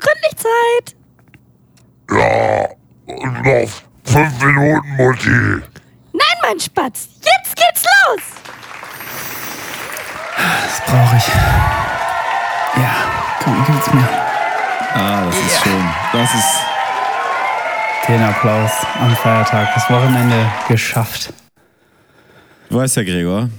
Gründlich 0.00 0.36
Zeit. 0.36 0.96
Ja, 2.10 2.68
und 3.06 3.42
noch 3.42 3.70
fünf 4.04 4.44
Minuten, 4.44 4.96
Mutti. 4.96 5.62
Nein, 6.12 6.36
mein 6.42 6.60
Spatz. 6.60 7.08
Jetzt 7.16 7.56
geht's 7.56 7.84
los. 7.84 8.22
Das 10.36 10.80
brauche 10.86 11.16
ich. 11.16 11.28
Ja, 12.76 12.94
komm, 13.42 13.64
gib's 13.66 13.92
mir. 13.92 14.08
Ah, 14.94 15.24
das 15.26 15.36
ist 15.36 15.62
schön. 15.62 15.84
Das 16.12 16.34
ist. 16.34 16.60
Den 18.08 18.22
Applaus 18.22 18.72
am 19.00 19.14
Feiertag. 19.14 19.68
Das 19.74 19.88
Wochenende 19.88 20.50
geschafft. 20.66 21.32
Du 22.68 22.76
weißt 22.76 22.96
ja, 22.96 23.04
Gregor, 23.04 23.50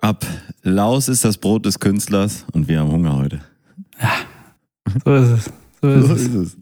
Applaus 0.00 1.08
ist 1.08 1.24
das 1.24 1.38
Brot 1.38 1.66
des 1.66 1.80
Künstlers 1.80 2.44
und 2.52 2.68
wir 2.68 2.80
haben 2.80 2.92
Hunger 2.92 3.16
heute. 3.16 3.40
So 5.04 5.14
ist 5.14 5.30
es. 5.30 5.50
So 5.80 5.88
ist 5.88 6.10
es. 6.10 6.34
es. 6.34 6.56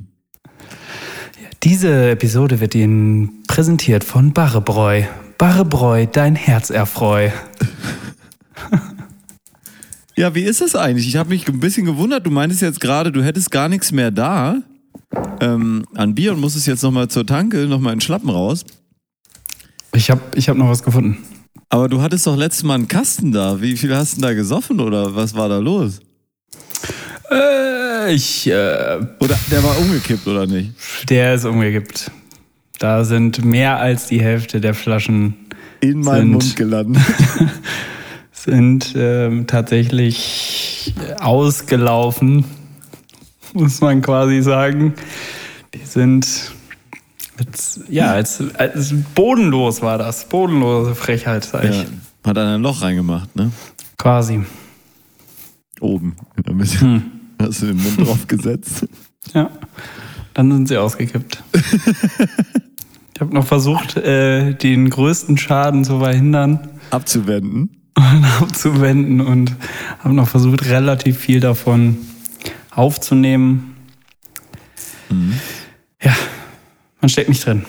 Diese 1.62 2.10
Episode 2.10 2.60
wird 2.60 2.74
Ihnen 2.74 3.44
präsentiert 3.46 4.04
von 4.04 4.32
Barrebräu. 4.32 5.04
Barrebräu, 5.38 6.06
dein 6.06 6.34
Herz 6.36 6.70
erfreu. 6.70 7.30
Ja, 10.14 10.34
wie 10.34 10.42
ist 10.42 10.60
das 10.60 10.76
eigentlich? 10.76 11.08
Ich 11.08 11.16
habe 11.16 11.30
mich 11.30 11.48
ein 11.48 11.58
bisschen 11.58 11.86
gewundert. 11.86 12.26
Du 12.26 12.30
meintest 12.30 12.60
jetzt 12.60 12.80
gerade, 12.80 13.10
du 13.12 13.24
hättest 13.24 13.50
gar 13.50 13.68
nichts 13.68 13.92
mehr 13.92 14.10
da 14.10 14.62
ähm, 15.40 15.84
an 15.94 16.14
Bier 16.14 16.34
und 16.34 16.40
musstest 16.40 16.66
jetzt 16.66 16.82
nochmal 16.82 17.08
zur 17.08 17.26
Tanke, 17.26 17.66
nochmal 17.66 17.94
in 17.94 18.00
Schlappen 18.00 18.28
raus. 18.28 18.64
Ich 19.94 20.10
habe 20.10 20.20
ich 20.34 20.48
hab 20.48 20.56
noch 20.56 20.68
was 20.68 20.82
gefunden. 20.82 21.18
Aber 21.68 21.88
du 21.88 22.02
hattest 22.02 22.26
doch 22.26 22.36
letztes 22.36 22.62
Mal 22.62 22.74
einen 22.74 22.88
Kasten 22.88 23.32
da. 23.32 23.60
Wie 23.62 23.76
viel 23.76 23.96
hast 23.96 24.12
du 24.12 24.20
denn 24.20 24.28
da 24.28 24.34
gesoffen 24.34 24.80
oder 24.80 25.14
was 25.16 25.34
war 25.34 25.48
da 25.48 25.58
los? 25.58 26.00
Äh, 27.32 28.12
ich, 28.14 28.46
äh, 28.48 28.52
Oder 29.20 29.38
der 29.50 29.62
war 29.62 29.78
umgekippt 29.78 30.26
oder 30.26 30.46
nicht? 30.46 30.72
der 31.08 31.34
ist 31.34 31.44
umgekippt. 31.44 32.10
Da 32.78 33.04
sind 33.04 33.44
mehr 33.44 33.78
als 33.78 34.06
die 34.06 34.20
Hälfte 34.20 34.60
der 34.60 34.74
Flaschen 34.74 35.34
In 35.80 36.00
meinen 36.00 36.20
Sind- 36.20 36.30
Mund 36.32 36.56
gelandet. 36.56 37.02
sind 38.32 38.94
ähm, 38.96 39.46
tatsächlich 39.46 40.94
ausgelaufen, 41.20 42.44
muss 43.52 43.80
man 43.80 44.02
quasi 44.02 44.42
sagen. 44.42 44.94
Die 45.74 45.84
sind 45.84 46.50
mit, 47.38 47.48
ja, 47.88 48.12
als, 48.12 48.42
als 48.58 48.92
bodenlos 49.14 49.80
war 49.80 49.96
das. 49.98 50.24
Bodenlose 50.28 50.94
Frechheit, 50.96 51.44
sag 51.44 51.64
ich. 51.64 51.76
Ja, 51.76 51.84
hat 52.24 52.36
einer 52.36 52.54
ein 52.56 52.62
Loch 52.62 52.82
reingemacht, 52.82 53.34
ne? 53.36 53.52
Quasi. 53.96 54.40
Oben. 55.80 56.16
In 56.36 56.42
der 56.42 56.54
Mitte. 56.54 56.80
Hm. 56.80 57.02
Hast 57.42 57.62
du 57.62 57.66
den 57.66 57.82
Mund 57.82 57.98
drauf 57.98 58.26
gesetzt? 58.28 58.86
Ja. 59.34 59.50
Dann 60.34 60.50
sind 60.50 60.68
sie 60.68 60.78
ausgekippt. 60.78 61.42
ich 63.14 63.20
habe 63.20 63.34
noch 63.34 63.46
versucht, 63.46 63.96
äh, 63.96 64.54
den 64.54 64.88
größten 64.88 65.36
Schaden 65.36 65.84
zu 65.84 65.98
verhindern 65.98 66.68
Abzuwenden. 66.90 67.70
und 67.96 68.24
abzuwenden 68.40 69.20
und 69.20 69.54
habe 69.98 70.14
noch 70.14 70.28
versucht, 70.28 70.64
relativ 70.66 71.18
viel 71.18 71.40
davon 71.40 71.98
aufzunehmen. 72.70 73.74
Ja, 76.02 76.14
man 77.02 77.08
steckt 77.10 77.28
nicht 77.28 77.44
drin. 77.44 77.64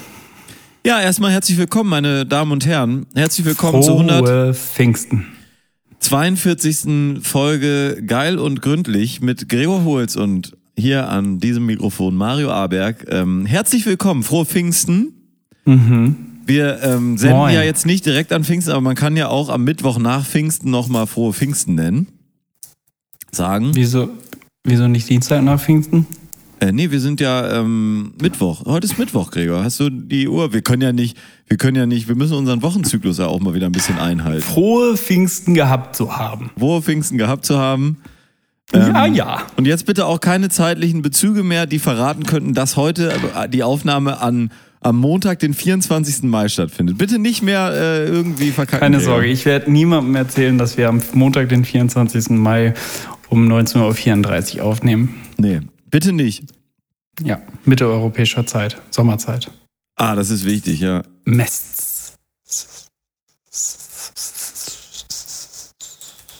Ja, 0.85 1.01
erstmal 1.01 1.31
herzlich 1.31 1.57
willkommen, 1.57 1.89
meine 1.89 2.25
Damen 2.25 2.51
und 2.51 2.65
Herren. 2.65 3.05
Herzlich 3.13 3.45
willkommen 3.45 3.83
Frohe 3.83 4.53
Pfingsten. 4.53 5.32
142. 6.11 7.23
Folge 7.23 8.03
Geil 8.05 8.37
und 8.37 8.61
Gründlich 8.61 9.21
mit 9.21 9.47
Gregor 9.47 9.85
Holz 9.85 10.15
und 10.15 10.57
hier 10.77 11.07
an 11.09 11.39
diesem 11.39 11.65
Mikrofon 11.65 12.15
Mario 12.15 12.51
Aberg. 12.51 13.05
Ähm, 13.09 13.45
herzlich 13.45 13.85
willkommen, 13.85 14.23
frohe 14.23 14.45
Pfingsten. 14.45 15.13
Mhm. 15.65 16.15
Wir 16.45 16.81
ähm, 16.83 17.17
senden 17.17 17.37
Moin. 17.37 17.53
ja 17.53 17.63
jetzt 17.63 17.85
nicht 17.85 18.05
direkt 18.05 18.33
an 18.33 18.43
Pfingsten, 18.43 18.71
aber 18.71 18.81
man 18.81 18.95
kann 18.95 19.15
ja 19.15 19.29
auch 19.29 19.47
am 19.49 19.63
Mittwoch 19.63 19.97
nach 19.97 20.25
Pfingsten 20.25 20.69
nochmal 20.69 21.07
frohe 21.07 21.31
Pfingsten 21.31 21.75
nennen. 21.75 22.07
Sagen. 23.31 23.71
Wieso, 23.73 24.09
wieso 24.65 24.87
nicht 24.87 25.09
Dienstag 25.09 25.41
nach 25.41 25.61
Pfingsten? 25.61 26.05
Äh, 26.63 26.71
nee, 26.71 26.91
wir 26.91 27.01
sind 27.01 27.19
ja 27.19 27.59
ähm, 27.59 28.13
Mittwoch. 28.21 28.63
Heute 28.65 28.85
ist 28.85 28.97
Mittwoch, 28.97 29.31
Gregor. 29.31 29.65
Hast 29.65 29.81
du 29.81 29.89
die 29.89 30.29
Uhr? 30.29 30.53
Wir 30.53 30.61
können 30.61 30.81
ja 30.81 30.93
nicht, 30.93 31.17
wir 31.47 31.57
können 31.57 31.75
ja 31.75 31.85
nicht, 31.85 32.07
wir 32.07 32.15
müssen 32.15 32.37
unseren 32.37 32.61
Wochenzyklus 32.61 33.17
ja 33.17 33.27
auch 33.27 33.41
mal 33.41 33.53
wieder 33.53 33.65
ein 33.65 33.73
bisschen 33.73 33.99
einhalten. 33.99 34.41
Frohe 34.41 34.95
Pfingsten 34.95 35.55
gehabt 35.55 35.93
zu 35.93 36.15
haben. 36.15 36.51
Frohe 36.57 36.81
Pfingsten 36.81 37.17
gehabt 37.17 37.45
zu 37.45 37.59
haben. 37.59 37.97
ja, 38.73 39.05
ja. 39.07 39.41
Und 39.57 39.67
jetzt 39.67 39.85
bitte 39.85 40.05
auch 40.05 40.21
keine 40.21 40.47
zeitlichen 40.47 41.01
Bezüge 41.01 41.43
mehr, 41.43 41.65
die 41.65 41.79
verraten 41.79 42.23
könnten, 42.23 42.53
dass 42.53 42.77
heute 42.77 43.11
äh, 43.35 43.49
die 43.49 43.63
Aufnahme 43.63 44.21
an, 44.21 44.49
am 44.79 44.95
Montag, 44.95 45.39
den 45.39 45.53
24. 45.53 46.23
Mai 46.23 46.47
stattfindet. 46.47 46.97
Bitte 46.97 47.19
nicht 47.19 47.41
mehr 47.41 47.71
äh, 47.73 48.05
irgendwie 48.05 48.51
verkacken. 48.51 48.79
Keine 48.79 48.97
Gregor. 48.99 49.15
Sorge, 49.15 49.27
ich 49.27 49.43
werde 49.43 49.69
niemandem 49.69 50.15
erzählen, 50.15 50.57
dass 50.57 50.77
wir 50.77 50.87
am 50.87 51.01
Montag, 51.13 51.49
den 51.49 51.65
24. 51.65 52.29
Mai 52.29 52.73
um 53.27 53.51
19.34 53.51 54.59
Uhr 54.59 54.63
aufnehmen. 54.63 55.15
Nee, 55.35 55.59
bitte 55.93 56.11
nicht. 56.11 56.45
Ja, 57.23 57.39
mitteleuropäischer 57.65 58.47
Zeit, 58.47 58.81
Sommerzeit. 58.89 59.51
Ah, 59.95 60.15
das 60.15 60.31
ist 60.31 60.43
wichtig, 60.43 60.79
ja. 60.79 61.03
Mess. 61.23 62.15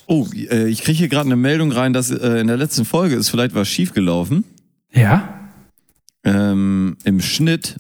Oh, 0.08 0.28
äh, 0.34 0.68
ich 0.68 0.82
kriege 0.82 0.98
hier 0.98 1.08
gerade 1.08 1.28
eine 1.28 1.36
Meldung 1.36 1.72
rein, 1.72 1.94
dass 1.94 2.10
äh, 2.10 2.40
in 2.40 2.48
der 2.48 2.58
letzten 2.58 2.84
Folge 2.84 3.16
ist 3.16 3.30
vielleicht 3.30 3.54
was 3.54 3.68
schiefgelaufen. 3.70 4.44
Ja? 4.92 5.40
Ähm, 6.24 6.98
Im 7.04 7.22
Schnitt. 7.22 7.78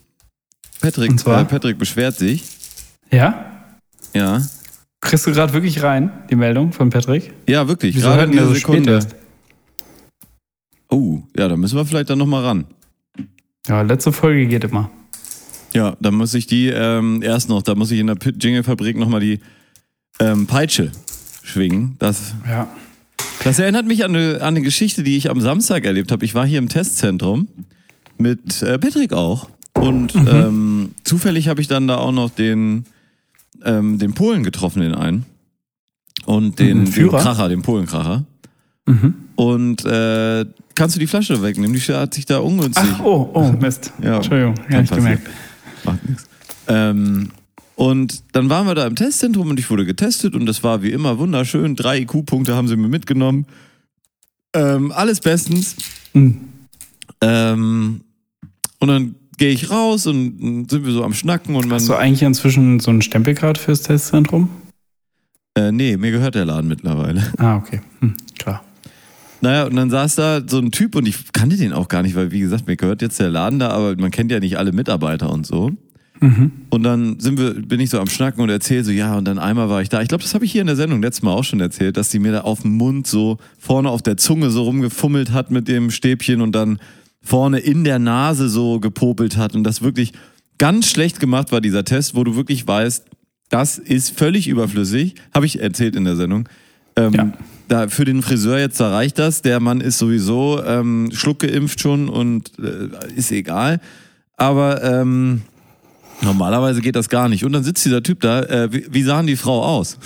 Patrick, 0.80 1.10
Und 1.10 1.20
zwar? 1.20 1.42
äh, 1.42 1.46
Patrick 1.46 1.80
beschwert 1.80 2.18
sich. 2.18 2.44
Ja? 3.12 3.52
Ja. 4.14 4.42
Kriegst 5.02 5.26
du 5.26 5.32
gerade 5.32 5.54
wirklich 5.54 5.82
rein, 5.82 6.12
die 6.30 6.36
Meldung 6.36 6.72
von 6.72 6.92
Patrick? 6.92 7.34
Ja, 7.48 7.68
wirklich. 7.68 7.96
Gerade 7.96 8.26
in 8.26 8.32
der 8.34 8.44
spät 8.46 8.58
Sekunde. 8.58 8.92
erst? 8.92 9.16
Oh, 10.94 11.24
ja, 11.38 11.48
da 11.48 11.58
müssen 11.58 11.76
wir 11.76 11.86
vielleicht 11.86 12.10
dann 12.10 12.20
nochmal 12.20 12.44
ran. 12.44 12.66
Ja, 13.68 13.82
letzte 13.82 14.12
Folge 14.12 14.46
geht 14.48 14.64
immer. 14.64 14.90
Ja, 15.74 15.98
da 16.00 16.12
muss 16.12 16.34
ich 16.36 16.46
die 16.46 16.68
ähm, 16.68 17.22
erst 17.24 17.50
noch, 17.50 17.64
da 17.64 17.74
muss 17.76 17.90
ich 17.92 18.00
in 18.00 18.08
der 18.08 18.18
Jingle-Fabrik 18.18 18.96
nochmal 18.98 19.22
die 19.22 19.40
ähm, 20.20 20.46
Peitsche 20.46 20.92
schwingen. 21.42 21.96
Das, 21.98 22.36
Ja. 22.48 22.68
das 23.44 23.58
erinnert 23.58 23.88
mich 23.88 24.04
an 24.06 24.16
eine, 24.16 24.36
an 24.36 24.42
eine 24.50 24.62
Geschichte, 24.62 25.02
die 25.04 25.18
ich 25.18 25.30
am 25.32 25.42
Samstag 25.42 25.86
erlebt 25.86 26.12
habe. 26.12 26.24
Ich 26.26 26.36
war 26.36 26.46
hier 26.46 26.60
im 26.60 26.70
Testzentrum 26.70 27.48
mit 28.20 28.62
äh, 28.62 28.78
Patrick 28.78 29.14
auch. 29.14 29.50
Und 29.74 30.14
ähm, 30.16 30.92
zufällig 31.04 31.48
habe 31.48 31.60
ich 31.60 31.68
dann 31.68 31.88
da 31.88 31.98
auch 31.98 32.12
noch 32.12 32.30
den, 32.30 32.86
ähm, 33.66 33.98
den 33.98 34.14
Polen 34.14 34.44
getroffen, 34.44 34.82
den 34.82 34.94
einen. 34.94 35.26
Und 36.26 36.60
den, 36.60 36.82
Mhm, 36.84 36.92
den? 36.92 37.10
Kracher, 37.10 37.50
den 37.50 37.64
Polenkracher. 37.64 38.24
Mhm. 38.86 39.16
Und 39.36 39.86
äh, 39.86 40.46
kannst 40.76 40.96
du 40.96 41.00
die 41.00 41.08
Flasche 41.08 41.42
wegnehmen? 41.42 41.74
Die 41.76 41.82
hat 41.94 42.14
sich 42.14 42.26
da 42.26 42.40
ungünstig. 42.40 42.86
Ach, 42.96 43.00
oh, 43.04 43.30
oh, 43.34 43.52
Mist. 43.60 43.92
Ja, 44.02 44.18
Entschuldigung, 44.18 44.56
ja, 44.70 44.80
passieren. 44.80 45.04
gemerkt. 45.04 45.30
Macht 45.84 46.10
nichts. 46.10 46.28
Ähm, 46.68 47.30
und 47.76 48.24
dann 48.34 48.50
waren 48.50 48.68
wir 48.68 48.76
da 48.76 48.86
im 48.86 48.96
Testzentrum 48.96 49.50
und 49.50 49.60
ich 49.60 49.70
wurde 49.70 49.86
getestet 49.86 50.36
und 50.36 50.46
das 50.46 50.64
war 50.64 50.84
wie 50.84 50.92
immer 50.92 51.18
wunderschön. 51.18 51.76
Drei 51.76 52.02
IQ-Punkte 52.02 52.56
haben 52.56 52.68
sie 52.68 52.76
mir 52.76 52.88
mitgenommen. 52.88 53.48
Ähm, 54.56 54.92
alles 54.92 55.20
bestens. 55.20 55.76
Hm. 56.14 56.42
Ähm, 57.22 58.02
und 58.80 58.88
dann 58.88 59.16
gehe 59.38 59.50
ich 59.50 59.72
raus 59.72 60.06
und 60.06 60.70
sind 60.70 60.86
wir 60.86 60.94
so 60.94 61.04
am 61.04 61.14
Schnacken 61.14 61.56
und 61.56 61.68
man. 61.68 61.76
Hast 61.76 61.90
du 61.90 61.96
eigentlich 61.96 62.22
inzwischen 62.22 62.80
so 62.80 62.92
einen 62.92 63.02
Stempelcard 63.02 63.58
fürs 63.58 63.82
Testzentrum? 63.82 64.50
Äh, 65.56 65.72
nee, 65.72 65.98
mir 65.98 66.12
gehört 66.12 66.36
der 66.36 66.46
Laden 66.46 66.68
mittlerweile. 66.68 67.32
Ah, 67.38 67.58
okay. 67.58 67.82
Hm. 68.00 68.16
Naja, 69.44 69.66
und 69.66 69.76
dann 69.76 69.90
saß 69.90 70.16
da 70.16 70.42
so 70.48 70.58
ein 70.60 70.72
Typ 70.72 70.96
und 70.96 71.06
ich 71.06 71.34
kannte 71.34 71.58
den 71.58 71.74
auch 71.74 71.90
gar 71.90 72.02
nicht, 72.02 72.16
weil 72.16 72.32
wie 72.32 72.40
gesagt, 72.40 72.66
mir 72.66 72.78
gehört 72.78 73.02
jetzt 73.02 73.20
der 73.20 73.30
Laden 73.30 73.60
da, 73.60 73.72
aber 73.72 73.94
man 73.98 74.10
kennt 74.10 74.32
ja 74.32 74.40
nicht 74.40 74.58
alle 74.58 74.72
Mitarbeiter 74.72 75.30
und 75.30 75.46
so. 75.46 75.72
Mhm. 76.22 76.54
Und 76.70 76.84
dann 76.84 77.20
sind 77.20 77.38
wir, 77.38 77.54
bin 77.54 77.82
ich 77.82 77.90
so 77.90 78.00
am 78.00 78.08
Schnacken 78.08 78.42
und 78.42 78.48
erzähle 78.48 78.86
so, 78.86 78.92
ja, 78.92 79.18
und 79.18 79.26
dann 79.26 79.40
einmal 79.40 79.68
war 79.68 79.82
ich 79.82 79.90
da. 79.90 80.02
Ich 80.02 80.08
glaube, 80.08 80.24
das 80.24 80.34
habe 80.34 80.46
ich 80.46 80.54
hier 80.54 80.62
in 80.62 80.68
der 80.68 80.78
Sendung 80.78 81.02
letztes 81.02 81.24
Mal 81.24 81.34
auch 81.34 81.44
schon 81.44 81.60
erzählt, 81.60 81.98
dass 81.98 82.08
die 82.08 82.20
mir 82.20 82.32
da 82.32 82.42
auf 82.42 82.62
dem 82.62 82.78
Mund 82.78 83.06
so 83.06 83.38
vorne 83.60 83.90
auf 83.90 84.02
der 84.02 84.16
Zunge 84.16 84.50
so 84.50 84.64
rumgefummelt 84.64 85.34
hat 85.34 85.52
mit 85.52 85.68
dem 85.68 85.92
Stäbchen 85.92 86.40
und 86.40 86.54
dann 86.54 86.80
vorne 87.22 87.60
in 87.60 87.84
der 87.84 88.00
Nase 88.00 88.48
so 88.48 88.80
gepopelt 88.80 89.36
hat 89.36 89.56
und 89.56 89.66
das 89.66 89.82
wirklich 89.82 90.14
ganz 90.58 90.88
schlecht 90.88 91.20
gemacht 91.20 91.52
war, 91.52 91.60
dieser 91.60 91.84
Test, 91.84 92.16
wo 92.16 92.24
du 92.24 92.38
wirklich 92.38 92.66
weißt, 92.66 93.04
das 93.50 93.78
ist 93.78 94.18
völlig 94.18 94.48
überflüssig. 94.48 95.16
Habe 95.34 95.46
ich 95.46 95.60
erzählt 95.60 95.98
in 95.98 96.06
der 96.06 96.16
Sendung. 96.16 96.48
Ähm, 96.96 97.14
Ja. 97.14 97.34
da 97.68 97.88
für 97.88 98.06
den 98.06 98.22
Friseur 98.22 98.60
jetzt, 98.60 98.80
da 98.80 98.92
reicht 98.92 99.18
das. 99.20 99.42
Der 99.42 99.60
Mann 99.60 99.82
ist 99.82 99.98
sowieso 99.98 100.64
ähm, 100.64 101.10
schluckgeimpft 101.12 101.80
schon 101.80 102.10
und 102.10 102.52
äh, 102.60 102.90
ist 103.16 103.32
egal. 103.32 103.80
Aber 104.38 104.84
ähm, 104.84 105.42
normalerweise 106.22 106.82
geht 106.82 106.96
das 106.96 107.10
gar 107.10 107.30
nicht. 107.30 107.46
Und 107.46 107.54
dann 107.54 107.64
sitzt 107.64 107.86
dieser 107.86 108.04
Typ 108.04 108.20
da. 108.22 108.42
Äh, 108.44 108.74
wie, 108.74 108.86
wie 108.92 109.04
sahen 109.04 109.28
die 109.28 109.36
Frau 109.36 109.64
aus? 109.64 109.98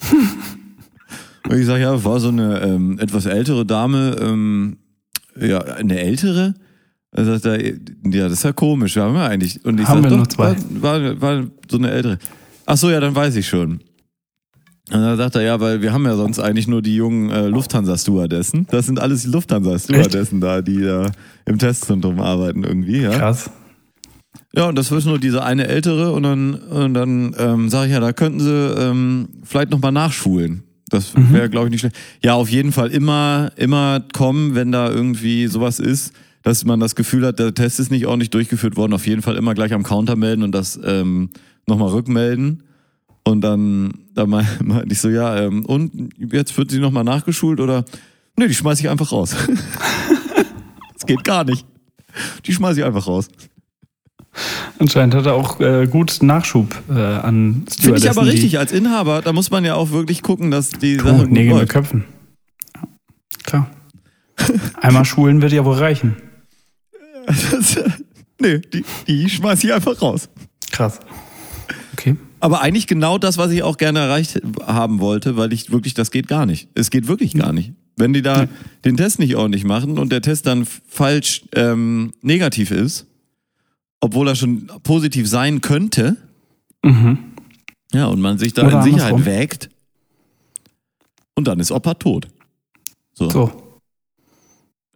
und 1.48 1.56
ich 1.58 1.66
sage, 1.66 1.82
ja, 1.82 2.04
war 2.04 2.20
so 2.20 2.28
eine 2.28 2.60
ähm, 2.60 2.98
etwas 2.98 3.26
ältere 3.26 3.64
Dame, 3.64 4.16
ähm, 4.20 4.76
ja, 5.40 5.58
eine 5.60 5.98
ältere? 6.00 6.54
Er 7.12 7.24
sagt 7.24 7.46
er, 7.46 7.64
ja, 7.64 8.24
das 8.28 8.32
ist 8.34 8.42
ja 8.44 8.52
komisch, 8.52 8.94
wir 8.96 9.04
haben 9.04 9.14
ja 9.14 9.26
eigentlich. 9.26 9.64
Und 9.64 9.80
ich 9.80 9.86
Haben 9.86 10.02
sag, 10.02 10.04
wir 10.04 10.10
doch, 10.10 10.16
nur 10.18 10.28
zwei. 10.28 10.56
War, 10.80 11.02
war, 11.02 11.20
war 11.20 11.46
so 11.70 11.78
eine 11.78 11.90
ältere. 11.90 12.18
Ach 12.66 12.76
so, 12.76 12.90
ja, 12.90 13.00
dann 13.00 13.14
weiß 13.14 13.36
ich 13.36 13.46
schon. 13.48 13.80
Und 14.92 15.00
dann 15.00 15.16
sagt 15.16 15.34
er, 15.34 15.42
ja, 15.42 15.60
weil 15.60 15.82
wir 15.82 15.92
haben 15.92 16.04
ja 16.04 16.14
sonst 16.14 16.38
eigentlich 16.38 16.68
nur 16.68 16.80
die 16.80 16.94
jungen 16.94 17.30
äh, 17.30 17.48
Lufthansa-Stewardessen. 17.48 18.68
Das 18.70 18.86
sind 18.86 19.00
alles 19.00 19.22
die 19.22 19.30
Lufthansa-Stewardessen 19.30 20.40
da, 20.40 20.62
die 20.62 20.80
da 20.82 21.10
im 21.44 21.58
Testzentrum 21.58 22.20
arbeiten 22.20 22.62
irgendwie, 22.62 23.00
ja. 23.02 23.10
Krass. 23.10 23.50
Ja, 24.54 24.68
und 24.68 24.78
das 24.78 24.90
ist 24.90 25.04
nur 25.04 25.18
diese 25.18 25.42
eine 25.42 25.66
ältere 25.66 26.12
und 26.12 26.22
dann, 26.22 26.54
und 26.54 26.94
dann 26.94 27.34
ähm, 27.38 27.68
sage 27.68 27.88
ich, 27.88 27.92
ja, 27.92 28.00
da 28.00 28.12
könnten 28.12 28.40
sie 28.40 28.50
ähm, 28.50 29.28
vielleicht 29.42 29.70
nochmal 29.70 29.92
nachschulen. 29.92 30.62
Das 30.88 31.12
wäre, 31.16 31.50
glaube 31.50 31.66
ich, 31.66 31.72
nicht 31.72 31.80
schlecht. 31.80 31.96
Ja, 32.22 32.34
auf 32.34 32.48
jeden 32.48 32.70
Fall 32.70 32.90
immer, 32.90 33.50
immer 33.56 34.00
kommen, 34.14 34.54
wenn 34.54 34.70
da 34.70 34.88
irgendwie 34.88 35.48
sowas 35.48 35.80
ist, 35.80 36.12
dass 36.42 36.64
man 36.64 36.78
das 36.78 36.94
Gefühl 36.94 37.26
hat, 37.26 37.40
der 37.40 37.52
Test 37.54 37.80
ist 37.80 37.90
nicht 37.90 38.06
ordentlich 38.06 38.30
durchgeführt 38.30 38.76
worden, 38.76 38.92
auf 38.92 39.06
jeden 39.06 39.20
Fall 39.20 39.34
immer 39.34 39.52
gleich 39.54 39.72
am 39.72 39.82
Counter 39.82 40.14
melden 40.14 40.44
und 40.44 40.52
das 40.52 40.78
ähm, 40.84 41.30
nochmal 41.66 41.90
rückmelden. 41.90 42.62
Und 43.26 43.40
dann, 43.40 43.92
dann 44.14 44.30
mei- 44.30 44.46
meinte 44.62 44.92
ich 44.92 45.00
so, 45.00 45.08
ja, 45.08 45.36
ähm, 45.36 45.64
und 45.66 46.10
jetzt 46.32 46.56
wird 46.56 46.70
sie 46.70 46.78
nochmal 46.78 47.02
nachgeschult 47.02 47.58
oder? 47.58 47.84
Nee, 48.36 48.46
die 48.46 48.54
schmeiß 48.54 48.78
ich 48.78 48.88
einfach 48.88 49.10
raus. 49.10 49.34
das 50.94 51.06
geht 51.06 51.24
gar 51.24 51.42
nicht. 51.44 51.66
Die 52.46 52.52
schmeiß 52.52 52.76
ich 52.76 52.84
einfach 52.84 53.06
raus. 53.08 53.28
Anscheinend 54.78 55.14
hat 55.14 55.26
er 55.26 55.34
auch 55.34 55.58
äh, 55.60 55.86
gut 55.90 56.18
Nachschub 56.22 56.68
äh, 56.88 56.92
an 56.92 57.64
Finde 57.66 57.72
Stewardessen. 57.72 58.04
ich 58.04 58.10
aber 58.16 58.26
richtig, 58.26 58.58
als 58.58 58.70
Inhaber, 58.70 59.22
da 59.22 59.32
muss 59.32 59.50
man 59.50 59.64
ja 59.64 59.74
auch 59.74 59.90
wirklich 59.90 60.22
gucken, 60.22 60.50
dass 60.50 60.68
die 60.70 60.96
Sache 60.96 61.20
gut 61.24 61.30
Nägel 61.32 61.52
mit 61.54 61.60
läuft. 61.62 61.72
Köpfen. 61.72 62.04
Ja, 62.76 62.82
klar. 63.44 63.70
Einmal 64.80 65.04
schulen 65.06 65.40
wird 65.42 65.52
ja 65.52 65.64
wohl 65.64 65.74
reichen. 65.76 66.16
Das, 67.26 67.76
nee, 68.40 68.58
die, 68.58 68.84
die 69.08 69.28
schmeiß 69.30 69.64
ich 69.64 69.72
einfach 69.72 70.00
raus. 70.00 70.28
Krass. 70.70 71.00
Okay. 71.94 72.16
Aber 72.40 72.60
eigentlich 72.60 72.86
genau 72.86 73.18
das, 73.18 73.38
was 73.38 73.50
ich 73.50 73.62
auch 73.62 73.76
gerne 73.78 74.00
erreicht 74.00 74.40
haben 74.66 75.00
wollte, 75.00 75.36
weil 75.36 75.52
ich 75.52 75.70
wirklich, 75.70 75.94
das 75.94 76.10
geht 76.10 76.28
gar 76.28 76.46
nicht. 76.46 76.68
Es 76.74 76.90
geht 76.90 77.08
wirklich 77.08 77.34
gar 77.34 77.52
nicht. 77.52 77.72
Wenn 77.96 78.12
die 78.12 78.20
da 78.22 78.46
den 78.84 78.96
Test 78.98 79.18
nicht 79.18 79.36
ordentlich 79.36 79.64
machen 79.64 79.98
und 79.98 80.12
der 80.12 80.20
Test 80.20 80.46
dann 80.46 80.66
falsch 80.86 81.44
ähm, 81.54 82.12
negativ 82.20 82.70
ist, 82.70 83.06
obwohl 84.00 84.28
er 84.28 84.34
schon 84.36 84.66
positiv 84.82 85.28
sein 85.28 85.60
könnte, 85.60 86.16
Mhm. 86.84 87.18
ja, 87.92 88.06
und 88.06 88.20
man 88.20 88.38
sich 88.38 88.52
da 88.52 88.66
Oder 88.66 88.76
in 88.78 88.82
Sicherheit 88.84 89.14
andersrum. 89.14 89.24
wägt, 89.26 89.70
und 91.34 91.48
dann 91.48 91.58
ist 91.58 91.72
Opa 91.72 91.94
tot. 91.94 92.28
So. 93.14 93.28
So. 93.30 93.50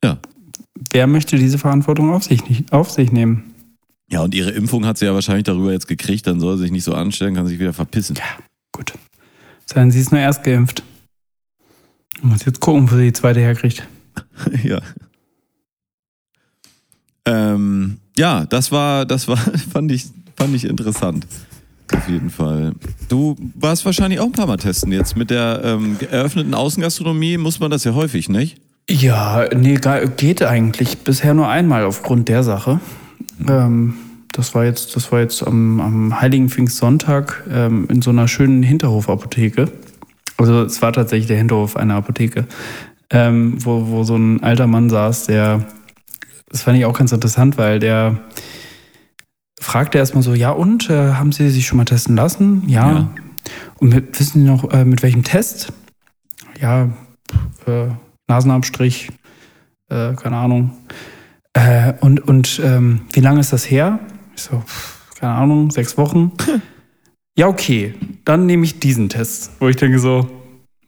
Ja. 0.04 0.18
Wer 0.92 1.06
möchte 1.06 1.36
diese 1.36 1.58
Verantwortung 1.58 2.12
auf 2.12 2.24
sich, 2.24 2.48
nicht, 2.48 2.72
auf 2.72 2.90
sich 2.90 3.10
nehmen? 3.12 3.54
Ja, 4.10 4.22
und 4.22 4.34
ihre 4.34 4.50
Impfung 4.50 4.86
hat 4.86 4.98
sie 4.98 5.06
ja 5.06 5.14
wahrscheinlich 5.14 5.44
darüber 5.44 5.72
jetzt 5.72 5.86
gekriegt, 5.86 6.26
dann 6.26 6.40
soll 6.40 6.56
sie 6.56 6.64
sich 6.64 6.72
nicht 6.72 6.84
so 6.84 6.94
anstellen, 6.94 7.34
kann 7.34 7.46
sich 7.46 7.58
wieder 7.58 7.72
verpissen. 7.72 8.18
Gut. 8.72 8.92
Sein, 9.66 9.90
sie 9.90 10.00
ist 10.00 10.10
nur 10.10 10.20
erst 10.20 10.42
geimpft. 10.42 10.82
Muss 12.22 12.44
jetzt 12.44 12.60
gucken, 12.60 12.90
wo 12.90 12.96
sie 12.96 13.04
die 13.04 13.12
zweite 13.12 13.40
herkriegt. 13.40 13.86
ja. 14.64 14.80
Ähm, 17.24 17.98
ja, 18.16 18.46
das 18.46 18.72
war, 18.72 19.06
das 19.06 19.28
war, 19.28 19.36
fand 19.72 19.92
ich, 19.92 20.06
fand 20.36 20.54
ich 20.56 20.64
interessant. 20.64 21.26
Auf 21.92 22.08
jeden 22.08 22.30
Fall. 22.30 22.72
Du 23.08 23.36
warst 23.54 23.84
wahrscheinlich 23.84 24.20
auch 24.20 24.26
ein 24.26 24.32
paar 24.32 24.46
Mal 24.46 24.56
testen 24.56 24.92
jetzt. 24.92 25.16
Mit 25.16 25.30
der 25.30 25.60
ähm, 25.64 25.96
eröffneten 26.10 26.54
Außengastronomie 26.54 27.36
muss 27.36 27.60
man 27.60 27.70
das 27.70 27.84
ja 27.84 27.94
häufig, 27.94 28.28
nicht? 28.28 28.60
Ja, 28.88 29.48
nee, 29.54 29.78
geht 30.16 30.42
eigentlich. 30.42 30.98
Bisher 30.98 31.34
nur 31.34 31.48
einmal 31.48 31.84
aufgrund 31.84 32.28
der 32.28 32.42
Sache. 32.42 32.80
Ähm, 33.48 33.94
das 34.32 34.54
war 34.54 34.64
jetzt, 34.64 34.94
das 34.96 35.10
war 35.12 35.20
jetzt 35.20 35.46
am, 35.46 35.80
am 35.80 36.20
Heiligen 36.20 36.48
Pfingstsonntag 36.48 37.44
ähm, 37.50 37.86
in 37.90 38.02
so 38.02 38.10
einer 38.10 38.28
schönen 38.28 38.62
Hinterhofapotheke. 38.62 39.70
Also 40.36 40.62
es 40.62 40.80
war 40.80 40.92
tatsächlich 40.92 41.26
der 41.26 41.36
Hinterhof 41.36 41.76
einer 41.76 41.96
Apotheke, 41.96 42.46
ähm, 43.10 43.54
wo, 43.64 43.88
wo 43.88 44.04
so 44.04 44.16
ein 44.16 44.42
alter 44.42 44.66
Mann 44.66 44.88
saß, 44.88 45.26
der, 45.26 45.66
das 46.48 46.62
fand 46.62 46.78
ich 46.78 46.84
auch 46.84 46.96
ganz 46.96 47.12
interessant, 47.12 47.58
weil 47.58 47.78
der 47.78 48.20
fragte 49.60 49.98
erstmal 49.98 50.22
so, 50.22 50.34
ja 50.34 50.50
und, 50.50 50.88
äh, 50.88 51.12
haben 51.12 51.32
Sie 51.32 51.50
sich 51.50 51.66
schon 51.66 51.76
mal 51.76 51.84
testen 51.84 52.16
lassen? 52.16 52.62
Ja. 52.68 52.92
Ja. 52.92 53.10
Und 53.78 53.94
mit, 53.94 54.18
wissen 54.18 54.40
Sie 54.40 54.46
noch, 54.46 54.72
äh, 54.72 54.84
mit 54.84 55.02
welchem 55.02 55.24
Test? 55.24 55.72
Ja, 56.60 56.88
äh, 57.66 57.88
Nasenabstrich, 58.28 59.10
äh, 59.88 60.14
keine 60.14 60.36
Ahnung. 60.36 60.72
Äh, 61.54 61.94
und 62.00 62.20
und 62.20 62.60
ähm, 62.64 63.02
wie 63.12 63.20
lange 63.20 63.40
ist 63.40 63.52
das 63.52 63.70
her? 63.70 63.98
Ich 64.36 64.42
so, 64.42 64.62
keine 65.18 65.32
Ahnung, 65.32 65.70
sechs 65.70 65.98
Wochen. 65.98 66.32
ja, 67.36 67.48
okay, 67.48 67.94
dann 68.24 68.46
nehme 68.46 68.64
ich 68.64 68.78
diesen 68.78 69.08
Test, 69.08 69.52
wo 69.58 69.68
ich 69.68 69.76
denke 69.76 69.98
so, 69.98 70.28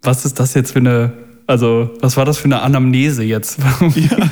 was 0.03 0.25
ist 0.25 0.39
das 0.39 0.55
jetzt 0.55 0.73
für 0.73 0.79
eine, 0.79 1.13
also 1.47 1.91
was 2.01 2.17
war 2.17 2.25
das 2.25 2.39
für 2.39 2.47
eine 2.47 2.63
Anamnese 2.63 3.23
jetzt? 3.23 3.59
Ja, 3.95 4.31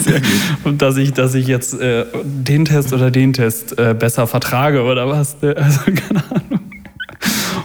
sehr 0.00 0.20
gut. 0.20 0.30
Und 0.64 0.82
dass 0.82 0.96
ich, 0.96 1.12
dass 1.12 1.34
ich 1.34 1.46
jetzt 1.46 1.74
äh, 1.80 2.06
den 2.24 2.64
Test 2.64 2.92
oder 2.92 3.10
den 3.10 3.32
Test 3.32 3.78
äh, 3.78 3.94
besser 3.98 4.26
vertrage 4.26 4.82
oder 4.82 5.08
was? 5.08 5.36
Also 5.42 5.80
keine 5.84 6.24
Ahnung. 6.30 6.60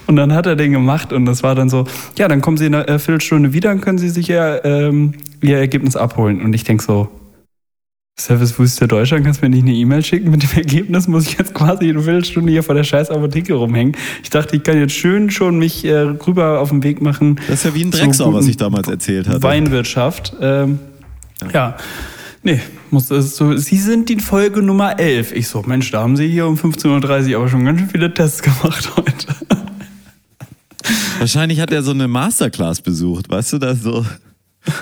Und 0.08 0.16
dann 0.16 0.34
hat 0.34 0.46
er 0.46 0.56
den 0.56 0.72
gemacht 0.72 1.12
und 1.12 1.26
das 1.26 1.44
war 1.44 1.54
dann 1.54 1.70
so, 1.70 1.86
ja, 2.18 2.28
dann 2.28 2.42
kommen 2.42 2.58
Sie 2.58 2.66
in 2.66 2.76
einer 2.76 2.88
äh, 2.88 3.00
Viertelstunde 3.00 3.54
wieder 3.54 3.72
und 3.72 3.82
können 3.82 3.98
Sie 3.98 4.10
sich 4.10 4.28
ja 4.28 4.64
ähm, 4.64 5.14
Ihr 5.42 5.58
Ergebnis 5.58 5.96
abholen. 5.96 6.42
Und 6.42 6.54
ich 6.54 6.64
denk 6.64 6.82
so, 6.82 7.10
Servicebooster 8.20 8.88
Deutschland, 8.88 9.26
kannst 9.26 9.42
du 9.42 9.46
mir 9.46 9.52
nicht 9.52 9.64
eine 9.64 9.76
E-Mail 9.76 10.04
schicken 10.04 10.32
mit 10.32 10.42
dem 10.42 10.50
Ergebnis? 10.58 11.08
Muss 11.08 11.28
ich 11.28 11.38
jetzt 11.38 11.54
quasi 11.54 11.90
eine 11.90 12.02
Viertelstunde 12.02 12.52
hier 12.52 12.64
vor 12.64 12.74
der 12.74 12.84
scheiß 12.84 13.12
Apotheke 13.12 13.54
rumhängen? 13.54 13.96
Ich 14.24 14.32
dachte, 14.32 14.56
ich 14.56 14.64
kann 14.64 14.80
jetzt 14.80 14.94
schön 14.94 15.30
schon 15.30 15.60
mich 15.60 15.86
äh, 15.86 16.00
rüber 16.00 16.60
auf 16.60 16.70
den 16.70 16.82
Weg 16.82 17.00
machen. 17.00 17.40
Das 17.48 17.60
ist 17.60 17.66
ja 17.66 17.76
wie 17.76 17.84
ein 17.84 17.92
Drecksau, 17.92 18.34
was 18.34 18.48
ich 18.48 18.58
damals 18.58 18.88
erzählt 18.88 19.28
hatte. 19.28 19.44
Weinwirtschaft. 19.44 20.34
Ähm, 20.42 20.80
ja. 21.54 21.78
Nee, 22.42 22.60
muss 22.90 23.08
das 23.08 23.36
so. 23.36 23.56
Sie 23.56 23.78
sind 23.78 24.10
die 24.10 24.20
Folge 24.20 24.64
Nummer 24.64 25.00
11. 25.00 25.34
Ich 25.34 25.48
so, 25.48 25.62
Mensch, 25.62 25.92
da 25.92 26.02
haben 26.02 26.18
Sie 26.18 26.28
hier 26.28 26.48
um 26.48 26.56
15.30 26.56 27.30
Uhr 27.30 27.38
aber 27.38 27.50
schon 27.50 27.66
ganz 27.66 27.80
schön 27.82 27.90
viele 27.90 28.12
Tests 28.12 28.42
gemacht 28.42 28.94
heute. 28.98 29.36
Wahrscheinlich 31.20 31.60
hat 31.60 31.72
er 31.72 31.84
so 31.84 31.92
eine 31.92 32.08
Masterclass 32.08 32.82
besucht, 32.82 33.30
weißt 33.30 33.54
du, 33.54 33.58
das 33.60 33.84
so 33.84 34.04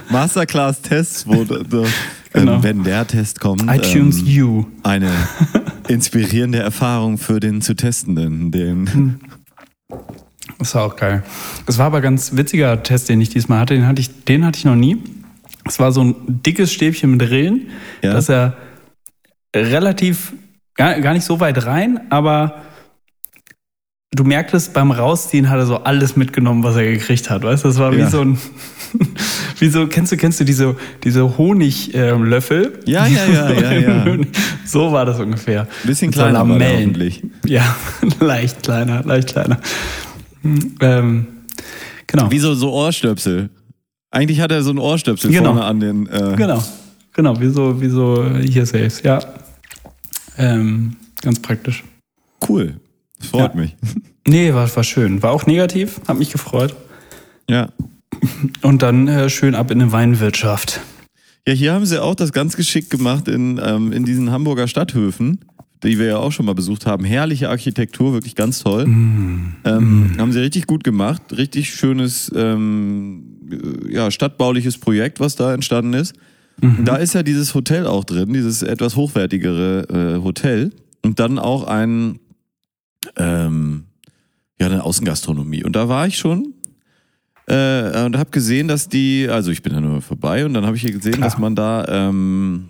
Masterclass-Tests, 0.09 1.27
wo 1.27 1.43
so, 1.43 1.85
Genau. 2.35 2.55
ähm, 2.55 2.63
wenn 2.63 2.83
der 2.83 3.07
Test 3.07 3.39
kommt, 3.39 3.63
iTunes 3.71 4.21
ähm, 4.21 4.43
U. 4.45 4.65
eine 4.83 5.09
inspirierende 5.87 6.59
Erfahrung 6.59 7.17
für 7.17 7.39
den 7.39 7.61
zu 7.61 7.75
Testenden, 7.75 8.51
den 8.51 9.19
Das 10.59 10.75
war 10.75 10.83
auch 10.83 10.95
geil. 10.95 11.23
Es 11.65 11.77
war 11.77 11.87
aber 11.87 11.97
ein 11.97 12.03
ganz 12.03 12.35
witziger 12.35 12.81
Test, 12.83 13.09
den 13.09 13.21
ich 13.21 13.29
diesmal 13.29 13.59
hatte. 13.59 13.73
Den 13.75 13.87
hatte 13.87 14.01
ich, 14.01 14.25
den 14.25 14.45
hatte 14.45 14.57
ich 14.59 14.65
noch 14.65 14.75
nie. 14.75 14.97
Es 15.65 15.79
war 15.79 15.91
so 15.91 16.03
ein 16.03 16.15
dickes 16.27 16.71
Stäbchen 16.71 17.11
mit 17.11 17.21
Rillen, 17.29 17.67
Ja. 18.03 18.13
dass 18.13 18.29
er 18.29 18.55
relativ, 19.55 20.33
gar, 20.75 20.99
gar 21.01 21.13
nicht 21.13 21.25
so 21.25 21.39
weit 21.39 21.65
rein, 21.65 22.01
aber 22.11 22.61
du 24.15 24.23
merktest, 24.23 24.73
beim 24.73 24.91
Rausziehen 24.91 25.49
hat 25.49 25.57
er 25.59 25.65
so 25.65 25.77
alles 25.77 26.15
mitgenommen, 26.15 26.63
was 26.63 26.75
er 26.75 26.85
gekriegt 26.91 27.29
hat. 27.29 27.43
Weißt 27.43 27.65
das 27.65 27.77
war 27.77 27.93
Ja. 27.93 28.05
wie 28.05 28.09
so 28.09 28.21
ein, 28.21 28.37
wie 29.59 29.67
so, 29.67 29.87
kennst 29.87 30.11
du, 30.11 30.17
kennst 30.17 30.39
du 30.39 30.43
diese, 30.45 30.75
diese 31.03 31.37
Honiglöffel? 31.37 32.79
Ja, 32.85 33.05
ja, 33.07 33.25
ja, 33.25 33.51
ja, 33.61 33.73
ja. 33.73 34.17
So 34.65 34.91
war 34.91 35.05
das 35.05 35.19
ungefähr. 35.19 35.67
bisschen 35.83 36.11
so 36.11 36.19
kleiner 36.21 36.39
Lamellen. 36.39 36.77
hoffentlich. 36.79 37.23
Ja, 37.45 37.75
leicht 38.19 38.63
kleiner, 38.63 39.03
leicht 39.03 39.29
kleiner. 39.29 39.59
Hm, 40.41 40.75
Ähm, 40.81 41.27
genau. 42.07 42.31
Wie 42.31 42.39
so, 42.39 42.53
so 42.53 42.71
Ohrstöpsel. 42.73 43.49
Eigentlich 44.11 44.39
hat 44.39 44.51
er 44.51 44.63
so 44.63 44.71
ein 44.71 44.77
Ohrstöpsel 44.79 45.31
Genau. 45.31 45.51
vorne 45.53 45.65
an 45.65 45.79
den. 45.79 46.07
Äh, 46.07 46.35
Genau, 46.37 46.63
genau, 47.13 47.39
wie 47.41 47.49
so, 47.49 47.81
wie 47.81 47.89
so 47.89 48.25
hier 48.39 48.65
Saves, 48.65 49.01
ja. 49.03 49.19
Ähm, 50.37 50.95
ganz 51.21 51.41
praktisch. 51.41 51.83
Cool. 52.47 52.75
Freut 53.25 53.53
Ja. 53.55 53.61
mich. 53.61 53.75
Nee, 54.27 54.55
war, 54.55 54.75
war 54.75 54.83
schön. 54.83 55.21
War 55.21 55.31
auch 55.33 55.45
negativ, 55.45 56.01
hat 56.07 56.17
mich 56.17 56.31
gefreut. 56.31 56.75
Ja. 57.47 57.69
Und 58.63 58.81
dann 58.81 59.07
äh, 59.07 59.29
schön 59.29 59.53
ab 59.53 59.69
in 59.69 59.79
eine 59.79 59.91
Weinwirtschaft. 59.91 60.81
Ja, 61.47 61.53
hier 61.53 61.73
haben 61.73 61.85
sie 61.85 62.01
auch 62.01 62.15
das 62.15 62.31
ganz 62.33 62.55
geschickt 62.55 62.89
gemacht 62.89 63.27
in, 63.27 63.61
ähm, 63.63 63.91
in 63.91 64.03
diesen 64.03 64.31
Hamburger 64.31 64.67
Stadthöfen, 64.67 65.41
die 65.83 65.99
wir 65.99 66.07
ja 66.07 66.17
auch 66.17 66.31
schon 66.31 66.47
mal 66.47 66.55
besucht 66.55 66.87
haben. 66.87 67.05
Herrliche 67.05 67.49
Architektur, 67.51 68.13
wirklich 68.13 68.33
ganz 68.33 68.63
toll. 68.63 68.85
Ähm, 68.85 70.11
Haben 70.17 70.31
sie 70.31 70.39
richtig 70.39 70.65
gut 70.65 70.83
gemacht. 70.83 71.21
Richtig 71.37 71.69
schönes, 71.71 72.31
ähm, 72.35 73.37
äh, 73.51 73.93
ja, 73.93 74.09
stadtbauliches 74.09 74.79
Projekt, 74.79 75.19
was 75.19 75.35
da 75.35 75.53
entstanden 75.53 75.93
ist. 75.93 76.15
Da 76.83 76.95
ist 76.95 77.13
ja 77.13 77.21
dieses 77.21 77.53
Hotel 77.53 77.85
auch 77.85 78.05
drin, 78.05 78.33
dieses 78.33 78.63
etwas 78.63 78.95
hochwertigere 78.95 80.15
äh, 80.17 80.23
Hotel. 80.23 80.71
Und 81.03 81.19
dann 81.19 81.37
auch 81.37 81.65
ein, 81.67 82.17
ähm, 83.17 83.85
ja, 84.59 84.67
eine 84.67 84.83
Außengastronomie. 84.83 85.63
Und 85.63 85.75
da 85.75 85.89
war 85.89 86.07
ich 86.07 86.17
schon. 86.17 86.53
äh, 87.47 88.05
und 88.05 88.17
habe 88.17 88.31
gesehen, 88.31 88.67
dass 88.67 88.89
die, 88.89 89.27
also 89.29 89.51
ich 89.51 89.61
bin 89.61 89.73
da 89.73 89.81
nur 89.81 90.01
vorbei 90.01 90.45
und 90.45 90.53
dann 90.53 90.65
habe 90.65 90.75
ich 90.75 90.81
hier 90.81 90.91
gesehen, 90.91 91.13
Klar. 91.13 91.29
dass 91.29 91.37
man 91.37 91.55
da 91.55 91.85
ähm, 91.87 92.69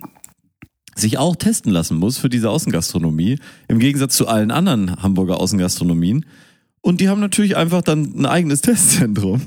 sich 0.94 1.18
auch 1.18 1.36
testen 1.36 1.72
lassen 1.72 1.98
muss 1.98 2.18
für 2.18 2.28
diese 2.28 2.50
Außengastronomie, 2.50 3.38
im 3.68 3.78
Gegensatz 3.78 4.16
zu 4.16 4.28
allen 4.28 4.50
anderen 4.50 5.02
Hamburger 5.02 5.40
Außengastronomien. 5.40 6.26
Und 6.80 7.00
die 7.00 7.08
haben 7.08 7.20
natürlich 7.20 7.56
einfach 7.56 7.82
dann 7.82 8.12
ein 8.16 8.26
eigenes 8.26 8.60
Testzentrum. 8.62 9.42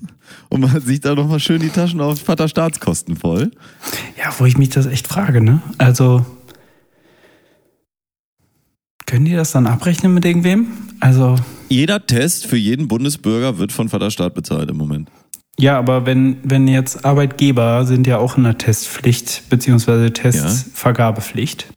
Und 0.49 0.61
man 0.61 0.81
sieht 0.81 1.05
da 1.05 1.15
nochmal 1.15 1.39
schön 1.39 1.61
die 1.61 1.69
Taschen 1.69 2.01
auf 2.01 2.19
Vaterstaatskosten 2.19 3.15
voll. 3.15 3.51
Ja, 4.17 4.33
wo 4.37 4.45
ich 4.45 4.57
mich 4.57 4.69
das 4.69 4.85
echt 4.87 5.07
frage, 5.07 5.41
ne? 5.41 5.61
Also, 5.77 6.25
können 9.09 9.25
die 9.25 9.33
das 9.33 9.51
dann 9.51 9.65
abrechnen 9.65 10.13
mit 10.13 10.23
irgendwem? 10.23 10.67
Also, 10.99 11.35
Jeder 11.67 12.05
Test 12.05 12.45
für 12.45 12.57
jeden 12.57 12.87
Bundesbürger 12.87 13.57
wird 13.57 13.71
von 13.71 13.89
Vaterstaat 13.89 14.35
bezahlt 14.35 14.69
im 14.69 14.77
Moment. 14.77 15.09
ja, 15.57 15.79
aber 15.79 16.05
wenn, 16.05 16.37
wenn 16.43 16.67
jetzt 16.67 17.05
Arbeitgeber 17.05 17.85
sind 17.87 18.05
ja 18.05 18.19
auch 18.19 18.37
in 18.37 18.43
der 18.43 18.59
Testpflicht, 18.59 19.49
beziehungsweise 19.49 20.13
Testvergabepflicht. 20.13 21.67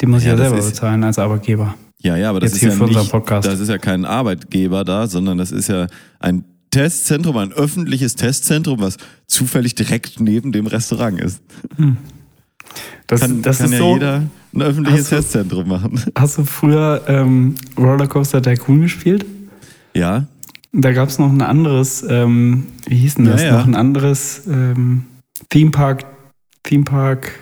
Die 0.00 0.06
muss 0.06 0.22
ich 0.22 0.26
Ja, 0.26 0.32
ja, 0.32 0.38
das 0.38 0.48
selber 0.50 0.66
bezahlen 0.66 1.04
als 1.04 1.18
Arbeitgeber. 1.20 1.76
Ja, 1.98 2.16
ja, 2.16 2.30
aber 2.30 2.40
das 2.40 2.54
ist 2.54 2.62
ja 2.62 2.74
nicht, 2.74 3.12
das 3.42 3.60
ist 3.60 3.68
ja 3.68 3.78
kein 3.78 4.04
Arbeitgeber 4.04 4.82
da, 4.84 5.06
sondern 5.06 5.38
das 5.38 5.52
ist 5.52 5.68
ja 5.68 5.86
ein 6.18 6.44
Testzentrum, 6.72 7.36
ein 7.36 7.52
öffentliches 7.52 8.16
Testzentrum, 8.16 8.80
was 8.80 8.96
zufällig 9.26 9.76
direkt 9.76 10.18
neben 10.18 10.50
dem 10.50 10.66
Restaurant 10.66 11.20
ist. 11.20 11.40
Das, 13.06 13.20
Kann, 13.20 13.42
das 13.42 13.58
kann 13.58 13.66
ist 13.66 13.72
ja 13.72 13.78
so. 13.78 13.94
jeder 13.94 14.22
ein 14.54 14.62
öffentliches 14.62 15.02
Hast 15.02 15.10
Testzentrum 15.10 15.68
machen. 15.68 16.00
Hast 16.16 16.38
du 16.38 16.44
früher 16.44 17.02
ähm, 17.06 17.54
Rollercoaster 17.78 18.42
Tycoon 18.42 18.82
gespielt? 18.82 19.24
Ja, 19.94 20.26
Da 20.72 20.92
gab 20.92 21.08
es 21.08 21.18
noch 21.18 21.30
ein 21.30 21.42
anderes, 21.42 22.04
ähm, 22.08 22.66
wie 22.86 22.96
hieß 22.96 23.16
denn 23.16 23.24
das? 23.26 23.42
Ja, 23.42 23.48
ja. 23.48 23.58
Noch 23.58 23.66
ein 23.66 23.74
anderes 23.74 24.42
ähm, 24.46 25.04
Theme 25.48 25.70
Park, 25.70 26.04
Theme 26.62 26.84
Park. 26.84 27.32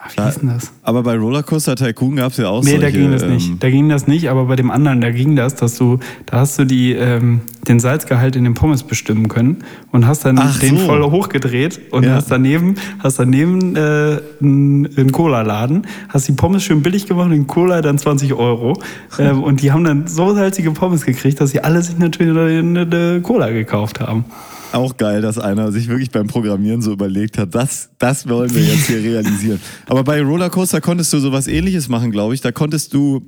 Ach, 0.00 0.16
wie 0.16 0.22
hieß 0.22 0.38
denn 0.38 0.48
das? 0.50 0.70
aber 0.84 1.02
bei 1.02 1.16
Rollercoaster 1.18 1.74
Tycoon 1.74 2.14
gab 2.16 2.30
es 2.30 2.38
ja 2.38 2.48
auch 2.48 2.62
Nee, 2.62 2.70
solche, 2.70 2.84
da 2.86 2.90
ging 2.92 3.10
das 3.10 3.24
nicht. 3.26 3.48
ähm, 3.50 3.56
Da 3.58 3.68
ging 3.68 3.88
das 3.88 4.06
nicht, 4.06 4.30
aber 4.30 4.44
bei 4.44 4.54
dem 4.54 4.70
anderen, 4.70 5.00
da 5.00 5.10
ging 5.10 5.34
das, 5.34 5.56
dass 5.56 5.76
du, 5.76 5.98
da 6.26 6.38
hast 6.38 6.56
du 6.58 6.64
die, 6.64 6.92
ähm, 6.92 7.40
den 7.66 7.80
Salzgehalt 7.80 8.36
in 8.36 8.44
den 8.44 8.54
Pommes 8.54 8.84
bestimmen 8.84 9.26
können 9.28 9.64
und 9.90 10.06
hast 10.06 10.24
dann 10.24 10.38
Ach 10.38 10.56
den 10.60 10.78
so. 10.78 10.86
voll 10.86 11.02
hochgedreht 11.02 11.80
und 11.90 12.04
Ja. 12.04 12.14
hast 12.14 12.30
daneben, 12.30 12.76
hast 13.00 13.18
daneben 13.18 13.74
äh, 13.74 14.20
einen, 14.40 15.10
Cola-Laden, 15.10 15.86
hast 16.08 16.28
die 16.28 16.32
Pommes 16.32 16.62
schön 16.62 16.80
billig 16.82 17.06
gemacht 17.06 17.26
und 17.26 17.32
den 17.32 17.46
Cola 17.48 17.82
dann 17.82 17.98
20 17.98 18.34
Euro. 18.34 18.80
ähm, 19.18 19.42
und 19.42 19.62
die 19.62 19.72
haben 19.72 19.82
dann 19.82 20.06
so 20.06 20.32
salzige 20.32 20.70
Pommes 20.70 21.04
gekriegt, 21.04 21.40
dass 21.40 21.50
sie 21.50 21.60
alle 21.64 21.82
sich 21.82 21.98
natürlich 21.98 22.38
eine, 22.38 22.82
eine 22.82 23.20
Cola 23.20 23.50
gekauft 23.50 23.98
haben. 24.00 24.24
Auch 24.72 24.96
geil, 24.98 25.22
dass 25.22 25.38
einer 25.38 25.72
sich 25.72 25.88
wirklich 25.88 26.10
beim 26.10 26.26
Programmieren 26.26 26.82
so 26.82 26.92
überlegt 26.92 27.38
hat, 27.38 27.54
das, 27.54 27.90
das 27.98 28.28
wollen 28.28 28.54
wir 28.54 28.62
jetzt 28.62 28.86
hier 28.86 28.98
realisieren. 29.02 29.60
Aber 29.86 30.04
bei 30.04 30.20
Rollercoaster 30.22 30.80
konntest 30.82 31.12
du 31.12 31.18
sowas 31.20 31.46
ähnliches 31.46 31.88
machen, 31.88 32.10
glaube 32.10 32.34
ich. 32.34 32.42
Da 32.42 32.52
konntest 32.52 32.92
du 32.92 33.22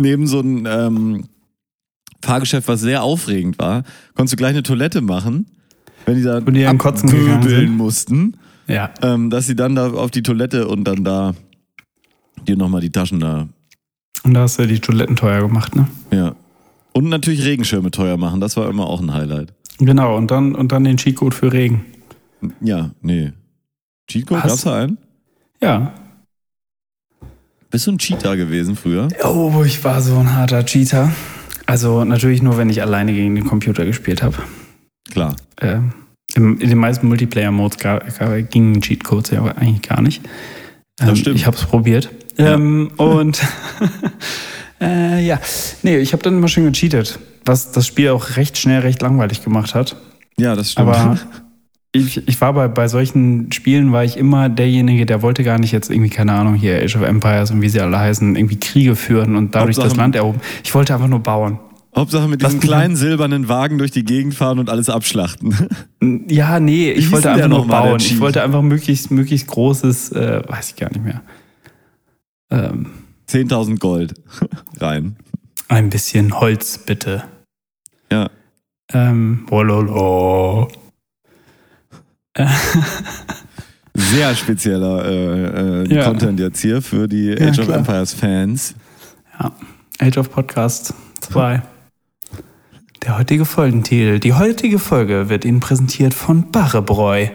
neben 0.00 0.26
so 0.28 0.40
ein 0.40 0.66
ähm, 0.70 1.24
Fahrgeschäft, 2.22 2.68
was 2.68 2.80
sehr 2.80 3.02
aufregend 3.02 3.58
war, 3.58 3.82
konntest 4.14 4.34
du 4.34 4.36
gleich 4.36 4.50
eine 4.50 4.62
Toilette 4.62 5.00
machen, 5.00 5.46
wenn 6.06 6.16
die 6.16 6.22
da 6.22 6.38
Und 6.38 6.54
die 6.54 6.62
dann 6.62 6.78
kotzen 6.78 7.08
gegangen 7.10 7.30
abpöbeln 7.38 7.66
sind. 7.68 7.76
mussten, 7.76 8.36
Ja. 8.68 8.90
ähm, 9.02 9.30
dass 9.30 9.46
sie 9.46 9.56
dann 9.56 9.74
da 9.74 9.90
auf 9.90 10.12
die 10.12 10.22
Toilette 10.22 10.68
und 10.68 10.84
dann 10.84 11.02
da 11.02 11.34
dir 12.46 12.56
nochmal 12.56 12.80
die 12.80 12.90
Taschen 12.90 13.18
da, 13.18 13.48
Und 14.22 14.34
da 14.34 14.42
hast 14.42 14.58
du 14.60 14.66
die 14.66 14.78
Toiletten 14.78 15.16
teuer 15.16 15.40
gemacht, 15.40 15.74
ne? 15.74 15.88
ja. 16.12 16.34
Und 16.92 17.08
natürlich 17.10 17.44
Regenschirme 17.44 17.90
teuer 17.92 18.16
machen, 18.16 18.40
das 18.40 18.56
war 18.56 18.68
immer 18.68 18.86
auch 18.86 19.00
ein 19.00 19.12
Highlight. 19.12 19.52
Genau, 19.78 20.16
und 20.16 20.30
dann, 20.30 20.54
und 20.54 20.72
dann 20.72 20.84
den 20.84 20.96
Cheatcode 20.96 21.34
für 21.34 21.52
Regen. 21.52 21.84
Ja, 22.60 22.90
nee. 23.00 23.32
Cheatcode, 24.08 24.42
gab's 24.42 24.62
da 24.62 24.82
einen? 24.82 24.98
Ja, 25.60 25.92
Bist 27.70 27.86
du 27.86 27.92
ein 27.92 27.98
Cheater 27.98 28.36
gewesen 28.36 28.76
früher? 28.76 29.08
Oh, 29.24 29.62
ich 29.64 29.82
war 29.84 30.00
so 30.00 30.16
ein 30.16 30.34
harter 30.34 30.64
Cheater. 30.64 31.12
Also 31.66 32.04
natürlich 32.04 32.40
nur, 32.42 32.56
wenn 32.56 32.70
ich 32.70 32.80
alleine 32.80 33.12
gegen 33.12 33.34
den 33.34 33.44
Computer 33.44 33.84
gespielt 33.84 34.22
habe. 34.22 34.36
Klar. 35.10 35.36
Im, 36.34 36.60
in 36.60 36.68
den 36.68 36.78
meisten 36.78 37.08
Multiplayer-Modes 37.08 37.76
gingen 38.50 38.80
Cheatcodes 38.80 39.30
ja 39.30 39.44
eigentlich 39.44 39.82
gar 39.82 40.00
nicht. 40.00 40.24
Ähm, 41.00 41.08
Das 41.08 41.18
stimmt. 41.18 41.36
Ich 41.36 41.46
habe 41.46 41.56
es 41.56 41.64
probiert. 41.64 42.10
Ja. 42.38 42.54
Ähm, 42.54 42.90
und 42.96 43.42
äh, 44.80 45.24
ja, 45.26 45.40
nee, 45.82 45.98
ich 45.98 46.12
habe 46.12 46.22
dann 46.22 46.38
immer 46.38 46.48
schön 46.48 46.64
gecheatet, 46.72 47.18
was 47.48 47.72
das 47.72 47.86
Spiel 47.86 48.10
auch 48.10 48.36
recht 48.36 48.56
schnell 48.58 48.80
recht 48.80 49.02
langweilig 49.02 49.42
gemacht 49.42 49.74
hat. 49.74 49.96
Ja, 50.38 50.54
das 50.54 50.70
stimmt. 50.72 50.88
Aber 50.88 51.18
ich, 51.92 52.28
ich 52.28 52.40
war 52.40 52.52
bei, 52.52 52.68
bei 52.68 52.86
solchen 52.86 53.50
Spielen, 53.50 53.90
war 53.92 54.04
ich 54.04 54.16
immer 54.16 54.48
derjenige, 54.48 55.04
der 55.06 55.22
wollte 55.22 55.42
gar 55.42 55.58
nicht 55.58 55.72
jetzt 55.72 55.90
irgendwie, 55.90 56.10
keine 56.10 56.32
Ahnung, 56.32 56.54
hier 56.54 56.80
Age 56.82 56.94
of 56.96 57.02
Empires 57.02 57.50
und 57.50 57.60
wie 57.62 57.68
sie 57.68 57.80
alle 57.80 57.98
heißen, 57.98 58.36
irgendwie 58.36 58.60
Kriege 58.60 58.94
führen 58.94 59.34
und 59.34 59.54
dadurch 59.54 59.76
Hauptsache- 59.76 59.88
das 59.88 59.96
Land 59.96 60.14
erobern. 60.14 60.40
Ich 60.62 60.72
wollte 60.74 60.94
einfach 60.94 61.08
nur 61.08 61.20
bauen. 61.20 61.58
Hauptsache 61.96 62.28
mit 62.28 62.42
diesem 62.42 62.60
kleinen 62.60 62.94
silbernen 62.94 63.48
Wagen 63.48 63.78
durch 63.78 63.90
die 63.90 64.04
Gegend 64.04 64.34
fahren 64.34 64.58
und 64.60 64.70
alles 64.70 64.88
abschlachten. 64.88 65.54
Ja, 66.28 66.60
nee, 66.60 66.92
ich 66.92 67.10
wollte 67.10 67.30
einfach 67.32 67.48
nur 67.48 67.66
bauen. 67.66 67.96
Ich 67.98 68.20
wollte 68.20 68.42
einfach 68.44 68.62
möglichst, 68.62 69.10
möglichst 69.10 69.48
großes, 69.48 70.12
äh, 70.12 70.42
weiß 70.46 70.70
ich 70.70 70.76
gar 70.76 70.90
nicht 70.90 71.02
mehr. 71.04 71.22
Ähm, 72.50 72.86
10.000 73.28 73.78
Gold 73.78 74.14
rein. 74.80 75.16
ein 75.68 75.90
bisschen 75.90 76.38
Holz, 76.38 76.78
bitte. 76.78 77.24
Ähm, 78.92 79.44
wololo. 79.48 80.68
Sehr 83.94 84.34
spezieller 84.34 85.04
äh, 85.04 85.82
äh, 85.84 85.94
Ja. 85.94 86.04
Content 86.04 86.38
jetzt 86.40 86.60
hier 86.60 86.80
für 86.82 87.08
die 87.08 87.26
Ja, 87.26 87.48
Age 87.48 87.58
of 87.58 87.66
klar. 87.66 87.78
Empires 87.78 88.14
Fans. 88.14 88.74
Ja, 89.38 89.52
Age 89.98 90.18
of 90.18 90.30
Podcast 90.30 90.94
2. 91.20 91.62
Der 93.02 93.18
heutige 93.18 93.44
Folgentitel. 93.44 94.20
Die 94.20 94.34
heutige 94.34 94.78
Folge 94.78 95.28
wird 95.28 95.44
Ihnen 95.44 95.60
präsentiert 95.60 96.14
von 96.14 96.50
Barrebräu. 96.50 97.28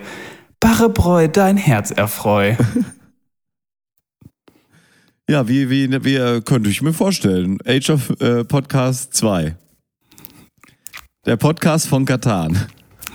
Barrebräu, 0.60 1.28
dein 1.28 1.58
Herz 1.58 1.92
erfreu. 1.92 2.56
Ja, 5.30 5.48
wie, 5.48 5.70
wie, 5.70 5.90
wie 6.04 6.16
äh, 6.18 6.42
könnte 6.42 6.70
ich 6.70 6.82
mir 6.82 6.92
vorstellen? 6.92 7.58
Age 7.66 7.92
of 7.92 8.10
äh, 8.20 8.44
Podcast 8.44 9.14
2. 9.14 9.56
Der 11.26 11.38
Podcast 11.38 11.88
von 11.88 12.04
Katan. 12.04 12.58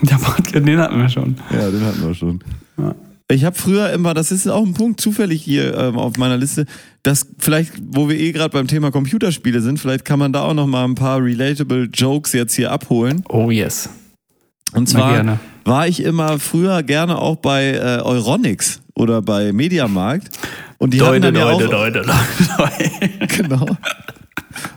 Der 0.00 0.16
Podcast, 0.16 0.66
den 0.66 0.78
hatten 0.78 0.98
wir 0.98 1.10
schon. 1.10 1.36
Ja, 1.52 1.70
den 1.70 1.84
hatten 1.84 2.06
wir 2.06 2.14
schon. 2.14 2.42
Ja. 2.78 2.94
Ich 3.30 3.44
habe 3.44 3.54
früher 3.54 3.92
immer, 3.92 4.14
das 4.14 4.32
ist 4.32 4.48
auch 4.48 4.64
ein 4.64 4.72
Punkt 4.72 4.98
zufällig 4.98 5.42
hier 5.42 5.76
ähm, 5.76 5.98
auf 5.98 6.16
meiner 6.16 6.38
Liste, 6.38 6.64
dass 7.02 7.26
vielleicht, 7.38 7.74
wo 7.78 8.08
wir 8.08 8.18
eh 8.18 8.32
gerade 8.32 8.48
beim 8.48 8.66
Thema 8.66 8.90
Computerspiele 8.90 9.60
sind, 9.60 9.78
vielleicht 9.78 10.06
kann 10.06 10.18
man 10.18 10.32
da 10.32 10.40
auch 10.40 10.54
noch 10.54 10.66
mal 10.66 10.84
ein 10.84 10.94
paar 10.94 11.22
relatable 11.22 11.90
Jokes 11.92 12.32
jetzt 12.32 12.54
hier 12.54 12.72
abholen. 12.72 13.22
Oh 13.28 13.50
yes. 13.50 13.90
Und 14.72 14.88
zwar 14.88 15.12
gerne. 15.12 15.38
war 15.64 15.86
ich 15.86 16.02
immer 16.02 16.38
früher 16.38 16.82
gerne 16.82 17.18
auch 17.18 17.36
bei 17.36 17.72
äh, 17.72 18.00
Euronics 18.00 18.80
oder 18.94 19.20
bei 19.20 19.52
Mediamarkt. 19.52 20.30
Und 20.78 20.94
die 20.94 21.02
hatten 21.02 21.20
dann 21.20 21.34
ja 21.34 21.50
auch, 21.50 21.60
Leute, 21.60 22.06
Leute. 22.06 22.10
genau. 23.36 23.66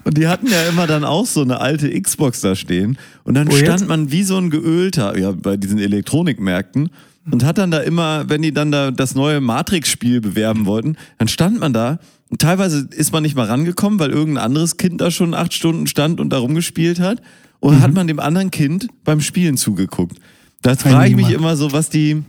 Und 0.03 0.17
die 0.17 0.27
hatten 0.27 0.47
ja 0.47 0.63
immer 0.69 0.87
dann 0.87 1.03
auch 1.03 1.25
so 1.25 1.41
eine 1.41 1.59
alte 1.59 1.89
Xbox 1.99 2.41
da 2.41 2.55
stehen. 2.55 2.97
Und 3.23 3.33
dann 3.35 3.47
Wo 3.47 3.55
stand 3.55 3.81
jetzt? 3.81 3.87
man 3.89 4.11
wie 4.11 4.23
so 4.23 4.37
ein 4.37 4.49
geölter, 4.49 5.17
ja, 5.17 5.31
bei 5.31 5.57
diesen 5.57 5.79
Elektronikmärkten. 5.79 6.89
Und 7.31 7.43
hat 7.45 7.59
dann 7.59 7.69
da 7.69 7.79
immer, 7.79 8.27
wenn 8.29 8.41
die 8.41 8.51
dann 8.51 8.71
da 8.71 8.89
das 8.89 9.13
neue 9.13 9.41
Matrix-Spiel 9.41 10.21
bewerben 10.21 10.65
wollten, 10.65 10.95
dann 11.19 11.27
stand 11.27 11.59
man 11.59 11.71
da. 11.71 11.99
Und 12.29 12.41
teilweise 12.41 12.87
ist 12.95 13.11
man 13.13 13.21
nicht 13.23 13.35
mal 13.35 13.45
rangekommen, 13.45 13.99
weil 13.99 14.09
irgendein 14.09 14.43
anderes 14.43 14.77
Kind 14.77 15.01
da 15.01 15.11
schon 15.11 15.33
acht 15.35 15.53
Stunden 15.53 15.85
stand 15.85 16.19
und 16.19 16.31
da 16.31 16.39
rumgespielt 16.39 16.99
hat. 16.99 17.21
Und 17.59 17.75
Mhm. 17.77 17.81
hat 17.81 17.93
man 17.93 18.07
dem 18.07 18.19
anderen 18.19 18.49
Kind 18.49 18.87
beim 19.03 19.21
Spielen 19.21 19.55
zugeguckt. 19.57 20.17
Da 20.63 20.75
frage 20.75 21.09
ich 21.11 21.15
mich 21.15 21.29
immer 21.29 21.55
so, 21.55 21.71
was 21.71 21.89
die, 21.89 22.23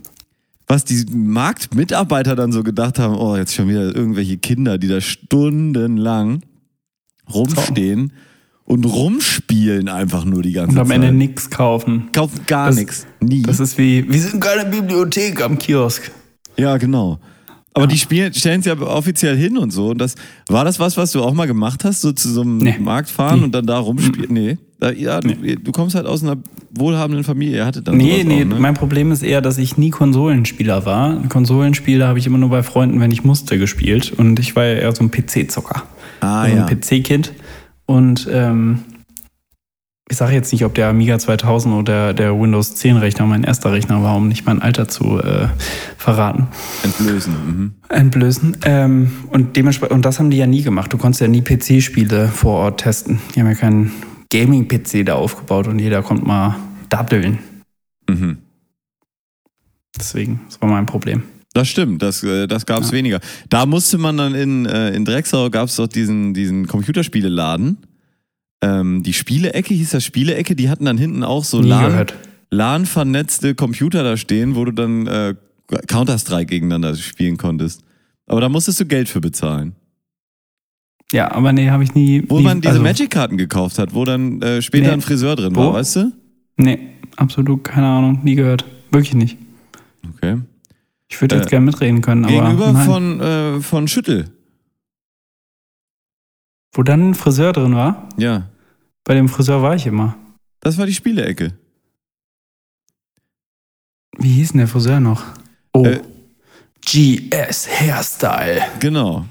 was 0.67 0.85
die 0.85 1.07
Marktmitarbeiter 1.11 2.37
dann 2.37 2.53
so 2.53 2.63
gedacht 2.63 2.99
haben, 2.99 3.15
oh, 3.17 3.35
jetzt 3.37 3.55
schon 3.55 3.69
wieder 3.69 3.95
irgendwelche 3.97 4.37
Kinder, 4.37 4.77
die 4.77 4.89
da 4.89 5.01
stundenlang 5.01 6.43
rumstehen 7.35 8.13
und 8.65 8.85
rumspielen 8.85 9.89
einfach 9.89 10.25
nur 10.25 10.43
die 10.43 10.53
ganze 10.53 10.73
Und 10.77 10.79
am 10.81 10.87
Zeit. 10.89 10.97
Ende 10.97 11.13
nichts 11.13 11.51
kaufen. 11.51 12.09
Kaufen 12.13 12.41
gar 12.47 12.73
nichts. 12.73 13.07
Nie. 13.21 13.43
Das 13.43 13.61
ist 13.61 13.77
wie, 13.79 14.11
wir 14.11 14.21
sind 14.21 14.41
keine 14.41 14.69
Bibliothek 14.71 15.43
am 15.43 15.59
Kiosk. 15.59 16.11
ja, 16.57 16.77
genau. 16.77 17.19
Aber 17.75 17.87
die 17.87 17.97
spielen, 17.97 18.35
stellen 18.35 18.61
es 18.61 18.67
ja 18.67 18.79
offiziell 18.79 19.35
hin 19.35 19.57
und 19.57 19.71
so. 19.73 19.89
Und 19.93 19.99
das, 19.99 20.15
war 20.49 20.63
das 20.63 20.79
was, 20.79 20.99
was 20.99 21.11
du 21.13 21.23
auch 21.23 21.33
mal 21.33 21.47
gemacht 21.47 21.85
hast, 21.85 22.03
so 22.03 22.13
zu 22.13 22.29
so 22.29 22.43
einem 22.43 22.59
Nee. 22.59 22.77
Markt 22.79 23.09
fahren 23.09 23.39
Nee. 23.39 23.45
und 23.47 23.55
dann 23.55 23.65
da 23.65 23.79
rumspielen? 23.79 24.31
Nee. 24.31 24.59
Da, 24.79 24.91
ja, 24.93 25.21
du, 25.21 25.35
du 25.35 25.73
kommst 25.73 25.95
halt 25.95 26.05
aus 26.05 26.23
einer 26.23 26.37
wohlhabenden 26.71 27.25
Familie. 27.25 27.57
Ihr 27.57 27.65
hattet 27.65 27.89
dann 27.89 27.97
Nee, 27.97 28.25
nee, 28.25 28.43
auch, 28.43 28.49
ne? 28.49 28.57
mein 28.59 28.75
Problem 28.75 29.11
ist 29.11 29.23
eher, 29.23 29.41
dass 29.41 29.57
ich 29.57 29.79
nie 29.79 29.89
Konsolenspieler 29.89 30.85
war. 30.85 31.27
Konsolenspiele 31.31 32.07
habe 32.07 32.19
ich 32.19 32.27
immer 32.27 32.37
nur 32.37 32.51
bei 32.51 32.63
Freunden, 32.63 33.01
wenn 33.01 33.11
ich 33.11 33.25
musste, 33.25 33.59
gespielt. 33.59 34.13
Und 34.15 34.39
ich 34.39 34.55
war 34.55 34.65
ja 34.67 34.75
eher 34.75 34.95
so 34.95 35.03
ein 35.05 35.11
PC-Zocker. 35.11 35.85
Ah, 36.23 36.43
also 36.43 36.57
ja. 36.57 36.67
ein 36.67 36.81
PC-Kind. 36.81 37.33
Und 37.87 38.29
ähm, 38.31 38.85
ich 40.09 40.17
sage 40.17 40.35
jetzt 40.35 40.53
nicht, 40.53 40.65
ob 40.65 40.75
der 40.75 40.89
Amiga 40.89 41.19
2000 41.19 41.75
oder 41.75 42.15
der 42.15 42.39
Windows 42.39 42.75
10 42.77 42.97
Rechner 42.97 43.27
mein 43.27 43.45
erster 43.45 43.73
Rechner 43.73 44.03
war, 44.03 44.17
um 44.17 44.29
nicht 44.29 44.47
mein 44.47 44.63
Alter 44.63 44.87
zu 44.87 45.19
äh, 45.19 45.49
verraten. 45.97 46.47
Entblößen. 46.85 47.33
Mhm. 47.33 47.75
Entblößen. 47.89 48.57
Ähm, 48.65 49.13
und 49.31 49.57
dementsprechend, 49.57 49.95
und 49.95 50.05
das 50.05 50.19
haben 50.19 50.31
die 50.31 50.37
ja 50.37 50.47
nie 50.47 50.63
gemacht. 50.63 50.93
Du 50.93 50.99
konntest 50.99 51.23
ja 51.23 51.29
nie 51.29 51.43
PC-Spiele 51.43 52.29
vor 52.29 52.59
Ort 52.61 52.81
testen. 52.81 53.19
Die 53.35 53.41
haben 53.41 53.49
ja 53.49 53.55
keinen 53.55 53.91
Gaming-PC 54.31 55.05
da 55.05 55.15
aufgebaut 55.15 55.67
und 55.67 55.79
jeder 55.79 56.03
konnte 56.03 56.25
mal 56.25 56.57
daddeln. 56.89 57.39
Mhm. 58.09 58.39
Deswegen, 59.99 60.41
das 60.47 60.61
war 60.61 60.69
mein 60.69 60.87
Problem. 60.87 61.25
Das 61.55 61.69
stimmt, 61.69 62.01
das, 62.03 62.23
äh, 62.23 62.47
das 62.47 62.65
gab 62.67 62.81
es 62.83 62.89
Ja. 62.91 62.97
weniger. 62.97 63.21
Da 63.51 63.67
musste 63.67 63.99
man 63.99 64.17
dann 64.17 64.35
in, 64.35 64.65
äh, 64.67 64.91
in 64.95 65.05
Drecksau 65.05 65.51
gab 65.51 65.69
es 65.69 65.77
doch 65.77 65.87
diesen, 65.87 66.33
diesen 66.35 66.67
Computerspieleladen. 66.67 67.79
Ähm, 68.63 69.03
die 69.03 69.13
Spielecke 69.13 69.75
hieß 69.75 69.91
das 69.91 70.05
Spielecke, 70.05 70.55
die 70.57 70.71
hatten 70.71 70.85
dann 70.85 70.97
hinten 70.97 71.25
auch 71.25 71.45
so 71.45 71.61
LAN, 71.61 71.87
gehört. 71.91 72.15
LAN-vernetzte 72.51 73.55
Computer 73.55 74.03
da 74.03 74.17
stehen, 74.17 74.55
wo 74.55 74.65
du 74.65 74.73
dann 74.73 75.07
äh, 75.07 75.35
Counter-Strike 75.89 76.47
gegeneinander 76.47 76.95
spielen 76.97 77.37
konntest. 77.37 77.83
Aber 78.27 78.41
da 78.41 78.49
musstest 78.49 78.81
du 78.81 78.87
Geld 78.87 79.09
für 79.09 79.21
bezahlen. 79.21 79.75
Ja, 81.13 81.31
aber 81.33 81.53
nee, 81.53 81.69
habe 81.71 81.85
ich 81.85 81.95
nie. 81.95 82.23
Wo 82.29 82.39
nie, 82.39 82.45
man 82.45 82.61
diese 82.61 82.73
also, 82.73 82.83
Magic-Karten 82.83 83.37
gekauft 83.37 83.79
hat, 83.79 83.95
wo 83.95 84.05
dann 84.05 84.41
äh, 84.41 84.63
später 84.63 84.87
Nee. 84.89 84.93
ein 84.95 85.01
Friseur 85.03 85.37
drin 85.37 85.55
Wo? 85.55 85.61
war, 85.67 85.75
weißt 85.75 85.97
du? 85.97 86.13
Nee, 86.57 86.79
absolut 87.17 87.65
keine 87.65 87.87
Ahnung. 87.89 88.21
Nie 88.23 88.35
gehört. 88.37 88.65
Wirklich 88.91 89.15
nicht. 89.15 89.37
Okay. 90.17 90.39
Ich 91.13 91.21
würde 91.21 91.37
jetzt 91.37 91.49
Äh, 91.49 91.51
gerne 91.51 91.67
mitreden 91.67 92.01
können, 92.01 92.25
aber. 92.25 92.33
Gegenüber 92.33 92.73
nein. 92.73 92.87
von, 92.87 93.21
äh, 93.21 93.61
von 93.61 93.87
Schüttel. 93.87 94.31
Wo 96.73 96.83
dann 96.83 97.11
ein 97.11 97.15
Friseur 97.15 97.53
drin 97.53 97.75
war? 97.77 98.09
Ja. 98.17 98.49
Bei 99.05 99.13
dem 99.15 99.29
Friseur 99.29 99.61
war 99.61 99.75
ich 99.75 99.87
immer. 99.87 100.17
Das 100.61 100.79
war 100.79 100.87
die 100.87 100.95
Spielecke. 100.95 101.53
Wie 104.17 104.33
hieß 104.33 104.53
denn 104.53 104.59
der 104.59 104.69
Friseur 104.69 105.01
noch? 105.01 105.23
Oh. 105.75 105.85
Äh, 105.85 106.01
GS 106.81 107.69
Hairstyle. 107.69 108.63
Genau. 108.81 109.27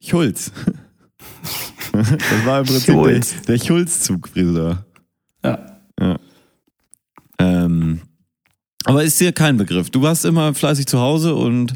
Schulz. 0.00 0.52
das 1.92 2.46
war 2.46 2.60
im 2.60 2.66
Prinzip 2.66 2.94
Schulz. 2.94 3.30
der, 3.32 3.56
der 3.56 3.64
Schulz-Zug-Friseur. 3.64 4.86
Ja. 5.44 5.80
ja. 5.98 6.18
Ähm, 7.40 8.00
aber 8.88 9.04
ist 9.04 9.20
dir 9.20 9.32
kein 9.32 9.56
Begriff. 9.56 9.90
Du 9.90 10.02
warst 10.02 10.24
immer 10.24 10.54
fleißig 10.54 10.86
zu 10.86 10.98
Hause 10.98 11.34
und 11.34 11.74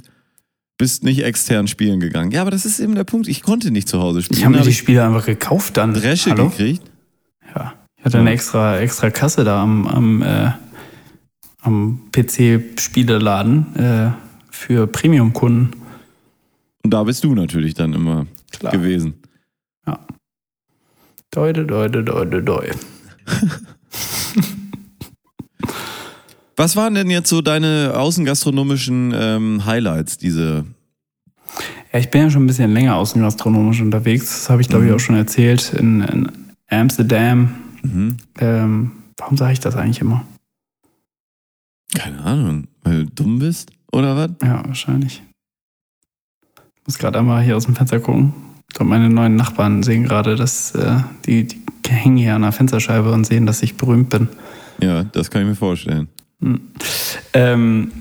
bist 0.79 1.05
nicht 1.05 1.23
extern 1.23 1.69
spielen 1.69 2.01
gegangen. 2.01 2.31
Ja, 2.31 2.43
aber 2.43 2.51
das 2.51 2.65
ist 2.67 2.81
eben 2.81 2.95
der 2.95 3.05
Punkt. 3.05 3.29
Ich 3.29 3.43
konnte 3.43 3.71
nicht 3.71 3.89
zu 3.89 4.01
Hause 4.01 4.23
spielen. 4.23 4.39
Ich 4.39 4.45
habe 4.45 4.57
mir 4.57 4.63
die 4.63 4.73
Spiele 4.73 5.05
einfach 5.05 5.27
gekauft 5.27 5.77
dann. 5.77 5.95
Dresche 5.95 6.31
Hallo? 6.31 6.49
gekriegt. 6.49 6.83
Ja. 7.55 7.75
Ich 7.97 8.05
hatte 8.05 8.19
eine 8.19 8.31
extra, 8.31 8.81
extra 8.81 9.11
Kasse 9.11 9.45
da 9.45 9.63
am, 9.63 9.87
am, 9.87 10.23
äh, 10.23 10.51
am 11.61 12.01
PC-Spieleladen 12.11 13.77
äh, 13.77 14.11
für 14.51 14.87
Premium-Kunden. 14.89 15.71
Und 16.83 16.91
da 16.93 17.05
bist 17.05 17.23
du 17.23 17.35
natürlich 17.35 17.75
dann 17.75 17.93
immer 17.93 18.27
Klar. 18.51 18.73
gewesen. 18.73 19.15
Deute, 21.35 21.65
deute, 21.65 22.05
deute, 22.05 22.43
deute. 22.43 22.79
Was 26.63 26.77
waren 26.77 26.95
denn 26.95 27.11
jetzt 27.11 27.29
so 27.29 27.43
deine 27.43 27.95
außengastronomischen 27.97 29.13
ähm, 29.17 29.65
Highlights, 29.67 30.17
diese 30.17 30.65
Ja, 31.93 31.99
ich 31.99 32.09
bin 32.09 32.21
ja 32.23 32.31
schon 32.31 32.45
ein 32.45 32.47
bisschen 32.47 32.73
länger 32.73 32.95
außengastronomisch 32.95 33.81
unterwegs. 33.81 34.27
Das 34.27 34.49
habe 34.49 34.63
ich, 34.63 34.69
glaube 34.69 34.85
ich, 34.85 34.91
Mhm. 34.91 34.95
auch 34.95 35.01
schon 35.01 35.17
erzählt 35.17 35.73
in, 35.77 36.03
in 36.03 36.31
Amsterdam. 36.71 37.53
Mhm. 37.83 38.17
Ähm, 38.39 38.93
warum 39.17 39.37
sage 39.37 39.55
ich 39.55 39.59
das 39.59 39.75
eigentlich 39.75 40.01
immer? 40.01 40.25
Keine 41.99 42.23
Ahnung, 42.23 42.69
weil 42.85 43.07
du 43.07 43.11
dumm 43.11 43.41
bist 43.41 43.73
oder 43.91 44.17
was? 44.17 44.31
Ja, 44.45 44.63
wahrscheinlich. 44.65 45.21
Ich 46.77 46.87
muss 46.87 46.97
gerade 46.97 47.19
einmal 47.19 47.43
hier 47.43 47.57
aus 47.57 47.65
dem 47.65 47.75
Fenster 47.75 47.99
gucken. 47.99 48.35
Ich 48.69 48.77
glaube, 48.77 48.89
meine 48.89 49.11
neuen 49.11 49.35
Nachbarn 49.35 49.83
sehen 49.83 50.05
gerade, 50.05 50.37
dass 50.37 50.77
äh, 50.77 51.01
die, 51.27 51.49
die 51.49 51.61
hängen 51.89 52.19
hier 52.19 52.37
an 52.37 52.43
der 52.43 52.53
Fensterscheibe 52.53 53.11
und 53.11 53.25
sehen, 53.27 53.47
dass 53.47 53.65
ich 53.65 53.75
berühmt 53.77 54.11
bin. 54.11 54.29
Ja, 54.81 55.03
das 55.03 55.29
kann 55.29 55.43
ich 55.43 55.49
mir 55.49 55.57
vorstellen. 55.57 56.07
Ähm, 57.35 57.93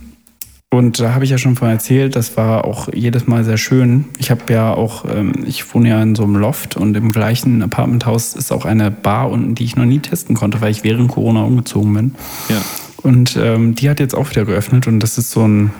und 0.73 1.01
da 1.01 1.13
habe 1.13 1.25
ich 1.25 1.32
ja 1.32 1.38
schon 1.38 1.58
von 1.58 1.67
erzählt, 1.67 2.15
das 2.15 2.38
war 2.38 2.63
auch 2.63 2.88
jedes 2.93 3.27
Mal 3.27 3.43
sehr 3.43 3.58
schön. 3.58 4.06
Ich 4.19 4.32
habe 4.32 4.54
ja 4.54 4.73
auch, 4.73 5.04
ähm, 5.04 5.34
ich 5.45 5.73
wohne 5.73 5.89
ja 5.89 6.01
in 6.01 6.15
so 6.15 6.23
einem 6.23 6.38
Loft 6.38 6.77
und 6.77 6.95
im 6.95 7.12
gleichen 7.12 7.62
Apartmenthaus 7.62 8.36
ist 8.36 8.54
auch 8.54 8.63
eine 8.63 8.89
Bar 8.89 9.30
unten, 9.30 9.54
die 9.54 9.65
ich 9.65 9.75
noch 9.75 9.84
nie 9.84 9.99
testen 9.99 10.34
konnte, 10.34 10.62
weil 10.62 10.71
ich 10.71 10.86
während 10.86 11.12
Corona 11.12 11.43
umgezogen 11.43 11.93
bin. 11.93 12.15
Ja. 12.47 12.62
Und 13.04 13.36
ähm, 13.36 13.75
die 13.75 13.89
hat 13.89 13.99
jetzt 13.99 14.15
auch 14.15 14.30
wieder 14.30 14.45
geöffnet 14.45 14.88
und 14.88 15.01
das 15.01 15.17
ist 15.17 15.32
so 15.32 15.45
ein, 15.45 15.71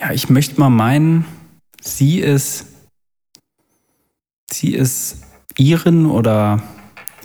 ja, 0.00 0.10
ich 0.10 0.28
möchte 0.30 0.58
mal 0.58 0.70
meinen, 0.70 1.24
sie 1.80 2.18
ist, 2.18 2.66
sie 4.50 4.74
ist 4.74 5.22
Iren 5.56 6.06
oder, 6.06 6.60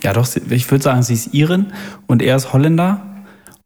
ja 0.04 0.12
doch, 0.12 0.28
ich 0.48 0.70
würde 0.70 0.84
sagen, 0.84 1.02
sie 1.02 1.14
ist 1.14 1.34
Iren 1.34 1.72
und 2.06 2.22
er 2.22 2.36
ist 2.36 2.52
Holländer. 2.52 3.09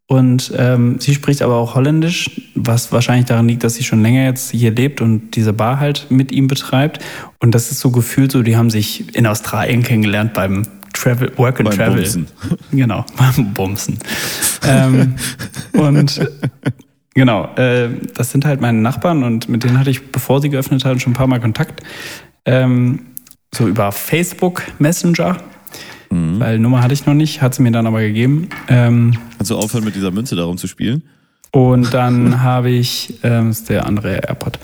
Und 0.07 0.53
ähm, 0.57 0.97
sie 1.01 1.14
spricht 1.14 1.40
aber 1.40 1.55
auch 1.57 1.75
Holländisch, 1.75 2.31
was 2.55 2.93
wahrscheinlich 2.93 3.27
daran 3.27 3.49
liegt, 3.49 3.64
dass 3.64 3.75
sie 3.75 3.85
schon 3.85 4.03
länger 4.03 4.25
jetzt 4.25 4.51
hier 4.51 4.71
lebt 4.71 5.01
und 5.01 5.31
diese 5.31 5.55
Bar 5.55 5.81
halt 5.81 6.07
mit 6.11 6.31
ihm 6.31 6.47
betreibt. 6.47 7.03
Und 7.40 7.55
das 7.55 7.71
ist 7.71 7.81
so 7.81 7.90
gefühlt 7.90 8.31
so, 8.31 8.43
die 8.43 8.57
haben 8.57 8.69
sich 8.69 9.17
in 9.17 9.27
Australien 9.27 9.83
kennengelernt 9.83 10.35
beim 10.35 10.64
Travel, 10.93 11.33
Work 11.37 11.61
and 11.61 11.71
Beim 11.71 11.79
Travel. 11.79 11.97
Bumsen. 11.97 12.27
Genau, 12.71 13.05
beim 13.17 13.55
Bumsen. 13.55 13.99
ähm, 14.67 15.14
und 15.73 16.21
genau, 17.14 17.55
äh, 17.57 17.88
das 18.14 18.31
sind 18.31 18.45
halt 18.45 18.61
meine 18.61 18.79
Nachbarn 18.79 19.23
und 19.23 19.49
mit 19.49 19.64
denen 19.64 19.79
hatte 19.79 19.90
ich, 19.90 20.12
bevor 20.12 20.40
sie 20.43 20.51
geöffnet 20.51 20.85
hat, 20.85 21.01
schon 21.01 21.12
ein 21.12 21.17
paar 21.17 21.27
Mal 21.27 21.40
Kontakt. 21.40 21.83
Ähm, 22.45 23.07
so 23.55 23.69
über 23.69 23.90
Facebook 23.93 24.62
Messenger, 24.79 25.38
Mhm. 26.14 26.40
weil 26.40 26.59
Nummer 26.59 26.83
hatte 26.83 26.94
ich 26.94 27.07
noch 27.07 27.14
nicht, 27.14 27.42
hat 27.42 27.55
sie 27.55 27.62
mir 27.62 27.72
dann 27.72 27.87
aber 27.87 28.00
gegeben. 28.00 28.48
Ähm, 28.68 29.14
Kannst 29.37 29.50
du 29.50 29.57
aufhören, 29.57 29.85
mit 29.85 29.94
dieser 29.96 30.11
Münze 30.11 30.37
darum 30.37 30.57
zu 30.57 30.66
spielen? 30.66 31.03
und 31.55 31.94
dann 31.94 32.42
habe 32.42 32.70
ich, 32.70 33.14
ähm, 33.22 33.50
ist 33.50 33.70
der 33.70 33.87
andere 33.87 34.16
AirPod. 34.16 34.59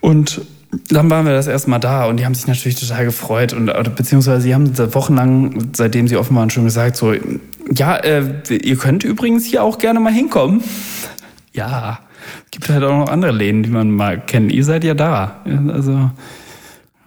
Und 0.00 0.40
dann 0.88 1.08
waren 1.10 1.24
wir 1.26 1.32
das 1.32 1.46
erste 1.46 1.70
Mal 1.70 1.78
da 1.78 2.06
und 2.06 2.16
die 2.18 2.24
haben 2.24 2.34
sich 2.34 2.46
natürlich 2.46 2.80
total 2.80 3.04
gefreut 3.04 3.52
und 3.52 3.70
beziehungsweise 3.94 4.40
sie 4.40 4.54
haben 4.54 4.76
wochenlang, 4.94 5.68
seitdem 5.74 6.08
sie 6.08 6.16
offen 6.16 6.34
waren, 6.34 6.50
schon 6.50 6.64
gesagt 6.64 6.96
so, 6.96 7.14
ja, 7.72 7.96
äh, 7.96 8.42
ihr 8.50 8.76
könnt 8.76 9.04
übrigens 9.04 9.44
hier 9.44 9.62
auch 9.62 9.78
gerne 9.78 10.00
mal 10.00 10.12
hinkommen. 10.12 10.64
Ja, 11.52 12.00
es 12.44 12.50
gibt 12.50 12.68
halt 12.68 12.82
auch 12.82 13.06
noch 13.06 13.08
andere 13.08 13.32
Läden, 13.32 13.62
die 13.62 13.70
man 13.70 13.90
mal 13.90 14.18
kennt. 14.18 14.50
Ihr 14.50 14.64
seid 14.64 14.82
ja 14.82 14.94
da. 14.94 15.42
Also 15.68 16.10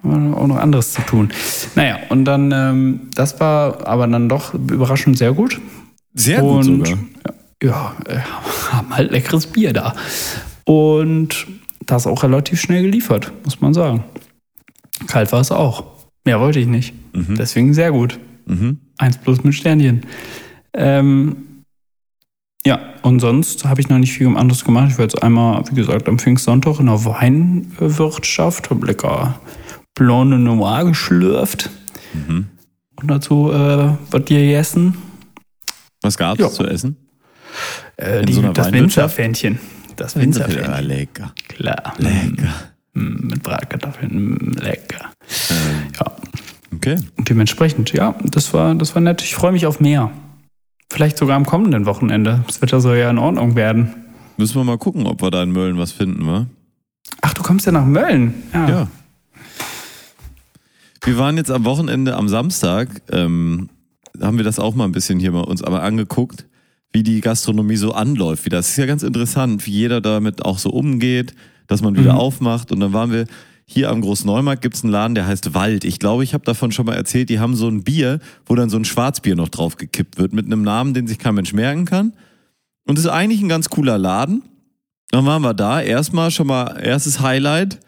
auch 0.06 0.48
noch 0.48 0.58
anderes 0.58 0.94
zu 0.94 1.02
tun. 1.02 1.32
Naja, 1.76 2.00
und 2.10 2.26
dann, 2.26 2.52
ähm, 2.52 3.02
das 3.16 3.40
war 3.40 3.86
aber 3.88 4.08
dann 4.08 4.30
doch 4.30 4.54
überraschend 4.54 5.18
sehr 5.18 5.34
gut. 5.34 5.60
Sehr 6.14 6.42
gut 6.42 6.68
Und 6.68 6.88
sogar. 6.88 7.00
ja, 7.62 7.96
äh, 8.08 8.20
haben 8.72 8.96
halt 8.96 9.12
leckeres 9.12 9.48
Bier 9.48 9.74
da. 9.74 9.96
Und 10.66 11.48
das 11.86 12.08
auch 12.08 12.24
relativ 12.24 12.60
schnell 12.60 12.84
geliefert, 12.84 13.32
muss 13.44 13.62
man 13.62 13.74
sagen. 13.74 14.04
Kalt 15.08 15.32
war 15.32 15.42
es 15.42 15.52
auch. 15.52 15.84
Mehr 16.26 16.40
wollte 16.40 16.60
ich 16.60 16.68
nicht. 16.68 16.94
Mhm. 17.14 17.36
Deswegen 17.36 17.74
sehr 17.74 17.92
gut. 17.92 18.20
Mhm. 18.46 18.80
Eins 18.98 19.18
plus 19.18 19.44
mit 19.44 19.54
Sternchen. 19.54 20.02
Ähm, 20.74 21.38
ja, 22.66 22.80
und 23.04 23.20
sonst 23.20 23.66
habe 23.66 23.80
ich 23.80 23.90
noch 23.90 24.00
nicht 24.00 24.14
viel 24.14 24.28
anderes 24.36 24.66
gemacht. 24.66 24.90
Ich 24.90 24.98
war 24.98 25.06
jetzt 25.06 25.22
einmal, 25.22 25.64
wie 25.70 25.76
gesagt, 25.76 26.10
am 26.10 26.18
Pfingstsonntag 26.18 26.80
in 26.80 26.88
der 26.88 27.06
Weinwirtschaft, 27.06 28.72
habe 28.72 28.88
lecker 28.88 29.40
Blonde 29.96 30.38
Noir 30.38 30.86
geschlürft. 30.86 31.70
Mhm. 32.14 32.48
Und 32.98 33.08
dazu 33.10 33.52
äh, 33.52 33.90
was 34.12 34.26
dir 34.26 34.40
gegessen. 34.40 34.96
Was 36.02 36.18
gab's 36.18 36.40
Ja. 36.40 36.50
zu 36.50 36.66
essen? 36.66 36.98
Äh, 37.98 38.24
die, 38.26 38.34
so 38.34 38.42
das? 38.52 38.72
Winzerfähnchen. 38.72 39.60
Das 39.96 40.14
Ja, 40.16 40.22
Winzerfähnchen. 40.22 40.84
lecker. 40.86 41.34
Klar. 41.48 41.94
Lecker. 41.98 42.54
Mm, 42.94 43.28
Mit 43.28 43.44
Bratkartoffeln. 43.44 44.12
mm, 44.14 44.52
Lecker. 44.62 45.10
Ähm, 45.50 45.88
Ja. 46.00 46.12
okay. 46.76 46.98
Und 47.18 47.30
dementsprechend, 47.30 47.92
ja, 47.94 48.16
das 48.24 48.54
war, 48.54 48.76
das 48.76 48.94
war 48.96 49.02
nett. 49.02 49.22
Ich 49.22 49.36
freue 49.36 49.52
mich 49.54 49.66
auf 49.66 49.80
mehr. 49.80 50.12
Vielleicht 50.92 51.18
sogar 51.18 51.36
am 51.38 51.46
kommenden 51.46 51.86
Wochenende. 51.86 52.44
Das 52.48 52.62
Wetter 52.62 52.80
soll 52.82 52.98
ja 52.98 53.10
in 53.10 53.18
Ordnung 53.18 53.56
werden. 53.56 53.94
Müssen 54.38 54.56
wir 54.56 54.64
mal 54.66 54.78
gucken, 54.78 55.08
ob 55.08 55.22
wir 55.22 55.32
da 55.32 55.44
in 55.44 55.52
Mölln 55.52 55.78
was 55.78 55.92
finden, 55.94 56.28
wa? 56.28 56.46
Ach, 57.22 57.34
du 57.34 57.42
kommst 57.42 57.66
ja 57.66 57.72
nach 57.72 57.86
Mölln. 57.86 58.34
Ja. 58.54 58.70
Ja. 58.70 58.88
Wir 61.06 61.18
waren 61.20 61.38
jetzt 61.38 61.52
am 61.52 61.66
Wochenende, 61.66 62.16
am 62.16 62.28
Samstag, 62.28 62.90
ähm, 63.12 63.70
haben 64.20 64.38
wir 64.38 64.44
das 64.44 64.58
auch 64.60 64.74
mal 64.74 64.86
ein 64.86 64.92
bisschen 64.92 65.20
hier 65.20 65.32
mal 65.32 65.42
uns 65.42 65.62
aber 65.62 65.84
angeguckt, 65.84 66.48
wie 66.92 67.04
die 67.04 67.22
Gastronomie 67.22 67.76
so 67.76 67.92
anläuft. 67.94 68.46
Wie 68.46 68.50
das 68.50 68.70
ist 68.70 68.78
ja 68.78 68.86
ganz 68.88 69.04
interessant, 69.04 69.66
wie 69.68 69.72
jeder 69.72 70.02
damit 70.02 70.44
auch 70.44 70.58
so 70.58 70.72
umgeht, 70.72 71.36
dass 71.68 71.82
man 71.84 71.96
wieder 71.96 72.14
Mhm. 72.14 72.20
aufmacht. 72.20 72.72
Und 72.72 72.80
dann 72.80 72.94
waren 72.94 73.12
wir 73.12 73.26
hier 73.68 73.90
am 73.90 74.02
Großneumarkt 74.02 74.62
gibt's 74.62 74.84
einen 74.84 74.92
Laden, 74.92 75.16
der 75.16 75.28
heißt 75.28 75.54
Wald. 75.54 75.86
Ich 75.86 76.00
glaube, 76.00 76.24
ich 76.24 76.34
habe 76.34 76.44
davon 76.44 76.72
schon 76.72 76.86
mal 76.86 76.96
erzählt, 76.96 77.30
die 77.30 77.40
haben 77.40 77.56
so 77.56 77.68
ein 77.68 77.84
Bier, 77.84 78.20
wo 78.46 78.56
dann 78.56 78.70
so 78.70 78.78
ein 78.78 78.86
Schwarzbier 78.86 79.36
noch 79.36 79.50
drauf 79.50 79.78
gekippt 79.78 80.18
wird, 80.18 80.34
mit 80.34 80.46
einem 80.46 80.62
Namen, 80.64 80.94
den 80.94 81.08
sich 81.08 81.20
kein 81.20 81.36
Mensch 81.36 81.54
merken 81.54 81.86
kann. 81.86 82.14
Und 82.88 82.98
es 82.98 83.06
ist 83.06 83.12
eigentlich 83.12 83.42
ein 83.42 83.50
ganz 83.50 83.70
cooler 83.70 83.98
Laden. 83.98 84.44
Dann 85.12 85.26
waren 85.26 85.42
wir 85.44 85.54
da. 85.54 85.82
Erstmal 85.82 86.32
schon 86.32 86.48
mal 86.48 86.80
erstes 86.82 87.20
Highlight. 87.20 87.80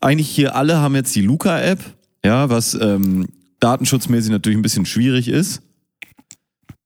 Eigentlich 0.00 0.28
hier 0.28 0.54
alle 0.56 0.78
haben 0.78 0.94
jetzt 0.94 1.14
die 1.14 1.22
Luca-App, 1.22 1.80
ja, 2.24 2.48
was 2.50 2.74
ähm, 2.74 3.26
datenschutzmäßig 3.60 4.30
natürlich 4.30 4.58
ein 4.58 4.62
bisschen 4.62 4.86
schwierig 4.86 5.28
ist. 5.28 5.62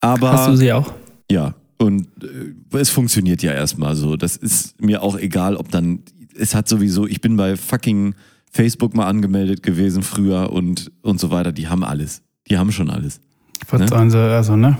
Aber 0.00 0.32
Hast 0.32 0.48
du 0.48 0.56
sie 0.56 0.72
auch? 0.72 0.92
ja, 1.30 1.54
und 1.78 2.06
äh, 2.22 2.76
es 2.76 2.90
funktioniert 2.90 3.42
ja 3.42 3.52
erstmal 3.52 3.94
so. 3.96 4.16
Das 4.16 4.36
ist 4.36 4.80
mir 4.80 5.02
auch 5.02 5.16
egal, 5.18 5.56
ob 5.56 5.70
dann. 5.70 6.00
Es 6.36 6.54
hat 6.54 6.68
sowieso, 6.68 7.06
ich 7.06 7.20
bin 7.20 7.36
bei 7.36 7.56
fucking 7.56 8.14
Facebook 8.52 8.94
mal 8.94 9.06
angemeldet 9.06 9.62
gewesen 9.62 10.02
früher 10.02 10.52
und, 10.52 10.90
und 11.02 11.18
so 11.20 11.30
weiter. 11.30 11.50
Die 11.52 11.68
haben 11.68 11.82
alles. 11.82 12.22
Die 12.48 12.56
haben 12.56 12.70
schon 12.70 12.90
alles. 12.90 13.20
Was 13.68 13.80
Ne? 13.90 14.10
sie, 14.10 14.18
also, 14.18 14.56
ne? 14.56 14.78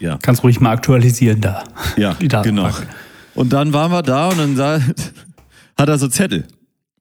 Ja. 0.00 0.18
Kannst 0.20 0.42
ruhig 0.42 0.60
mal 0.60 0.72
aktualisieren 0.72 1.40
da. 1.40 1.64
Ja, 1.96 2.14
Die 2.20 2.28
genau. 2.28 2.70
Und 3.34 3.52
dann 3.52 3.72
waren 3.72 3.92
wir 3.92 4.02
da 4.02 4.28
und 4.28 4.38
dann 4.38 4.56
sah, 4.56 4.80
hat 5.78 5.88
er 5.88 5.98
so 5.98 6.08
Zettel. 6.08 6.46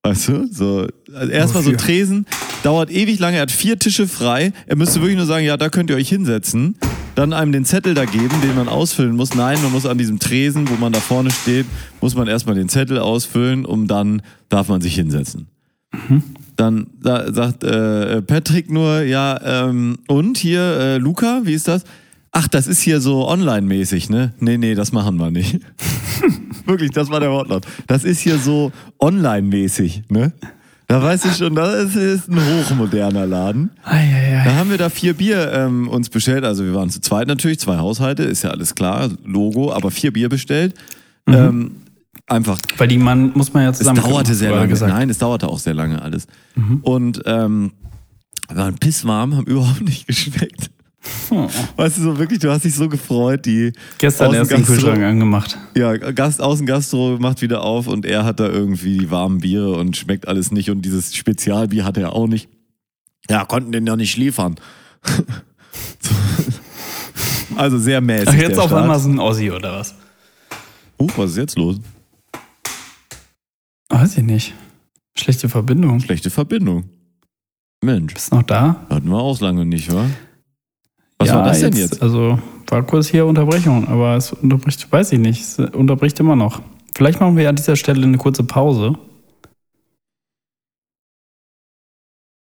Weißt 0.04 0.28
du? 0.28 0.48
So, 0.52 0.88
also 1.14 1.32
erstmal 1.32 1.64
so? 1.64 1.72
Tresen, 1.72 2.26
dauert 2.64 2.92
ewig 2.92 3.20
lange, 3.20 3.38
er 3.38 3.44
hat 3.44 3.52
vier 3.52 3.80
Tische 3.80 4.08
frei. 4.08 4.54
Er 4.68 4.76
müsste 4.76 5.02
wirklich 5.02 5.18
nur 5.18 5.26
sagen, 5.26 5.46
ja, 5.46 5.58
da 5.58 5.70
könnt 5.70 5.90
ihr 5.90 5.96
euch 5.96 6.10
hinsetzen. 6.10 6.76
Dann 7.16 7.34
einem 7.34 7.52
den 7.52 7.66
Zettel 7.66 7.94
da 7.94 8.06
geben, 8.06 8.42
den 8.42 8.56
man 8.56 8.70
ausfüllen 8.70 9.16
muss. 9.16 9.36
Nein, 9.36 9.62
man 9.62 9.72
muss 9.72 9.86
an 9.86 9.98
diesem 9.98 10.20
Tresen, 10.20 10.70
wo 10.70 10.76
man 10.76 10.94
da 10.94 11.00
vorne 11.00 11.30
steht, 11.32 11.66
muss 12.00 12.16
man 12.16 12.28
erstmal 12.28 12.56
den 12.56 12.70
Zettel 12.70 13.00
ausfüllen, 13.00 13.66
um 13.66 13.88
dann 13.88 14.22
darf 14.50 14.70
man 14.70 14.82
sich 14.82 14.96
hinsetzen. 14.96 15.48
Dann 16.56 16.88
da, 17.02 17.34
sagt 17.34 17.64
äh, 17.64 18.22
Patrick 18.22 18.72
nur, 18.72 19.02
ja, 19.02 19.40
ähm, 19.44 19.98
und 20.08 20.38
hier, 20.38 20.62
äh, 20.62 20.98
Luca, 20.98 21.42
wie 21.44 21.54
ist 21.54 21.68
das? 21.68 21.84
Ach, 22.32 22.48
das 22.48 22.68
ist 22.68 22.82
hier 22.82 23.02
so 23.02 23.28
online-mäßig, 23.28 24.10
ne? 24.10 24.34
Nee, 24.40 24.58
nee, 24.58 24.74
das 24.74 24.94
machen 24.94 25.18
wir 25.18 25.32
nicht. 25.32 25.60
Wirklich, 26.66 26.92
das 26.92 27.10
war 27.10 27.20
der 27.20 27.32
Wortlaut. 27.32 27.66
Das 27.88 28.06
ist 28.06 28.22
hier 28.22 28.38
so 28.38 28.72
online-mäßig, 29.00 30.04
ne? 30.10 30.32
Da 30.92 31.02
weiß 31.02 31.24
ich 31.24 31.38
schon, 31.38 31.56
das 31.56 31.96
ist 31.96 32.28
ein 32.28 32.36
hochmoderner 32.38 33.26
Laden. 33.26 33.70
Da 33.86 34.56
haben 34.56 34.72
wir 34.72 34.78
da 34.78 34.90
vier 34.90 35.14
Bier 35.14 35.50
ähm, 35.54 35.88
uns 35.88 36.10
bestellt. 36.10 36.44
Also 36.44 36.66
wir 36.66 36.74
waren 36.74 36.90
zu 36.90 37.00
zweit 37.00 37.30
natürlich, 37.30 37.60
zwei 37.60 37.78
Haushalte, 37.78 38.24
ist 38.24 38.44
ja 38.44 38.50
alles 38.50 38.76
klar, 38.76 39.10
Logo, 39.24 39.72
aber 39.72 39.90
vier 39.90 40.12
Bier 40.12 40.28
bestellt. 40.28 40.74
Ähm, 41.28 41.78
einfach 42.28 42.58
Weil 42.76 42.90
die 42.90 42.98
man, 42.98 43.32
muss 43.32 43.54
man 43.54 43.64
ja 43.64 43.70
es 43.70 43.78
zusammen. 43.78 44.02
dauerte 44.02 44.36
sehr 44.36 44.52
lange. 44.52 44.68
Gesagt. 44.68 44.92
Nein, 44.92 45.10
es 45.10 45.18
dauerte 45.18 45.48
auch 45.48 45.60
sehr 45.60 45.76
lange 45.76 46.02
alles. 46.02 46.28
Und 46.82 47.22
ähm, 47.26 47.72
wir 48.50 48.58
waren 48.58 48.76
pisswarm, 48.76 49.38
haben 49.38 49.46
überhaupt 49.46 49.84
nicht 49.84 50.08
geschmeckt. 50.08 50.72
Oh. 51.32 51.48
Weißt 51.78 51.98
du, 51.98 52.02
so 52.02 52.20
wirklich, 52.20 52.40
du 52.40 52.52
hast 52.52 52.64
dich 52.64 52.76
so 52.76 52.88
gefreut, 52.88 53.46
die 53.46 53.74
Gestern 53.98 54.34
erst 54.34 54.52
den 54.52 54.64
Kühlschrank 54.64 55.02
angemacht. 55.02 55.58
ja, 55.76 55.96
Gast, 55.96 56.42
Außengastro 56.42 57.18
macht 57.20 57.42
wieder 57.42 57.64
auf 57.64 57.88
und 57.88 58.06
er 58.06 58.24
hat 58.24 58.40
da 58.40 58.48
irgendwie 58.48 59.00
die 59.00 59.10
warmen 59.12 59.40
Biere 59.40 59.74
und 59.78 59.98
schmeckt 59.98 60.28
alles 60.28 60.52
nicht 60.52 60.70
und 60.70 60.84
dieses 60.84 61.16
Spezialbier 61.16 61.86
hat 61.86 61.98
er 61.98 62.14
auch 62.14 62.28
nicht. 62.28 62.50
Ja, 63.30 63.46
konnten 63.46 63.72
den 63.72 63.88
ja 63.88 63.96
nicht 63.96 64.18
liefern. 64.18 64.56
so. 66.00 66.12
Also 67.58 67.78
sehr 67.78 68.00
mäßig. 68.00 68.30
Ach, 68.30 68.34
jetzt 68.34 68.58
auf 68.58 68.68
Start. 68.68 68.82
einmal 68.84 68.98
so 68.98 69.10
ein 69.10 69.20
Ossi 69.20 69.52
oder 69.52 69.74
was? 69.80 69.94
Uh, 70.98 71.10
was 71.18 71.32
ist 71.32 71.38
jetzt 71.38 71.58
los? 71.58 71.78
Weiß 73.90 74.18
ich 74.18 74.24
nicht. 74.24 74.54
Schlechte 75.18 75.50
Verbindung. 75.50 76.00
Schlechte 76.00 76.30
Verbindung. 76.30 76.86
Mensch, 77.84 78.14
Bist 78.14 78.32
noch 78.32 78.44
da? 78.44 78.86
hatten 78.90 79.10
wir 79.10 79.18
auch 79.18 79.40
lange 79.42 79.66
nicht, 79.66 79.92
wa? 79.94 80.06
Was 81.22 81.28
ja, 81.30 81.36
war 81.36 81.46
das 81.46 81.60
denn 81.60 81.74
jetzt? 81.74 82.02
Also 82.02 82.40
war 82.68 82.84
kurz 82.84 83.08
hier 83.08 83.26
Unterbrechung, 83.26 83.88
aber 83.88 84.16
es 84.16 84.32
unterbricht, 84.34 84.92
weiß 84.92 85.12
ich 85.14 85.20
nicht, 85.20 85.42
es 85.42 85.60
unterbricht 85.60 86.20
immer 86.20 86.36
noch. 86.36 86.62
Vielleicht 86.96 87.20
machen 87.20 87.38
wir 87.38 87.50
an 87.50 87.56
dieser 87.56 87.76
Stelle 87.76 88.04
eine 88.06 88.18
kurze 88.18 88.44
Pause. 88.44 88.96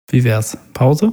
Wie 0.09 0.23
wär's? 0.23 0.57
Pause? 0.73 1.11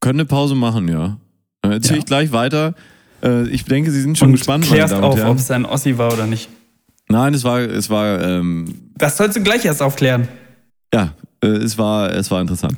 Können 0.00 0.20
eine 0.20 0.26
Pause 0.26 0.54
machen, 0.54 0.88
ja. 0.88 1.18
Dann 1.62 1.72
erzähle 1.72 1.96
Ja. 1.96 1.98
ich 2.00 2.06
gleich 2.06 2.32
weiter. 2.32 2.74
Äh, 3.22 3.48
Ich 3.48 3.64
denke, 3.64 3.90
Sie 3.90 4.00
sind 4.00 4.16
schon 4.18 4.28
Und 4.28 4.34
gespannt, 4.36 4.64
klärst 4.64 4.94
auf, 4.94 5.22
ob 5.24 5.36
es 5.38 5.50
ein 5.50 5.64
Ossi 5.64 5.98
war 5.98 6.12
oder 6.12 6.26
nicht. 6.26 6.48
Nein, 7.08 7.34
es 7.34 7.44
war, 7.44 7.60
es 7.60 7.88
war, 7.90 8.20
ähm, 8.22 8.90
Das 8.96 9.16
sollst 9.16 9.36
du 9.36 9.42
gleich 9.42 9.64
erst 9.64 9.82
aufklären. 9.82 10.28
ja, 10.92 11.14
äh, 11.42 11.46
es 11.48 11.78
war, 11.78 12.10
es 12.12 12.30
war 12.30 12.40
interessant. 12.40 12.76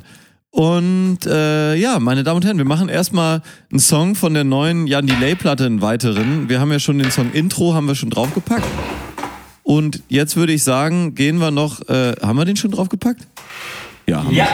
Und 0.51 1.25
äh, 1.27 1.75
ja, 1.75 1.99
meine 1.99 2.23
Damen 2.23 2.37
und 2.37 2.45
Herren, 2.45 2.57
wir 2.57 2.65
machen 2.65 2.89
erstmal 2.89 3.41
einen 3.71 3.79
Song 3.79 4.15
von 4.15 4.33
der 4.33 4.43
neuen 4.43 4.87
Jan 4.87 5.05
Delay-Platte, 5.05 5.65
einen 5.65 5.81
weiteren. 5.81 6.49
Wir 6.49 6.59
haben 6.59 6.71
ja 6.71 6.79
schon 6.79 6.97
den 6.97 7.11
Song 7.11 7.31
Intro, 7.33 7.75
haben 7.75 7.87
wir 7.87 7.95
schon 7.95 8.09
draufgepackt. 8.09 8.65
Und 9.61 10.01
jetzt 10.09 10.35
würde 10.35 10.53
ich 10.53 10.63
sagen, 10.63 11.13
gehen 11.13 11.37
wir 11.37 11.51
noch, 11.51 11.87
äh, 11.87 12.15
haben 12.21 12.37
wir 12.37 12.45
den 12.45 12.55
schon 12.55 12.71
draufgepackt? 12.71 13.27
Ja, 14.07 14.23
haben 14.23 14.31
wir. 14.31 14.47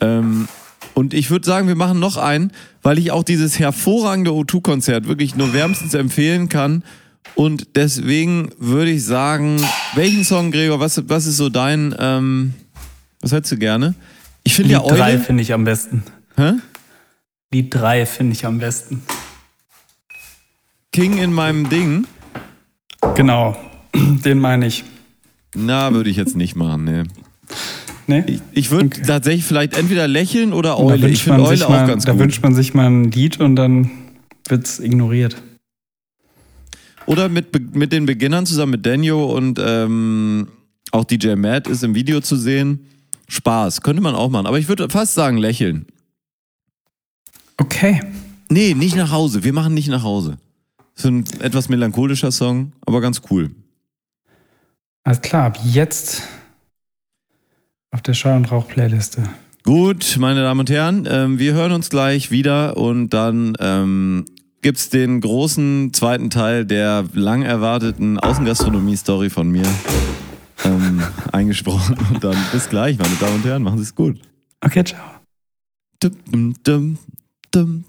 Ähm, 0.00 0.48
und 0.94 1.14
ich 1.14 1.30
würde 1.30 1.46
sagen, 1.46 1.68
wir 1.68 1.76
machen 1.76 2.00
noch 2.00 2.16
einen, 2.16 2.50
weil 2.82 2.98
ich 2.98 3.12
auch 3.12 3.22
dieses 3.22 3.60
hervorragende 3.60 4.32
O2-Konzert 4.32 5.06
wirklich 5.06 5.36
nur 5.36 5.52
wärmstens 5.52 5.94
empfehlen 5.94 6.48
kann. 6.48 6.82
Und 7.36 7.76
deswegen 7.76 8.50
würde 8.58 8.90
ich 8.90 9.04
sagen, 9.04 9.60
welchen 9.94 10.24
Song, 10.24 10.50
Gregor, 10.50 10.80
was, 10.80 11.08
was 11.08 11.26
ist 11.26 11.36
so 11.36 11.48
dein, 11.48 11.94
ähm, 11.98 12.54
was 13.20 13.30
hättest 13.30 13.52
du 13.52 13.58
gerne? 13.58 13.94
Ich 14.46 14.54
finde 14.54 14.74
Lied 14.74 14.82
ja 14.82 14.96
3 14.96 15.10
Eule. 15.14 15.18
finde 15.18 15.42
ich 15.42 15.52
am 15.52 15.64
besten. 15.64 16.04
Hä? 16.36 16.52
Lied 17.52 17.74
3 17.74 18.06
finde 18.06 18.32
ich 18.32 18.46
am 18.46 18.58
besten. 18.58 19.02
King 20.92 21.18
in 21.18 21.32
meinem 21.32 21.68
Ding. 21.68 22.06
Genau, 23.16 23.56
den 23.94 24.38
meine 24.38 24.66
ich. 24.68 24.84
Na, 25.56 25.92
würde 25.92 26.10
ich 26.10 26.16
jetzt 26.16 26.36
nicht 26.36 26.54
machen, 26.54 26.84
nee. 26.84 27.02
Nee? 28.06 28.22
Ich, 28.28 28.40
ich 28.52 28.70
würde 28.70 28.86
Okay. 28.86 29.02
tatsächlich 29.04 29.44
vielleicht 29.44 29.76
entweder 29.76 30.06
lächeln 30.06 30.52
oder 30.52 30.70
da 30.70 30.76
Eule. 30.78 31.08
Ich 31.08 31.24
finde 31.24 31.42
Eule 31.42 31.66
auch 31.66 31.70
mal- 31.70 31.88
ganz 31.88 32.04
Da 32.04 32.12
gut. 32.12 32.20
wünscht 32.20 32.40
man 32.42 32.54
sich 32.54 32.72
mal 32.72 32.86
ein 32.86 33.10
Lied 33.10 33.40
und 33.40 33.56
dann 33.56 33.90
wird's 34.48 34.78
ignoriert. 34.78 35.42
Oder 37.06 37.28
mit, 37.28 37.74
mit 37.74 37.92
den 37.92 38.06
Beginnern 38.06 38.46
zusammen 38.46 38.72
mit 38.72 38.86
Daniel 38.86 39.14
und 39.14 39.58
ähm, 39.60 40.46
auch 40.92 41.04
DJ 41.04 41.34
Matt 41.34 41.66
ist 41.66 41.82
im 41.82 41.96
Video 41.96 42.20
zu 42.20 42.36
sehen. 42.36 42.86
Spaß, 43.28 43.82
könnte 43.82 44.02
man 44.02 44.14
auch 44.14 44.30
machen. 44.30 44.46
Aber 44.46 44.58
ich 44.58 44.68
würde 44.68 44.88
fast 44.88 45.14
sagen 45.14 45.36
lächeln. 45.36 45.86
Okay. 47.56 48.00
Nee, 48.48 48.74
nicht 48.74 48.96
nach 48.96 49.10
Hause. 49.10 49.44
Wir 49.44 49.52
machen 49.52 49.74
nicht 49.74 49.88
nach 49.88 50.02
Hause. 50.02 50.38
So 50.94 51.08
ein 51.08 51.24
etwas 51.40 51.68
melancholischer 51.68 52.32
Song, 52.32 52.72
aber 52.86 53.00
ganz 53.00 53.22
cool. 53.30 53.50
Alles 55.04 55.20
klar, 55.20 55.46
ab 55.46 55.58
jetzt 55.64 56.22
auf 57.90 58.02
der 58.02 58.14
Schall- 58.14 58.36
und 58.36 58.50
Rauch-Playliste. 58.50 59.22
Gut, 59.64 60.16
meine 60.18 60.42
Damen 60.42 60.60
und 60.60 60.70
Herren, 60.70 61.08
ähm, 61.10 61.38
wir 61.38 61.54
hören 61.54 61.72
uns 61.72 61.90
gleich 61.90 62.30
wieder 62.30 62.76
und 62.76 63.10
dann 63.10 63.54
ähm, 63.58 64.24
gibt's 64.62 64.88
den 64.88 65.20
großen 65.20 65.92
zweiten 65.92 66.30
Teil 66.30 66.64
der 66.64 67.04
lang 67.14 67.42
erwarteten 67.42 68.18
Außengastronomie-Story 68.18 69.30
von 69.30 69.50
mir 69.50 69.64
ähm, 70.64 71.02
eingesprochen. 71.32 71.96
Und 72.10 72.24
dann 72.24 72.36
bis 72.52 72.68
gleich, 72.68 72.98
meine 72.98 73.14
Damen 73.16 73.36
und 73.36 73.44
Herren, 73.44 73.62
machen 73.62 73.78
Sie 73.78 73.84
es 73.84 73.94
gut. 73.94 74.20
Okay, 74.60 74.84
ciao. 74.84 75.00
Dum, 76.00 76.12
dum, 76.26 76.54
dum, 76.64 76.98
dum. 77.52 77.84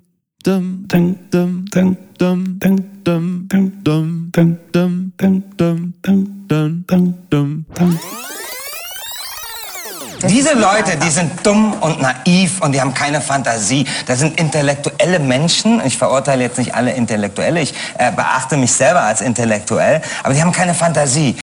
Diese 10.29 10.53
Leute, 10.53 10.97
die 10.97 11.09
sind 11.09 11.45
dumm 11.45 11.73
und 11.73 12.01
naiv 12.01 12.61
und 12.61 12.71
die 12.73 12.81
haben 12.81 12.93
keine 12.93 13.21
Fantasie. 13.21 13.85
Das 14.07 14.19
sind 14.19 14.39
intellektuelle 14.39 15.19
Menschen. 15.19 15.81
Ich 15.85 15.97
verurteile 15.97 16.43
jetzt 16.43 16.57
nicht 16.57 16.73
alle 16.73 16.91
Intellektuelle. 16.93 17.61
Ich 17.61 17.73
äh, 17.97 18.11
beachte 18.11 18.57
mich 18.57 18.71
selber 18.71 19.01
als 19.01 19.21
intellektuell. 19.21 20.01
Aber 20.23 20.33
die 20.33 20.41
haben 20.41 20.51
keine 20.51 20.73
Fantasie. 20.73 21.37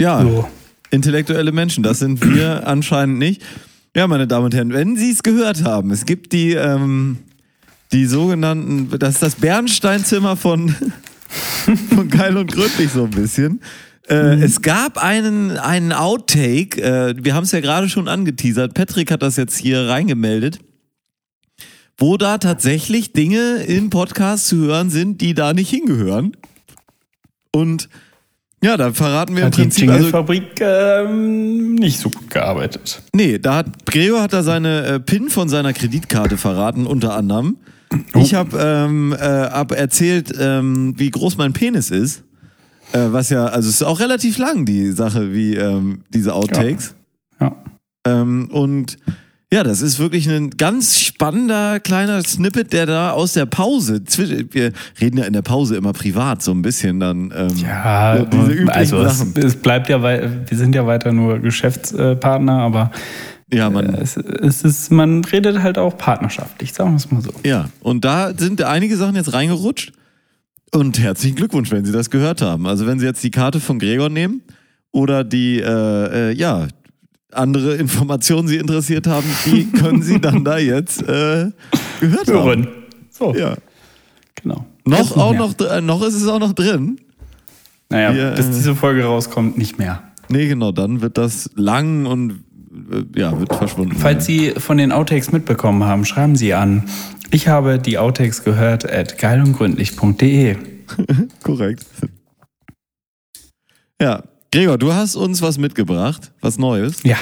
Ja, 0.00 0.22
So. 0.22 0.48
intellektuelle 0.90 1.52
Menschen, 1.52 1.82
das 1.82 1.98
sind 2.00 2.24
wir 2.24 2.66
anscheinend 2.66 3.18
nicht. 3.18 3.42
Ja, 3.96 4.06
meine 4.06 4.26
Damen 4.26 4.46
und 4.46 4.54
Herren, 4.54 4.72
wenn 4.72 4.96
Sie 4.96 5.10
es 5.10 5.22
gehört 5.22 5.64
haben, 5.64 5.90
es 5.90 6.04
gibt 6.04 6.32
die, 6.32 6.52
ähm, 6.52 7.18
die 7.92 8.06
sogenannten, 8.06 8.90
das 8.98 9.14
ist 9.14 9.22
das 9.22 9.34
Bernsteinzimmer 9.36 10.36
von, 10.36 10.74
von 11.94 12.08
Geil 12.08 12.36
und 12.36 12.52
Gründlich 12.52 12.90
so 12.92 13.04
ein 13.04 13.10
bisschen. 13.10 13.60
Äh, 14.08 14.40
Es 14.42 14.62
gab 14.62 14.98
einen, 15.02 15.56
einen 15.58 15.92
Outtake, 15.92 16.80
äh, 16.80 17.14
wir 17.20 17.34
haben 17.34 17.44
es 17.44 17.52
ja 17.52 17.60
gerade 17.60 17.88
schon 17.88 18.08
angeteasert, 18.08 18.74
Patrick 18.74 19.10
hat 19.10 19.22
das 19.22 19.36
jetzt 19.36 19.58
hier 19.58 19.88
reingemeldet, 19.88 20.60
wo 21.96 22.16
da 22.16 22.38
tatsächlich 22.38 23.12
Dinge 23.12 23.64
im 23.64 23.90
Podcast 23.90 24.46
zu 24.46 24.56
hören 24.58 24.90
sind, 24.90 25.20
die 25.20 25.34
da 25.34 25.52
nicht 25.52 25.70
hingehören. 25.70 26.36
Und 27.52 27.88
Ja, 28.62 28.76
da 28.76 28.92
verraten 28.92 29.34
wir 29.34 29.42
im 29.42 29.46
Hat 29.46 29.56
die 29.56 29.62
Prinzip. 29.62 29.88
Also, 29.88 30.04
Jingle-Fabrik 30.04 30.60
ähm, 30.60 31.74
nicht 31.76 31.98
so 31.98 32.10
gut 32.10 32.28
gearbeitet. 32.30 33.02
nee, 33.14 33.38
da 33.38 33.56
hat 33.56 33.86
Gregor 33.86 34.20
hat 34.20 34.32
da 34.32 34.42
seine 34.42 34.84
äh, 34.84 35.00
PIN 35.00 35.28
von 35.28 35.48
seiner 35.48 35.72
Kreditkarte 35.72 36.36
verraten, 36.36 36.86
unter 36.86 37.14
anderem. 37.14 37.56
Oh. 38.14 38.20
Ich 38.20 38.34
habe 38.34 38.58
ähm, 38.60 39.12
äh, 39.12 39.18
hab 39.18 39.72
erzählt, 39.72 40.32
ähm, 40.38 40.94
wie 40.96 41.10
groß 41.10 41.36
mein 41.36 41.52
Penis 41.52 41.90
ist. 41.90 42.24
Äh, 42.92 43.12
was 43.12 43.30
ja, 43.30 43.46
also 43.46 43.68
es 43.68 43.76
ist 43.76 43.82
auch 43.82 44.00
relativ 44.00 44.38
lang, 44.38 44.64
die 44.64 44.90
Sache, 44.92 45.32
wie 45.32 45.54
ähm, 45.54 46.02
diese 46.12 46.34
Outtakes. 46.34 46.94
Ja. 47.40 47.56
Ähm, 48.06 48.48
und 48.50 48.98
ja, 49.52 49.62
das 49.62 49.80
ist 49.80 49.98
wirklich 49.98 50.28
ein 50.28 50.50
ganz 50.50 50.98
spannender 50.98 51.80
kleiner 51.80 52.22
Snippet, 52.22 52.72
der 52.72 52.84
da 52.86 53.10
aus 53.12 53.32
der 53.32 53.46
Pause, 53.46 54.02
wir 54.50 54.72
reden 55.00 55.18
ja 55.18 55.24
in 55.24 55.32
der 55.32 55.42
Pause 55.42 55.76
immer 55.76 55.92
privat 55.94 56.42
so 56.42 56.52
ein 56.52 56.60
bisschen 56.62 57.00
dann. 57.00 57.32
Ähm, 57.34 57.56
Ja, 57.56 58.18
diese 58.24 58.50
üblichen 58.52 58.68
also 58.70 58.98
es, 59.02 59.18
Sachen. 59.18 59.32
es 59.36 59.56
bleibt 59.56 59.88
ja, 59.88 60.02
wir 60.02 60.58
sind 60.58 60.74
ja 60.74 60.86
weiter 60.86 61.12
nur 61.12 61.38
Geschäftspartner, 61.38 62.58
aber 62.60 62.90
Ja, 63.50 63.70
man, 63.70 63.94
es, 63.94 64.18
es 64.18 64.62
ist, 64.62 64.90
man 64.92 65.24
redet 65.24 65.62
halt 65.62 65.78
auch 65.78 65.96
partnerschaftlich, 65.96 66.74
sagen 66.74 66.90
wir 66.90 66.96
es 66.96 67.10
mal 67.10 67.22
so. 67.22 67.30
ja, 67.44 67.70
und 67.80 68.04
da 68.04 68.32
sind 68.36 68.62
einige 68.62 68.96
Sachen 68.96 69.16
jetzt 69.16 69.32
reingerutscht. 69.32 69.92
Und 70.74 70.98
herzlichen 70.98 71.36
Glückwunsch, 71.36 71.70
wenn 71.70 71.86
Sie 71.86 71.92
das 71.92 72.10
gehört 72.10 72.42
haben. 72.42 72.66
Also 72.66 72.86
wenn 72.86 72.98
Sie 72.98 73.06
jetzt 73.06 73.24
die 73.24 73.30
Karte 73.30 73.58
von 73.58 73.78
Gregor 73.78 74.10
nehmen 74.10 74.42
oder 74.92 75.24
die, 75.24 75.60
äh, 75.60 76.30
äh, 76.30 76.32
ja, 76.32 76.68
andere 77.32 77.76
Informationen 77.76 78.48
Sie 78.48 78.56
interessiert 78.56 79.06
haben, 79.06 79.26
die 79.46 79.66
können 79.70 80.02
Sie 80.02 80.20
dann 80.20 80.44
da 80.44 80.58
jetzt 80.58 81.02
äh, 81.02 81.50
gehört 82.00 82.28
haben. 82.28 82.44
Hören. 82.44 82.68
So, 83.10 83.34
Ja. 83.34 83.56
genau. 84.34 84.64
Noch, 84.84 85.16
auch 85.16 85.32
mehr. 85.32 85.40
noch, 85.40 85.54
äh, 85.60 85.80
noch 85.82 86.02
ist 86.02 86.14
es 86.14 86.26
auch 86.26 86.38
noch 86.38 86.52
drin. 86.54 86.98
Naja, 87.90 88.14
Wir, 88.14 88.30
bis 88.32 88.46
äh, 88.46 88.50
diese 88.50 88.74
Folge 88.74 89.04
rauskommt, 89.04 89.58
nicht 89.58 89.78
mehr. 89.78 90.02
Nee, 90.28 90.46
genau, 90.48 90.72
dann 90.72 91.00
wird 91.02 91.18
das 91.18 91.50
lang 91.54 92.06
und 92.06 92.44
äh, 92.90 93.18
ja, 93.18 93.38
wird 93.38 93.54
verschwunden. 93.54 93.96
Falls 93.96 94.24
Sie 94.26 94.52
von 94.56 94.76
den 94.78 94.92
Outtakes 94.92 95.32
mitbekommen 95.32 95.84
haben, 95.84 96.04
schreiben 96.04 96.36
Sie 96.36 96.54
an. 96.54 96.84
Ich 97.30 97.48
habe 97.48 97.78
die 97.78 97.98
Outtakes 97.98 98.44
gehört 98.44 98.90
at 98.90 99.18
geilundgründlich.de. 99.18 100.56
Korrekt. 101.42 101.84
Ja, 104.00 104.22
Gregor, 104.50 104.78
du 104.78 104.92
hast 104.92 105.16
uns 105.16 105.42
was 105.42 105.58
mitgebracht, 105.58 106.32
was 106.40 106.58
Neues. 106.58 107.02
Ja, 107.02 107.16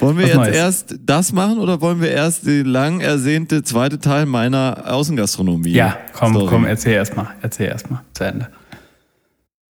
Wollen 0.00 0.16
wir 0.16 0.24
Was 0.24 0.28
jetzt 0.30 0.36
Neues. 0.38 0.56
erst 0.56 0.94
das 1.04 1.32
machen 1.32 1.58
oder 1.58 1.80
wollen 1.80 2.00
wir 2.00 2.10
erst 2.10 2.46
die 2.46 2.62
lang 2.62 3.00
ersehnte 3.00 3.64
zweite 3.64 3.98
Teil 3.98 4.26
meiner 4.26 4.84
Außengastronomie? 4.86 5.70
ja, 5.72 5.96
komm, 6.12 6.32
Story? 6.34 6.46
komm, 6.48 6.64
erzähl 6.66 6.92
erstmal, 6.92 7.28
erzähl 7.42 7.66
erstmal 7.66 8.00
zu 8.14 8.24
Ende. 8.24 8.48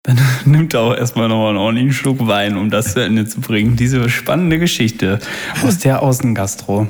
Dann 0.03 0.19
nimmt 0.45 0.75
er 0.75 0.81
auch 0.81 0.95
erstmal 0.97 1.29
nochmal 1.29 1.51
einen 1.51 1.59
ordentlichen 1.59 1.93
Schluck 1.93 2.27
Wein, 2.27 2.57
um 2.57 2.71
das 2.71 2.93
zu 2.95 3.01
Ende 3.05 3.25
zu 3.27 3.41
bringen. 3.41 3.77
Diese 3.77 4.09
spannende 4.11 4.59
Geschichte 4.59 5.21
aus 5.65 5.79
der 5.79 6.03
Außengastro. 6.03 6.89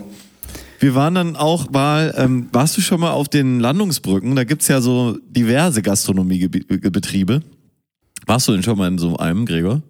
Wir 0.80 0.94
waren 0.94 1.14
dann 1.14 1.36
auch 1.36 1.70
mal, 1.70 2.14
ähm, 2.18 2.48
warst 2.52 2.76
du 2.76 2.80
schon 2.80 3.00
mal 3.00 3.10
auf 3.12 3.28
den 3.28 3.60
Landungsbrücken? 3.60 4.34
Da 4.34 4.44
gibt's 4.44 4.68
ja 4.68 4.80
so 4.80 5.18
diverse 5.28 5.80
Gastronomiebetriebe. 5.82 7.40
Warst 8.26 8.48
du 8.48 8.52
denn 8.52 8.62
schon 8.62 8.76
mal 8.76 8.88
in 8.88 8.98
so 8.98 9.16
einem, 9.16 9.46
Gregor? 9.46 9.82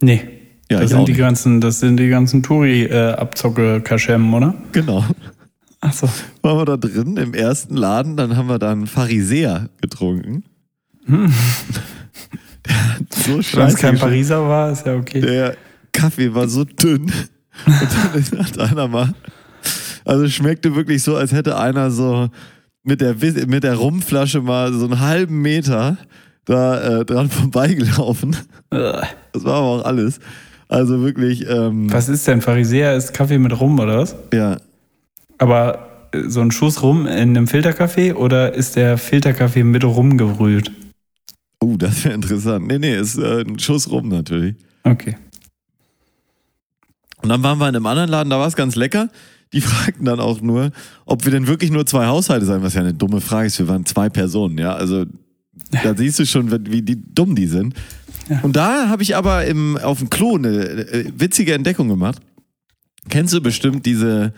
Nee. 0.00 0.22
Ja, 0.70 0.80
das 0.80 0.90
sind 0.90 1.06
die 1.06 1.12
nicht. 1.12 1.20
ganzen, 1.20 1.60
das 1.60 1.80
sind 1.80 1.98
die 1.98 2.08
ganzen 2.08 2.42
Touri-Abzocke-Kaschem, 2.42 4.32
oder? 4.32 4.54
Genau. 4.72 5.04
Achso. 5.80 6.08
waren 6.40 6.58
wir 6.58 6.64
da 6.64 6.76
drin 6.76 7.16
im 7.16 7.34
ersten 7.34 7.76
Laden, 7.76 8.16
dann 8.16 8.36
haben 8.36 8.48
wir 8.48 8.58
da 8.58 8.72
einen 8.72 8.86
Pharisäer 8.86 9.68
getrunken. 9.80 10.44
Der 11.06 12.94
hat 12.94 13.12
so 13.12 13.32
Wenn 13.32 13.40
es 13.40 13.46
scheiße 13.46 13.76
kein. 13.76 13.98
Pariser 13.98 14.48
war, 14.48 14.70
ist 14.70 14.86
ja 14.86 14.94
okay. 14.94 15.20
Der 15.20 15.56
Kaffee 15.92 16.32
war 16.32 16.48
so 16.48 16.64
dünn. 16.64 17.12
Und 17.66 18.32
dann 18.32 18.44
hat 18.46 18.58
einer 18.58 18.88
mal, 18.88 19.12
also 20.04 20.28
schmeckte 20.28 20.76
wirklich 20.76 21.02
so, 21.02 21.16
als 21.16 21.32
hätte 21.32 21.58
einer 21.58 21.90
so 21.90 22.30
mit 22.84 23.00
der, 23.00 23.16
mit 23.46 23.64
der 23.64 23.74
Rumflasche 23.74 24.40
mal 24.40 24.72
so 24.72 24.84
einen 24.84 25.00
halben 25.00 25.42
Meter 25.42 25.98
da 26.44 27.00
äh, 27.00 27.04
dran 27.04 27.28
vorbeigelaufen. 27.30 28.36
Das 28.70 29.44
war 29.44 29.54
aber 29.54 29.66
auch 29.66 29.84
alles. 29.84 30.18
Also 30.68 31.02
wirklich, 31.02 31.46
ähm, 31.48 31.92
Was 31.92 32.08
ist 32.08 32.26
denn? 32.26 32.40
Pharisäer 32.40 32.96
ist 32.96 33.12
Kaffee 33.12 33.38
mit 33.38 33.58
Rum, 33.60 33.78
oder 33.78 33.98
was? 33.98 34.16
ja, 34.32 34.56
Aber 35.38 36.08
äh, 36.12 36.28
so 36.28 36.40
ein 36.40 36.50
Schuss 36.50 36.82
Rum 36.82 37.06
in 37.06 37.12
einem 37.36 37.46
Filterkaffee 37.46 38.12
oder 38.14 38.54
ist 38.54 38.76
der 38.76 38.96
Filterkaffee 38.96 39.64
mit 39.64 39.84
Rum 39.84 40.16
gebrüht? 40.16 40.72
oh, 41.60 41.76
das 41.76 42.04
wäre 42.04 42.14
interessant. 42.14 42.66
Nee, 42.66 42.78
nee, 42.78 42.96
ist 42.96 43.18
äh, 43.18 43.42
ein 43.42 43.56
Schuss 43.58 43.88
rum 43.88 44.08
natürlich. 44.08 44.56
Okay. 44.82 45.16
Und 47.22 47.28
dann 47.28 47.42
waren 47.44 47.58
wir 47.58 47.68
in 47.68 47.76
einem 47.76 47.86
anderen 47.86 48.10
Laden, 48.10 48.30
da 48.30 48.38
war 48.40 48.48
es 48.48 48.56
ganz 48.56 48.74
lecker. 48.74 49.08
Die 49.52 49.60
fragten 49.60 50.04
dann 50.06 50.18
auch 50.18 50.40
nur, 50.40 50.72
ob 51.06 51.24
wir 51.24 51.30
denn 51.30 51.46
wirklich 51.46 51.70
nur 51.70 51.86
zwei 51.86 52.06
Haushalte 52.06 52.46
sein, 52.46 52.62
was 52.64 52.74
ja 52.74 52.80
eine 52.80 52.94
dumme 52.94 53.20
Frage 53.20 53.46
ist. 53.46 53.58
Wir 53.60 53.68
waren 53.68 53.86
zwei 53.86 54.08
Personen, 54.08 54.58
ja. 54.58 54.74
Also 54.74 55.04
da 55.82 55.94
siehst 55.96 56.18
du 56.18 56.26
schon, 56.26 56.50
wie 56.70 56.82
die 56.82 57.02
dumm 57.14 57.34
die 57.34 57.46
sind. 57.46 57.74
Ja. 58.28 58.40
Und 58.42 58.56
da 58.56 58.88
habe 58.88 59.02
ich 59.02 59.16
aber 59.16 59.44
im, 59.46 59.76
auf 59.78 59.98
dem 59.98 60.10
Klo 60.10 60.36
eine 60.36 60.48
äh, 60.48 61.12
witzige 61.16 61.54
Entdeckung 61.54 61.88
gemacht. 61.88 62.20
Kennst 63.08 63.34
du 63.34 63.40
bestimmt 63.40 63.84
diese 63.84 64.32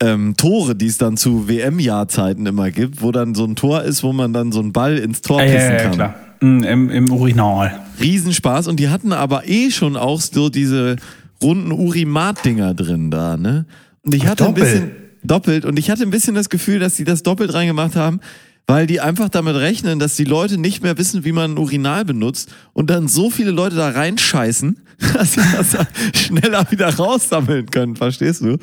ähm, 0.00 0.36
Tore, 0.36 0.76
die 0.76 0.86
es 0.86 0.98
dann 0.98 1.16
zu 1.16 1.48
WM-Jahrzeiten 1.48 2.46
immer 2.46 2.70
gibt, 2.70 3.02
wo 3.02 3.10
dann 3.10 3.34
so 3.34 3.44
ein 3.44 3.56
Tor 3.56 3.82
ist, 3.82 4.02
wo 4.02 4.12
man 4.12 4.32
dann 4.32 4.52
so 4.52 4.60
einen 4.60 4.72
Ball 4.72 4.98
ins 4.98 5.22
Tor 5.22 5.40
pissen 5.40 5.54
ja, 5.56 5.72
ja, 5.72 5.82
kann. 5.82 5.92
klar. 5.92 6.14
Mm, 6.40 6.62
Im, 6.62 6.90
Im 6.90 7.12
Urinal. 7.12 7.80
Riesenspaß 8.00 8.68
und 8.68 8.78
die 8.78 8.88
hatten 8.88 9.12
aber 9.12 9.48
eh 9.48 9.70
schon 9.70 9.96
auch 9.96 10.20
so 10.20 10.48
diese 10.48 10.96
runden 11.42 11.72
Urimat-Dinger 11.72 12.74
drin 12.74 13.10
da, 13.10 13.36
ne? 13.36 13.66
Und 14.02 14.14
ich 14.14 14.26
hatte 14.26 14.44
doppelt. 14.44 14.66
ein 14.66 14.72
bisschen 14.72 14.90
doppelt 15.24 15.64
und 15.64 15.78
ich 15.78 15.90
hatte 15.90 16.02
ein 16.02 16.10
bisschen 16.10 16.34
das 16.34 16.48
Gefühl, 16.48 16.78
dass 16.78 16.94
die 16.94 17.04
das 17.04 17.22
doppelt 17.22 17.52
reingemacht 17.52 17.96
haben, 17.96 18.20
weil 18.68 18.86
die 18.86 19.00
einfach 19.00 19.30
damit 19.30 19.56
rechnen, 19.56 19.98
dass 19.98 20.14
die 20.14 20.24
Leute 20.24 20.58
nicht 20.58 20.82
mehr 20.82 20.96
wissen, 20.98 21.24
wie 21.24 21.32
man 21.32 21.54
ein 21.54 21.58
Urinal 21.58 22.04
benutzt 22.04 22.50
und 22.74 22.90
dann 22.90 23.08
so 23.08 23.30
viele 23.30 23.50
Leute 23.50 23.76
da 23.76 23.88
reinscheißen, 23.88 24.78
dass 25.14 25.32
sie 25.32 25.40
das 25.56 25.76
schneller 26.14 26.70
wieder 26.70 26.94
raussammeln 26.94 27.66
können, 27.66 27.96
verstehst 27.96 28.42
du? 28.42 28.58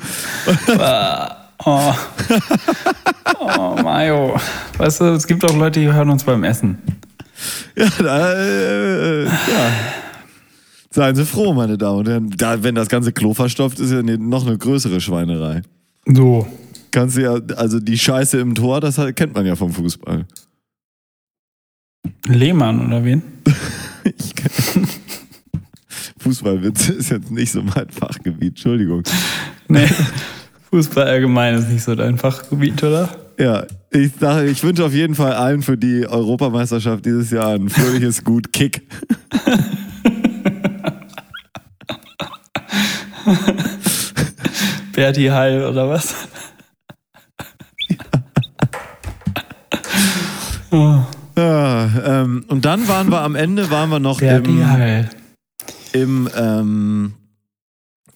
Oh. 1.64 1.94
oh, 3.40 3.76
Mayo. 3.82 4.36
Weißt 4.76 5.00
du, 5.00 5.04
es 5.06 5.26
gibt 5.26 5.42
auch 5.44 5.56
Leute, 5.56 5.80
die 5.80 5.90
hören 5.90 6.10
uns 6.10 6.22
beim 6.22 6.44
Essen. 6.44 6.78
Ja, 7.74 7.88
da, 7.98 8.34
äh, 8.34 9.24
ja. 9.24 9.30
Seien 10.90 11.16
Sie 11.16 11.24
froh, 11.24 11.54
meine 11.54 11.78
Damen 11.78 11.98
und 12.00 12.08
Herren. 12.08 12.30
Da, 12.36 12.62
wenn 12.62 12.74
das 12.74 12.88
ganze 12.88 13.12
Klo 13.12 13.34
verstopft, 13.34 13.80
ist 13.80 13.90
ja 13.90 14.02
noch 14.02 14.46
eine 14.46 14.58
größere 14.58 15.00
Schweinerei. 15.00 15.62
So. 16.06 16.46
Kannst 16.96 17.18
du 17.18 17.20
ja, 17.20 17.34
also 17.56 17.78
die 17.78 17.98
Scheiße 17.98 18.40
im 18.40 18.54
Tor, 18.54 18.80
das 18.80 18.98
kennt 19.16 19.34
man 19.34 19.44
ja 19.44 19.54
vom 19.54 19.70
Fußball. 19.70 20.24
Lehmann 22.26 22.86
oder 22.86 23.04
wen? 23.04 23.20
Ich 24.04 24.34
kenn- 24.34 24.88
Fußballwitze 26.20 26.94
ist 26.94 27.10
jetzt 27.10 27.30
nicht 27.30 27.52
so 27.52 27.62
mein 27.62 27.90
Fachgebiet, 27.90 28.52
Entschuldigung. 28.52 29.02
Nee. 29.68 29.86
Fußball 30.70 31.06
allgemein 31.06 31.56
ist 31.56 31.68
nicht 31.68 31.82
so 31.82 31.94
dein 31.94 32.16
Fachgebiet, 32.16 32.82
oder? 32.82 33.14
Ja, 33.38 33.66
ich 33.90 34.12
sage, 34.18 34.48
ich 34.48 34.62
wünsche 34.62 34.82
auf 34.86 34.94
jeden 34.94 35.14
Fall 35.14 35.34
allen 35.34 35.60
für 35.60 35.76
die 35.76 36.06
Europameisterschaft 36.06 37.04
dieses 37.04 37.30
Jahr 37.30 37.56
ein 37.56 37.68
fröhliches 37.68 38.24
Gut 38.24 38.54
Kick. 38.54 38.88
Berti 44.94 45.26
Heil 45.26 45.66
oder 45.66 45.90
was? 45.90 46.14
Oh, 50.76 51.40
Ja, 51.40 52.22
ähm, 52.22 52.44
und 52.48 52.64
dann 52.64 52.86
waren 52.88 53.10
wir 53.10 53.20
am 53.22 53.34
Ende, 53.34 53.70
waren 53.70 53.90
wir 53.90 53.98
noch 53.98 54.20
Berti 54.20 54.50
im, 54.50 54.68
Heil. 54.70 55.10
im 55.92 56.28
ähm, 56.36 57.12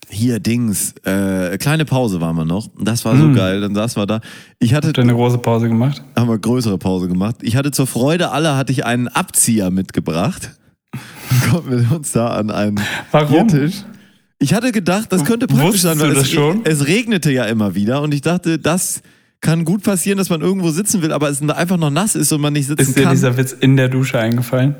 hier 0.08 0.40
Dings, 0.40 0.94
äh, 1.04 1.56
kleine 1.58 1.84
Pause 1.84 2.20
waren 2.20 2.34
wir 2.36 2.44
noch. 2.44 2.68
Das 2.80 3.04
war 3.04 3.16
so 3.16 3.24
Mm. 3.26 3.34
geil, 3.34 3.60
dann 3.60 3.74
saßen 3.74 4.00
wir 4.02 4.06
da. 4.06 4.20
Ich 4.58 4.74
hatte 4.74 4.88
Habt 4.88 4.98
ihr 4.98 5.04
eine 5.04 5.14
große 5.14 5.38
Pause 5.38 5.68
gemacht? 5.68 6.02
haben 6.16 6.28
wir 6.28 6.38
größere 6.38 6.78
Pause 6.78 7.06
gemacht. 7.08 7.36
Ich 7.42 7.54
hatte 7.56 7.70
zur 7.70 7.86
Freude 7.86 8.30
aller 8.32 8.56
hatte 8.56 8.72
ich 8.72 8.84
einen 8.84 9.06
Abzieher 9.08 9.70
mitgebracht. 9.70 10.56
Konnten 11.50 11.88
wir 11.88 11.96
uns 11.96 12.10
da 12.12 12.28
an 12.28 12.50
einen 12.50 12.80
Warum? 13.12 13.46
Biertisch. 13.46 13.84
Ich 14.40 14.54
hatte 14.54 14.72
gedacht, 14.72 15.12
das 15.12 15.24
könnte 15.24 15.46
praktisch 15.46 15.66
Wusstest 15.66 15.84
sein, 15.84 16.00
weil 16.00 16.16
es, 16.16 16.30
schon? 16.30 16.62
es 16.64 16.86
regnete 16.86 17.30
ja 17.30 17.44
immer 17.44 17.74
wieder 17.74 18.00
und 18.02 18.12
ich 18.14 18.22
dachte, 18.22 18.58
das 18.58 19.02
kann 19.40 19.64
gut 19.64 19.82
passieren, 19.82 20.18
dass 20.18 20.30
man 20.30 20.40
irgendwo 20.40 20.70
sitzen 20.70 21.02
will, 21.02 21.12
aber 21.12 21.28
es 21.28 21.42
einfach 21.42 21.76
noch 21.76 21.90
nass 21.90 22.14
ist 22.14 22.32
und 22.32 22.40
man 22.40 22.52
nicht 22.52 22.66
sitzen 22.66 22.82
Ist 22.82 22.96
dir 22.96 23.04
kann. 23.04 23.12
dieser 23.12 23.36
Witz 23.36 23.52
in 23.52 23.76
der 23.76 23.88
Dusche 23.88 24.18
eingefallen? 24.18 24.74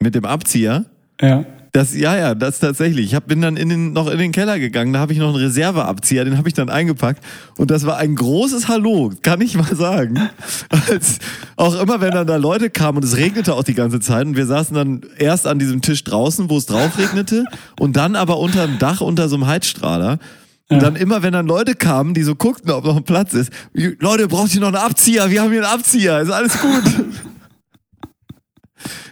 Mit 0.00 0.14
dem 0.14 0.26
Abzieher. 0.26 0.84
Ja. 1.20 1.46
Das, 1.76 1.94
ja, 1.94 2.16
ja, 2.16 2.34
das 2.34 2.58
tatsächlich. 2.58 3.04
Ich 3.04 3.14
hab, 3.14 3.26
bin 3.26 3.42
dann 3.42 3.58
in 3.58 3.68
den, 3.68 3.92
noch 3.92 4.08
in 4.08 4.16
den 4.16 4.32
Keller 4.32 4.58
gegangen, 4.58 4.94
da 4.94 4.98
habe 4.98 5.12
ich 5.12 5.18
noch 5.18 5.28
einen 5.28 5.36
Reserveabzieher, 5.36 6.24
den 6.24 6.38
habe 6.38 6.48
ich 6.48 6.54
dann 6.54 6.70
eingepackt. 6.70 7.22
Und 7.58 7.70
das 7.70 7.84
war 7.84 7.98
ein 7.98 8.14
großes 8.14 8.68
Hallo, 8.68 9.12
kann 9.20 9.42
ich 9.42 9.56
mal 9.56 9.76
sagen. 9.76 10.18
Als, 10.88 11.18
auch 11.56 11.78
immer, 11.78 12.00
wenn 12.00 12.12
dann 12.12 12.26
da 12.26 12.36
Leute 12.36 12.70
kamen 12.70 12.96
und 12.96 13.04
es 13.04 13.18
regnete 13.18 13.52
auch 13.54 13.62
die 13.62 13.74
ganze 13.74 14.00
Zeit 14.00 14.26
und 14.26 14.36
wir 14.36 14.46
saßen 14.46 14.74
dann 14.74 15.02
erst 15.18 15.46
an 15.46 15.58
diesem 15.58 15.82
Tisch 15.82 16.02
draußen, 16.02 16.48
wo 16.48 16.56
es 16.56 16.64
drauf 16.64 16.98
regnete 16.98 17.44
und 17.78 17.96
dann 17.96 18.16
aber 18.16 18.38
unter 18.38 18.66
dem 18.66 18.78
Dach, 18.78 19.02
unter 19.02 19.28
so 19.28 19.36
einem 19.36 19.46
Heizstrahler. 19.46 20.18
Und 20.68 20.82
dann 20.82 20.96
immer, 20.96 21.22
wenn 21.22 21.32
dann 21.32 21.46
Leute 21.46 21.74
kamen, 21.74 22.12
die 22.12 22.22
so 22.22 22.34
guckten, 22.34 22.72
ob 22.72 22.84
noch 22.84 22.96
ein 22.96 23.04
Platz 23.04 23.34
ist, 23.34 23.52
Leute, 23.72 24.26
braucht 24.26 24.52
ihr 24.54 24.60
noch 24.60 24.68
einen 24.68 24.76
Abzieher? 24.76 25.30
Wir 25.30 25.42
haben 25.42 25.52
hier 25.52 25.64
einen 25.64 25.78
Abzieher, 25.78 26.20
ist 26.20 26.30
alles 26.30 26.58
gut. 26.58 26.82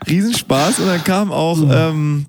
Riesenspaß 0.08 0.80
und 0.80 0.86
dann 0.86 1.04
kam 1.04 1.32
auch 1.32 1.58
ähm, 1.70 2.26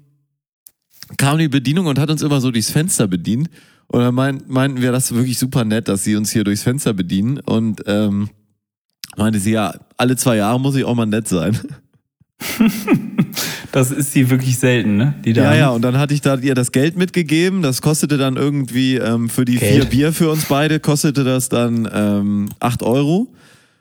kam 1.17 1.37
die 1.37 1.47
Bedienung 1.47 1.87
und 1.87 1.99
hat 1.99 2.09
uns 2.09 2.21
immer 2.21 2.41
so 2.41 2.51
durchs 2.51 2.71
Fenster 2.71 3.07
bedient 3.07 3.49
und 3.87 4.01
dann 4.01 4.15
mein, 4.15 4.43
meinten 4.47 4.81
wir, 4.81 4.91
das 4.91 5.11
ist 5.11 5.15
wirklich 5.15 5.37
super 5.37 5.65
nett, 5.65 5.87
dass 5.87 6.03
sie 6.03 6.15
uns 6.15 6.31
hier 6.31 6.43
durchs 6.43 6.63
Fenster 6.63 6.93
bedienen 6.93 7.39
und 7.39 7.83
ähm, 7.85 8.29
meinte 9.15 9.39
sie, 9.39 9.51
ja, 9.51 9.75
alle 9.97 10.15
zwei 10.15 10.37
Jahre 10.37 10.59
muss 10.59 10.75
ich 10.75 10.85
auch 10.85 10.95
mal 10.95 11.05
nett 11.05 11.27
sein. 11.27 11.59
Das 13.75 13.91
ist 13.91 14.13
sie 14.13 14.29
wirklich 14.29 14.57
selten, 14.57 14.95
ne? 14.95 15.15
Die 15.25 15.31
Ja, 15.31 15.43
Dame. 15.43 15.57
ja, 15.57 15.69
und 15.69 15.81
dann 15.81 15.97
hatte 15.97 16.13
ich 16.13 16.21
da 16.21 16.35
ihr 16.37 16.55
das 16.55 16.71
Geld 16.71 16.95
mitgegeben. 16.97 17.61
Das 17.61 17.81
kostete 17.81 18.17
dann 18.17 18.37
irgendwie 18.37 18.95
ähm, 18.95 19.27
für 19.27 19.43
die 19.43 19.57
Geld. 19.57 19.73
vier 19.73 19.85
Bier 19.85 20.13
für 20.13 20.31
uns 20.31 20.45
beide, 20.45 20.79
kostete 20.79 21.25
das 21.25 21.49
dann 21.49 21.85
ähm, 21.93 22.49
8 22.61 22.81
Euro. 22.83 23.27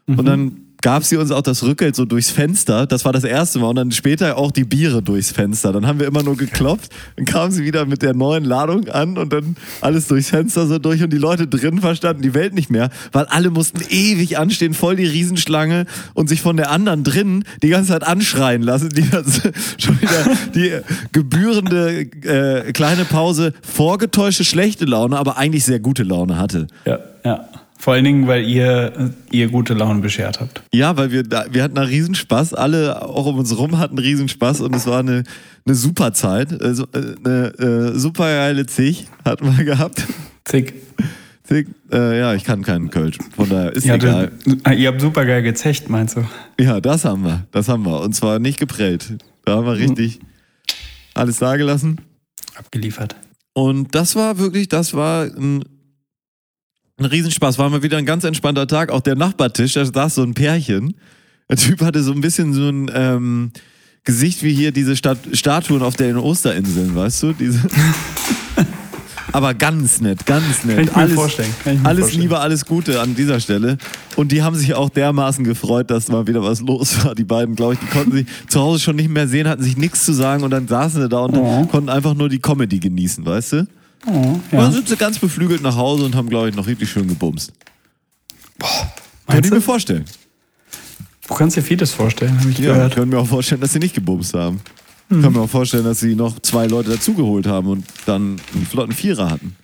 Und 0.08 0.24
dann 0.26 0.56
gab 0.84 1.02
sie 1.02 1.16
uns 1.16 1.30
auch 1.30 1.40
das 1.40 1.62
Rückgeld 1.62 1.96
so 1.96 2.04
durchs 2.04 2.30
Fenster. 2.30 2.86
Das 2.86 3.06
war 3.06 3.12
das 3.14 3.24
erste 3.24 3.58
Mal. 3.58 3.68
Und 3.68 3.76
dann 3.76 3.90
später 3.90 4.36
auch 4.36 4.52
die 4.52 4.64
Biere 4.64 5.02
durchs 5.02 5.30
Fenster. 5.30 5.72
Dann 5.72 5.86
haben 5.86 5.98
wir 5.98 6.06
immer 6.06 6.22
nur 6.22 6.36
geklopft. 6.36 6.92
Dann 7.16 7.24
kam 7.24 7.50
sie 7.50 7.64
wieder 7.64 7.86
mit 7.86 8.02
der 8.02 8.12
neuen 8.12 8.44
Ladung 8.44 8.86
an 8.90 9.16
und 9.16 9.32
dann 9.32 9.56
alles 9.80 10.08
durchs 10.08 10.28
Fenster 10.28 10.66
so 10.66 10.78
durch. 10.78 11.02
Und 11.02 11.10
die 11.10 11.18
Leute 11.18 11.46
drin 11.46 11.80
verstanden 11.80 12.20
die 12.20 12.34
Welt 12.34 12.52
nicht 12.52 12.70
mehr, 12.70 12.90
weil 13.12 13.24
alle 13.24 13.48
mussten 13.48 13.80
ewig 13.88 14.36
anstehen, 14.36 14.74
voll 14.74 14.96
die 14.96 15.06
Riesenschlange 15.06 15.86
und 16.12 16.28
sich 16.28 16.42
von 16.42 16.58
der 16.58 16.70
anderen 16.70 17.02
drin 17.02 17.44
die 17.62 17.70
ganze 17.70 17.92
Zeit 17.92 18.06
anschreien 18.06 18.62
lassen, 18.62 18.90
die 18.90 19.08
das 19.08 19.40
schon 19.78 19.98
wieder 20.02 20.36
die 20.54 20.80
gebührende 21.12 22.00
äh, 22.02 22.72
kleine 22.72 23.06
Pause 23.06 23.54
vorgetäuschte 23.62 24.44
schlechte 24.44 24.84
Laune, 24.84 25.16
aber 25.16 25.38
eigentlich 25.38 25.64
sehr 25.64 25.80
gute 25.80 26.02
Laune 26.02 26.36
hatte. 26.36 26.66
ja, 26.84 26.98
ja. 27.24 27.48
Vor 27.84 27.92
allen 27.92 28.04
Dingen, 28.04 28.26
weil 28.26 28.44
ihr 28.48 29.12
ihr 29.30 29.48
gute 29.50 29.74
Laune 29.74 30.00
beschert 30.00 30.40
habt. 30.40 30.62
Ja, 30.72 30.96
weil 30.96 31.10
wir 31.12 31.22
da, 31.22 31.44
wir 31.50 31.62
hatten 31.62 31.74
da 31.74 31.82
Riesenspaß, 31.82 32.54
alle 32.54 33.02
auch 33.02 33.26
um 33.26 33.36
uns 33.36 33.54
rum 33.58 33.78
hatten 33.78 33.98
Riesenspaß 33.98 34.62
und 34.62 34.74
es 34.74 34.86
war 34.86 35.00
eine, 35.00 35.22
eine 35.66 35.74
super 35.74 36.14
Zeit, 36.14 36.62
also, 36.62 36.84
äh, 36.94 37.14
eine 37.22 37.92
äh, 37.92 37.98
super 37.98 38.24
geile 38.24 38.64
Zig 38.64 39.06
hatten 39.22 39.54
wir 39.54 39.64
gehabt. 39.66 40.02
Zick. 40.46 40.72
Zig, 41.42 41.68
äh, 41.92 42.20
ja, 42.20 42.32
ich 42.32 42.44
kann 42.44 42.62
keinen 42.62 42.88
Kölsch, 42.88 43.18
von 43.36 43.50
daher 43.50 43.74
ist 43.74 43.84
Ihr, 43.84 43.96
egal. 43.96 44.32
hattet, 44.46 44.78
ihr 44.78 44.88
habt 44.88 45.02
super 45.02 45.26
geil 45.26 45.42
gezecht, 45.42 45.90
meinst 45.90 46.16
du? 46.16 46.24
Ja, 46.58 46.80
das 46.80 47.04
haben 47.04 47.22
wir, 47.22 47.46
das 47.52 47.68
haben 47.68 47.84
wir 47.84 48.00
und 48.00 48.14
zwar 48.14 48.38
nicht 48.38 48.58
geprellt. 48.58 49.12
Da 49.44 49.56
haben 49.56 49.66
wir 49.66 49.76
richtig 49.76 50.20
alles 51.12 51.38
dagelassen. 51.38 52.00
Abgeliefert. 52.54 53.14
Und 53.52 53.94
das 53.94 54.16
war 54.16 54.38
wirklich, 54.38 54.70
das 54.70 54.94
war 54.94 55.24
ein, 55.24 55.64
ein 56.98 57.04
Riesenspaß. 57.06 57.58
War 57.58 57.68
mal 57.70 57.82
wieder 57.82 57.98
ein 57.98 58.06
ganz 58.06 58.24
entspannter 58.24 58.66
Tag. 58.66 58.90
Auch 58.90 59.00
der 59.00 59.16
Nachbartisch, 59.16 59.72
da 59.74 59.84
saß 59.84 60.14
so 60.16 60.22
ein 60.22 60.34
Pärchen. 60.34 60.94
Der 61.48 61.56
Typ 61.56 61.80
hatte 61.82 62.02
so 62.02 62.12
ein 62.12 62.20
bisschen 62.20 62.52
so 62.54 62.68
ein 62.68 62.90
ähm, 62.94 63.50
Gesicht 64.04 64.42
wie 64.42 64.52
hier 64.54 64.72
diese 64.72 64.96
Stat 64.96 65.18
Statuen 65.32 65.82
auf 65.82 65.96
den 65.96 66.16
Osterinseln, 66.16 66.94
weißt 66.94 67.22
du? 67.24 67.32
Diese 67.32 67.60
Aber 69.32 69.52
ganz 69.52 70.00
nett, 70.00 70.24
ganz 70.26 70.64
nett. 70.64 70.76
Kann 70.76 70.84
ich 70.86 70.90
mir 70.94 70.96
alles 70.96 71.14
vorstellen, 71.14 71.54
kann 71.64 71.74
ich 71.74 71.80
mir 71.80 71.88
alles 71.88 72.00
vorstellen. 72.02 72.22
Liebe, 72.22 72.38
alles 72.38 72.64
Gute 72.66 73.00
an 73.00 73.16
dieser 73.16 73.40
Stelle. 73.40 73.78
Und 74.14 74.30
die 74.30 74.42
haben 74.42 74.54
sich 74.54 74.74
auch 74.74 74.90
dermaßen 74.90 75.42
gefreut, 75.44 75.90
dass 75.90 76.06
mal 76.08 76.28
wieder 76.28 76.40
was 76.44 76.60
los 76.60 77.04
war. 77.04 77.16
Die 77.16 77.24
beiden, 77.24 77.56
glaube 77.56 77.74
ich, 77.74 77.80
die 77.80 77.86
konnten 77.86 78.12
sich 78.12 78.26
zu 78.48 78.60
Hause 78.60 78.80
schon 78.80 78.94
nicht 78.94 79.08
mehr 79.10 79.26
sehen, 79.26 79.48
hatten 79.48 79.62
sich 79.64 79.76
nichts 79.76 80.04
zu 80.04 80.12
sagen 80.12 80.44
und 80.44 80.52
dann 80.52 80.68
saßen 80.68 81.02
sie 81.02 81.08
da 81.08 81.24
und 81.24 81.36
Oh. 81.36 81.66
konnten 81.66 81.88
einfach 81.88 82.14
nur 82.14 82.28
die 82.28 82.38
Comedy 82.38 82.78
genießen, 82.78 83.26
weißt 83.26 83.52
du? 83.54 83.66
Oh, 84.06 84.10
Und 84.10 84.42
ja. 84.52 84.60
dann 84.62 84.72
sind 84.72 84.88
sie 84.88 84.96
ganz 84.96 85.18
beflügelt 85.18 85.62
nach 85.62 85.76
Hause 85.76 86.04
und 86.04 86.14
haben, 86.14 86.28
glaube 86.28 86.48
ich, 86.50 86.54
noch 86.54 86.66
richtig 86.66 86.90
schön 86.90 87.08
gebumst. 87.08 87.52
Könnte 88.58 88.92
Meinst 89.26 89.46
ich 89.46 89.52
mir 89.52 89.60
vorstellen. 89.60 90.04
Du 91.26 91.34
kannst 91.34 91.56
dir 91.56 91.62
vieles 91.62 91.92
vorstellen, 91.92 92.38
habe 92.38 92.50
ich 92.50 92.58
Ja, 92.58 92.64
ich 92.72 92.74
gehört. 92.74 92.94
kann 92.96 93.08
mir 93.08 93.18
auch 93.18 93.26
vorstellen, 93.26 93.60
dass 93.60 93.72
sie 93.72 93.78
nicht 93.78 93.94
gebumst 93.94 94.34
haben. 94.34 94.60
Ich 95.08 95.16
Hm. 95.16 95.22
kann 95.22 95.32
mir 95.32 95.40
auch 95.40 95.48
vorstellen, 95.50 95.84
dass 95.84 96.00
sie 96.00 96.14
noch 96.14 96.38
zwei 96.40 96.66
Leute 96.66 96.90
dazugeholt 96.90 97.46
haben 97.46 97.68
und 97.68 97.84
dann 98.06 98.36
einen 98.54 98.66
flotten 98.66 98.92
Vierer 98.94 99.30
hatten. 99.30 99.56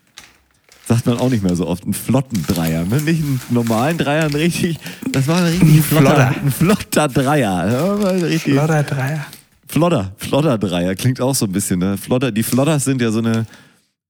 Sagt 0.89 1.07
man 1.07 1.19
auch 1.19 1.29
nicht 1.31 1.43
mehr 1.43 1.55
so 1.55 1.67
oft. 1.67 1.85
Einen 1.85 1.95
flotten 1.95 2.45
Dreier. 2.47 2.85
Ne? 2.85 3.01
Nicht 3.03 3.23
einen 3.23 3.41
normalen 3.51 3.97
Dreier, 3.97 4.25
ein 4.25 4.35
richtig. 4.35 4.79
Das 5.13 5.29
war 5.29 5.37
ein 5.39 5.45
richtig 5.45 5.83
flotter, 5.83 6.07
Flotter. 6.07 6.29
ein 6.43 6.51
flotter 6.51 7.09
Dreier. 7.09 7.71
Ja, 7.71 8.39
Flotter 8.39 8.83
Dreier. 8.83 9.27
Flotter, 9.69 10.13
Flotter 10.17 10.59
Dreier. 10.59 10.95
Klingt 10.97 11.21
auch 11.21 11.35
so 11.35 11.45
ein 11.47 11.53
bisschen. 11.53 11.79
Ne? 11.79 11.97
Flotter, 11.97 12.33
die 12.33 12.43
Flotters 12.43 12.85
sind 12.85 13.01
ja 13.01 13.11
so 13.13 13.19
eine 13.21 13.47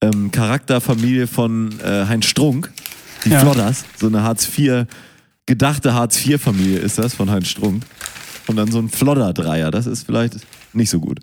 ähm, 0.00 0.30
Charakterfamilie 0.30 1.26
von 1.26 1.78
äh, 1.80 2.06
Heinz 2.06 2.26
Strunk. 2.26 2.70
Die 3.24 3.30
Ja. 3.30 3.40
Flotters. 3.40 3.84
So 3.98 4.06
eine 4.06 4.22
Hartz 4.22 4.48
IV, 4.58 4.86
gedachte 5.46 5.92
Hartz 5.94 6.24
IV-Familie 6.24 6.78
ist 6.78 6.98
das 6.98 7.14
von 7.14 7.30
Heinz 7.30 7.48
Strunk. 7.48 7.82
Und 8.46 8.56
dann 8.56 8.70
so 8.72 8.78
ein 8.78 8.88
Flotter 8.88 9.32
Dreier. 9.32 9.70
Das 9.70 9.86
ist 9.86 10.04
vielleicht 10.06 10.36
nicht 10.72 10.88
so 10.90 11.00
gut. 11.00 11.20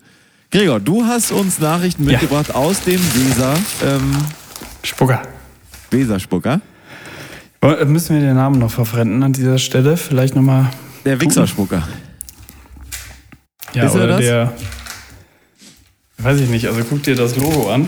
Gregor, 0.52 0.80
du 0.80 1.04
hast 1.04 1.32
uns 1.32 1.60
Nachrichten 1.60 2.06
Ja. 2.06 2.12
mitgebracht 2.12 2.54
aus 2.54 2.82
dem 2.82 3.02
Weser, 3.16 3.56
ähm, 3.86 4.16
Spucker. 4.84 5.24
Weserspucker. 5.92 6.62
Woll- 7.62 7.84
Müssen 7.86 8.16
wir 8.16 8.22
den 8.22 8.36
Namen 8.36 8.60
noch 8.60 8.72
verfremden 8.72 9.24
an 9.24 9.34
dieser 9.34 9.58
Stelle? 9.58 9.98
Vielleicht 9.98 10.36
nochmal. 10.36 10.70
Der 11.04 11.20
Wichserspucker. 11.20 11.88
Ja, 13.74 13.86
Ist 13.86 13.96
er 13.96 14.04
oder 14.04 14.08
das? 14.08 14.20
der. 14.20 14.54
Weiß 16.20 16.40
ich 16.40 16.50
nicht, 16.50 16.68
also 16.68 16.82
guck 16.88 17.04
dir 17.04 17.16
das 17.16 17.36
Logo 17.36 17.72
an. 17.72 17.88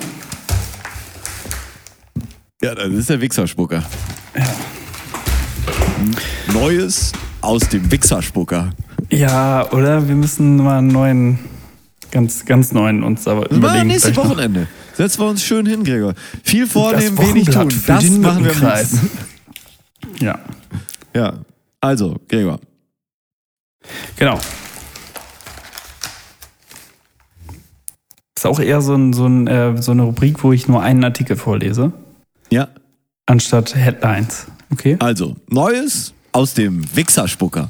Ja, 2.62 2.76
das 2.76 2.90
ist 2.92 3.10
der 3.10 3.22
Wichserspucker. 3.22 3.84
Neues 6.54 7.14
aus 7.42 7.62
dem 7.70 7.90
Wichserspucker. 7.92 8.72
Ja, 9.10 9.70
oder 9.72 10.08
wir 10.08 10.16
müssen 10.16 10.58
mal 10.58 10.80
einen 10.80 10.90
neuen, 10.90 11.40
ganz, 12.12 12.44
ganz 12.46 12.72
neuen 12.74 13.04
uns 13.04 13.28
aber 13.28 13.42
Das 13.44 13.52
wir 13.52 13.58
überlegen. 13.58 13.88
nächstes 13.88 14.16
noch. 14.16 14.26
Wochenende. 14.26 14.68
Setzen 14.94 15.22
wir 15.22 15.28
uns 15.30 15.44
schön 15.44 15.66
hin, 15.66 15.84
Gregor. 15.86 16.14
Viel 16.44 16.68
vornehmen, 16.68 17.18
wenig 17.18 17.50
tun. 17.50 17.70
Das 17.88 18.04
machen 18.10 18.44
wir 18.44 18.54
liebsten. 18.54 19.10
Ja, 20.20 20.38
Ja. 21.16 21.34
Also, 21.82 22.18
Gregor. 22.28 22.60
genau. 24.18 24.38
Ist 28.36 28.46
auch 28.46 28.60
eher 28.60 28.82
so, 28.82 28.96
ein, 28.96 29.14
so, 29.14 29.26
ein, 29.28 29.48
äh, 29.48 29.82
so 29.82 29.92
eine 29.92 30.02
Rubrik, 30.04 30.44
wo 30.44 30.52
ich 30.52 30.68
nur 30.68 30.82
einen 30.84 31.04
Artikel 31.06 31.38
vorlese, 31.38 31.94
Ja. 32.52 32.68
anstatt 33.26 33.76
Headlines. 33.76 34.48
Okay? 34.72 34.98
Also, 35.00 35.36
Neues 35.48 36.14
aus 36.32 36.54
dem 36.54 36.96
Wichserspucker. 36.96 37.70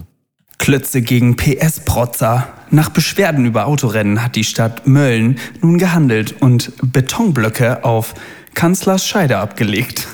Klötze 0.58 1.02
gegen 1.02 1.36
PS-Protzer. 1.36 2.48
Nach 2.70 2.90
Beschwerden 2.90 3.46
über 3.46 3.66
Autorennen 3.66 4.24
hat 4.24 4.36
die 4.36 4.44
Stadt 4.44 4.86
Mölln 4.86 5.40
nun 5.62 5.78
gehandelt 5.78 6.42
und 6.42 6.74
Betonblöcke 6.82 7.84
auf 7.84 8.14
Kanzlers 8.54 9.08
Scheide 9.08 9.38
abgelegt. 9.38 10.08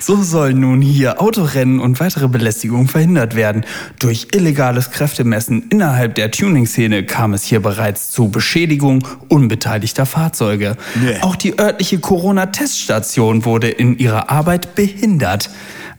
So 0.00 0.22
sollen 0.22 0.60
nun 0.60 0.82
hier 0.82 1.22
Autorennen 1.22 1.80
und 1.80 1.98
weitere 1.98 2.28
Belästigungen 2.28 2.88
verhindert 2.88 3.34
werden. 3.34 3.64
Durch 3.98 4.28
illegales 4.32 4.90
Kräftemessen 4.90 5.64
innerhalb 5.70 6.14
der 6.14 6.30
Tuning-Szene 6.30 7.04
kam 7.04 7.32
es 7.32 7.44
hier 7.44 7.60
bereits 7.60 8.10
zu 8.10 8.28
Beschädigung 8.28 9.06
unbeteiligter 9.28 10.04
Fahrzeuge. 10.04 10.76
Nee. 10.94 11.16
Auch 11.22 11.36
die 11.36 11.58
örtliche 11.58 12.00
Corona-Teststation 12.00 13.44
wurde 13.46 13.70
in 13.70 13.98
ihrer 13.98 14.30
Arbeit 14.30 14.74
behindert. 14.74 15.48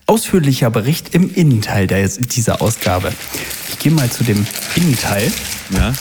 Ausführlicher 0.05 0.69
Bericht 0.69 1.15
im 1.15 1.33
Innenteil 1.33 1.87
der, 1.87 2.07
dieser 2.07 2.61
Ausgabe. 2.61 3.11
Ich 3.69 3.79
gehe 3.79 3.91
mal 3.91 4.09
zu 4.09 4.23
dem 4.23 4.45
Innenteil. 4.75 5.31
Ja. 5.71 5.93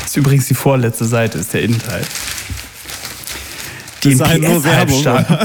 Das 0.00 0.10
ist 0.10 0.16
übrigens 0.16 0.48
die 0.48 0.54
vorletzte 0.54 1.04
Seite, 1.04 1.38
ist 1.38 1.54
der 1.54 1.62
Innenteil. 1.62 2.02
Den 4.04 4.18
PS-Halbstarken. 4.18 5.38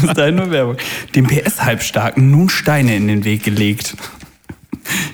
Bis 0.00 0.14
dahin 0.14 0.34
nur 0.36 0.50
Werbung. 0.50 0.76
Dem 1.14 1.26
PS-Halbstarken 1.26 2.30
nun 2.30 2.48
Steine 2.48 2.96
in 2.96 3.08
den 3.08 3.24
Weg 3.24 3.44
gelegt. 3.44 3.96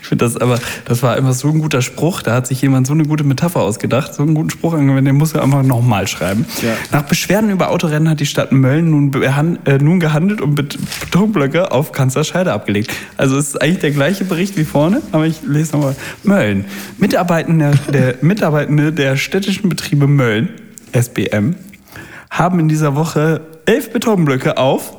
Ich 0.01 0.09
finde 0.09 0.25
das 0.25 0.37
aber, 0.37 0.59
das 0.87 1.03
war 1.03 1.17
einfach 1.17 1.35
so 1.35 1.49
ein 1.49 1.59
guter 1.59 1.83
Spruch. 1.83 2.23
Da 2.23 2.35
hat 2.35 2.47
sich 2.47 2.63
jemand 2.63 2.87
so 2.87 2.95
eine 2.95 3.05
gute 3.05 3.25
Metapher 3.25 3.61
ausgedacht, 3.61 4.15
so 4.15 4.23
einen 4.23 4.35
guten 4.35 4.49
Spruch 4.49 4.73
angewendet, 4.75 5.09
den 5.09 5.17
muss 5.17 5.33
er 5.35 5.43
einfach 5.43 5.65
nochmal 5.65 6.07
schreiben. 6.07 6.47
Ja. 6.63 6.73
Nach 6.93 7.03
Beschwerden 7.03 7.51
über 7.51 7.71
Autorennen 7.71 8.09
hat 8.09 8.21
die 8.21 8.27
Stadt 8.27 8.53
Mölln 8.53 8.89
nun, 8.91 9.13
äh, 9.23 9.79
nun 9.79 10.01
gehandelt 10.01 10.41
und 10.41 10.55
Bet- 10.55 10.79
Betonblöcke 11.01 11.73
auf 11.73 11.93
Kanzlerscheide 11.93 12.53
abgelegt. 12.53 12.91
Also 13.17 13.37
es 13.37 13.49
ist 13.49 13.61
eigentlich 13.63 13.81
der 13.81 13.91
gleiche 13.91 14.25
Bericht 14.25 14.57
wie 14.57 14.65
vorne, 14.65 15.03
aber 15.13 15.27
ich 15.27 15.43
lese 15.45 15.73
nochmal. 15.73 15.97
Mölln. 16.23 16.65
Mitarbeitende 16.99 17.73
der, 17.93 18.15
Mitarbeitende 18.23 18.93
der 18.93 19.17
städtischen 19.17 19.69
Betriebe 19.69 20.07
Mölln, 20.07 20.49
SBM, 20.93 21.57
haben 22.39 22.61
in 22.61 22.69
dieser 22.69 22.95
Woche 22.95 23.41
elf 23.67 23.93
Betonblöcke 23.93 24.57
auf 24.59 24.97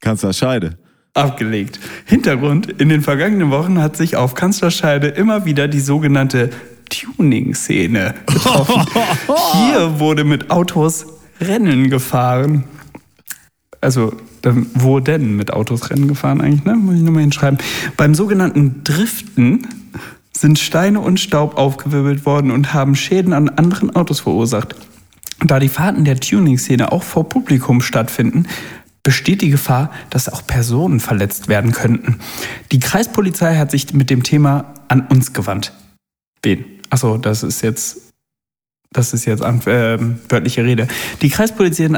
Kanzlerscheide. 0.00 0.78
abgelegt. 1.14 1.78
Hintergrund, 2.06 2.68
in 2.80 2.88
den 2.88 3.02
vergangenen 3.02 3.50
Wochen 3.50 3.80
hat 3.80 3.96
sich 3.96 4.16
auf 4.16 4.34
Kanzlerscheide 4.34 5.08
immer 5.08 5.44
wieder 5.44 5.68
die 5.68 5.80
sogenannte 5.80 6.50
Tuning-Szene 6.88 8.14
getroffen. 8.26 8.84
Hier 9.52 9.98
wurde 10.00 10.24
mit 10.24 10.50
Autos 10.50 11.06
Rennen 11.40 11.90
gefahren. 11.90 12.64
Also, 13.80 14.14
ähm, 14.44 14.68
wo 14.74 15.00
denn 15.00 15.36
mit 15.36 15.52
Autos 15.52 15.90
Rennen 15.90 16.08
gefahren 16.08 16.40
eigentlich, 16.40 16.64
ne? 16.64 16.74
Muss 16.74 16.96
ich 16.96 17.02
nochmal 17.02 17.22
hinschreiben. 17.22 17.58
Beim 17.96 18.14
sogenannten 18.14 18.84
Driften 18.84 19.66
sind 20.36 20.58
Steine 20.58 21.00
und 21.00 21.20
Staub 21.20 21.56
aufgewirbelt 21.56 22.24
worden 22.26 22.50
und 22.50 22.74
haben 22.74 22.94
Schäden 22.94 23.32
an 23.32 23.48
anderen 23.48 23.94
Autos 23.94 24.20
verursacht. 24.20 24.74
Da 25.44 25.58
die 25.58 25.68
Fahrten 25.68 26.04
der 26.04 26.20
Tuning-Szene 26.20 26.92
auch 26.92 27.02
vor 27.02 27.28
Publikum 27.28 27.80
stattfinden, 27.80 28.46
besteht 29.02 29.42
die 29.42 29.50
Gefahr, 29.50 29.90
dass 30.10 30.28
auch 30.28 30.46
Personen 30.46 31.00
verletzt 31.00 31.48
werden 31.48 31.72
könnten. 31.72 32.18
Die 32.70 32.78
Kreispolizei 32.78 33.56
hat 33.56 33.70
sich 33.70 33.92
mit 33.92 34.10
dem 34.10 34.22
Thema 34.22 34.74
an 34.88 35.06
uns 35.08 35.32
gewandt. 35.32 35.72
Wen? 36.42 36.64
Achso, 36.90 37.16
das 37.16 37.42
ist 37.42 37.62
jetzt, 37.62 38.12
das 38.92 39.12
ist 39.12 39.24
jetzt 39.24 39.42
ähm, 39.66 40.18
wörtliche 40.28 40.64
Rede. 40.64 40.86
Die 41.22 41.30
Kreispolizei 41.30 41.88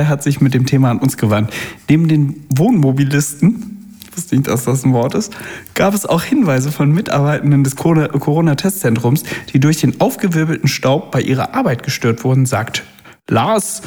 äh, 0.00 0.04
hat 0.06 0.22
sich 0.22 0.40
mit 0.40 0.54
dem 0.54 0.66
Thema 0.66 0.90
an 0.90 0.98
uns 0.98 1.16
gewandt. 1.16 1.52
Neben 1.88 2.08
den 2.08 2.46
Wohnmobilisten, 2.48 3.71
ich 4.12 4.18
wusste 4.18 4.36
nicht, 4.36 4.48
dass 4.48 4.64
das 4.64 4.84
ein 4.84 4.92
Wort 4.92 5.14
ist, 5.14 5.32
gab 5.74 5.94
es 5.94 6.04
auch 6.04 6.22
Hinweise 6.22 6.70
von 6.70 6.92
Mitarbeitenden 6.92 7.64
des 7.64 7.76
Corona- 7.76 8.08
Corona-Testzentrums, 8.08 9.24
die 9.52 9.60
durch 9.60 9.78
den 9.80 10.00
aufgewirbelten 10.00 10.68
Staub 10.68 11.10
bei 11.10 11.20
ihrer 11.22 11.54
Arbeit 11.54 11.82
gestört 11.82 12.22
wurden, 12.24 12.44
sagt 12.44 12.82
Lars 13.28 13.82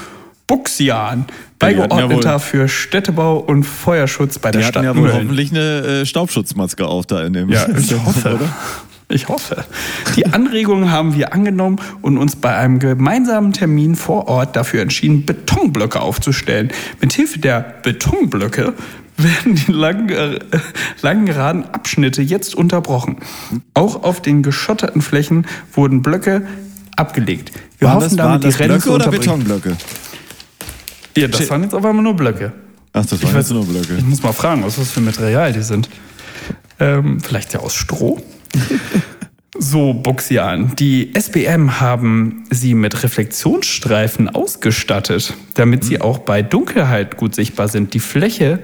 Buxian, 0.48 1.26
die 1.28 1.32
ja 1.32 1.88
Beigeordneter 1.88 2.40
für 2.40 2.68
Städtebau 2.68 3.38
und 3.38 3.64
Feuerschutz 3.64 4.40
bei 4.40 4.52
Die 4.52 4.60
der 4.60 4.68
hatten 4.68 4.74
Stadt 4.74 4.84
ja 4.84 4.96
wohl 4.96 5.14
hoffentlich 5.14 5.52
eine 5.52 6.02
äh, 6.02 6.06
Staubschutzmaske 6.06 6.86
auf 6.86 7.06
da 7.06 7.24
in 7.24 7.34
dem. 7.34 7.50
Ja, 7.50 7.68
ich 7.78 7.94
hoffe. 7.94 8.40
Ich 9.08 9.28
hoffe. 9.30 9.64
Die 10.16 10.26
Anregungen 10.26 10.92
haben 10.92 11.16
wir 11.16 11.34
angenommen 11.34 11.80
und 12.02 12.18
uns 12.18 12.36
bei 12.36 12.56
einem 12.56 12.80
gemeinsamen 12.80 13.54
Termin 13.54 13.96
vor 13.96 14.28
Ort 14.28 14.56
dafür 14.56 14.82
entschieden, 14.82 15.26
Betonblöcke 15.26 16.00
aufzustellen. 16.00 16.72
Mithilfe 17.02 17.38
der 17.38 17.76
Betonblöcke 17.84 18.74
werden 19.18 19.56
die 19.56 19.72
langen, 19.72 20.10
äh, 20.10 20.40
langen 21.02 21.26
geraden 21.26 21.66
Abschnitte 21.66 22.22
jetzt 22.22 22.56
unterbrochen. 22.56 23.18
Auch 23.74 24.04
auf 24.04 24.22
den 24.22 24.44
geschotterten 24.44 25.02
Flächen 25.02 25.48
wurden 25.74 26.02
Blöcke 26.02 26.46
abgelegt. 26.96 27.52
Wir 27.80 27.88
Waren 27.88 27.98
hoffen 27.98 28.18
das, 28.18 28.18
damit, 28.18 28.44
das 28.44 28.56
die 28.56 28.64
Rennen 28.64 28.82
Blöcke 28.82 28.92
oder. 28.92 29.12
Betonblöcke? 29.12 29.78
Ja, 31.18 31.28
das 31.28 31.50
waren 31.50 31.64
jetzt 31.64 31.74
auf 31.74 31.86
einmal 31.86 32.04
nur 32.04 32.16
Blöcke. 32.16 32.52
Ach, 32.94 33.06
das 33.06 33.22
waren 33.24 33.36
jetzt 33.36 33.52
nur 33.52 33.66
Blöcke. 33.66 33.96
Ich 33.98 34.06
muss 34.06 34.22
mal 34.22 34.34
fragen, 34.34 34.64
was 34.64 34.76
das 34.76 34.92
für 34.92 35.02
Material 35.02 35.54
die 35.54 35.62
sind. 35.62 35.90
Ähm, 36.80 37.20
vielleicht 37.22 37.54
ja 37.54 37.62
aus 37.62 37.74
Stroh? 37.74 38.22
so, 39.58 39.94
Buxian. 39.94 40.76
Die 40.76 41.14
SBM 41.14 41.80
haben 41.80 42.44
sie 42.52 42.74
mit 42.74 43.04
Reflexionsstreifen 43.04 44.30
ausgestattet, 44.30 45.34
damit 45.54 45.86
sie 45.86 46.02
auch 46.02 46.20
bei 46.20 46.42
Dunkelheit 46.42 47.18
gut 47.18 47.36
sichtbar 47.36 47.70
sind. 47.70 47.94
Die 47.94 48.00
Fläche 48.00 48.60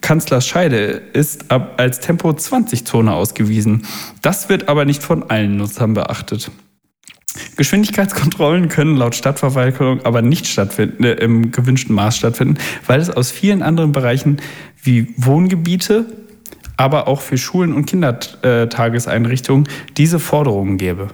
Kanzlerscheide 0.00 1.02
ist 1.12 1.50
ab 1.50 1.74
als 1.78 2.00
Tempo 2.00 2.32
20 2.32 2.84
Zone 2.84 3.12
ausgewiesen. 3.12 3.86
Das 4.20 4.48
wird 4.48 4.68
aber 4.68 4.84
nicht 4.84 5.02
von 5.02 5.30
allen 5.30 5.56
Nutzern 5.56 5.94
beachtet. 5.94 6.50
Geschwindigkeitskontrollen 7.56 8.68
können 8.68 8.96
laut 8.96 9.14
Stadtverwaltung 9.14 10.04
aber 10.04 10.20
nicht 10.20 10.46
stattfinden, 10.46 11.04
äh, 11.04 11.14
im 11.14 11.50
gewünschten 11.50 11.94
Maß 11.94 12.16
stattfinden, 12.16 12.58
weil 12.86 13.00
es 13.00 13.10
aus 13.10 13.30
vielen 13.30 13.62
anderen 13.62 13.92
Bereichen 13.92 14.38
wie 14.82 15.14
Wohngebiete, 15.16 16.06
aber 16.76 17.08
auch 17.08 17.20
für 17.20 17.38
Schulen 17.38 17.72
und 17.72 17.86
Kindertageseinrichtungen 17.86 19.68
diese 19.96 20.18
Forderungen 20.18 20.76
gäbe. 20.76 21.08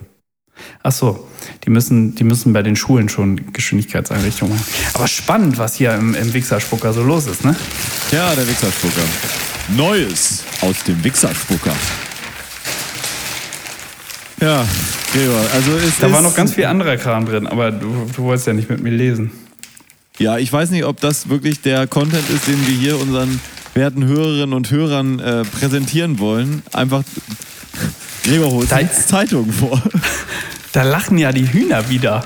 Ach 0.83 0.93
so, 0.93 1.29
die 1.65 1.71
müssen, 1.71 2.15
die 2.15 2.25
müssen 2.25 2.53
bei 2.53 2.63
den 2.63 2.77
Schulen 2.77 3.09
schon 3.09 3.53
Geschwindigkeitseinrichtungen 3.53 4.55
machen. 4.55 4.67
Aber 4.95 5.09
spannend, 5.09 5.59
was 5.59 5.75
hier 5.75 5.95
im, 5.95 6.15
im 6.15 6.33
Wichserspucker 6.33 6.93
so 6.93 7.03
los 7.03 7.27
ist, 7.27 7.45
ne? 7.45 7.55
Ja, 8.13 8.35
der 8.35 8.49
Wichserspucker. 8.49 9.03
Neues 9.77 10.45
aus 10.61 10.83
dem 10.85 11.03
Wichserspucker. 11.05 11.75
Ja, 14.41 14.65
Gregor, 15.13 15.41
also 15.53 15.73
es 15.79 15.99
Da 15.99 16.13
war 16.13 16.23
noch 16.23 16.35
ganz 16.35 16.55
viel 16.55 16.67
anderer 16.67 16.97
Kram 16.97 17.27
drin, 17.27 17.47
aber 17.47 17.73
du, 17.73 18.09
du 18.15 18.23
wolltest 18.23 18.47
ja 18.47 18.53
nicht 18.53 18.71
mit 18.71 18.81
mir 18.81 18.91
lesen. 18.91 19.33
Ja, 20.19 20.39
ich 20.39 20.53
weiß 20.53 20.71
nicht, 20.71 20.85
ob 20.85 21.01
das 21.01 21.29
wirklich 21.29 21.61
der 21.61 21.87
Content 21.87 22.29
ist, 22.31 22.47
den 22.47 22.67
wir 22.67 22.75
hier 22.75 22.99
unseren 22.99 23.41
werten 23.75 24.05
Hörerinnen 24.05 24.53
und 24.53 24.71
Hörern 24.71 25.19
äh, 25.21 25.45
präsentieren 25.45 26.19
wollen. 26.19 26.63
Einfach, 26.73 27.03
Gregor 28.25 28.51
holt 28.51 28.71
jetzt 28.71 29.09
Zeitungen 29.09 29.53
vor. 29.53 29.81
Da 30.73 30.83
lachen 30.83 31.19
ja 31.19 31.33
die 31.33 31.51
Hühner 31.51 31.89
wieder. 31.89 32.25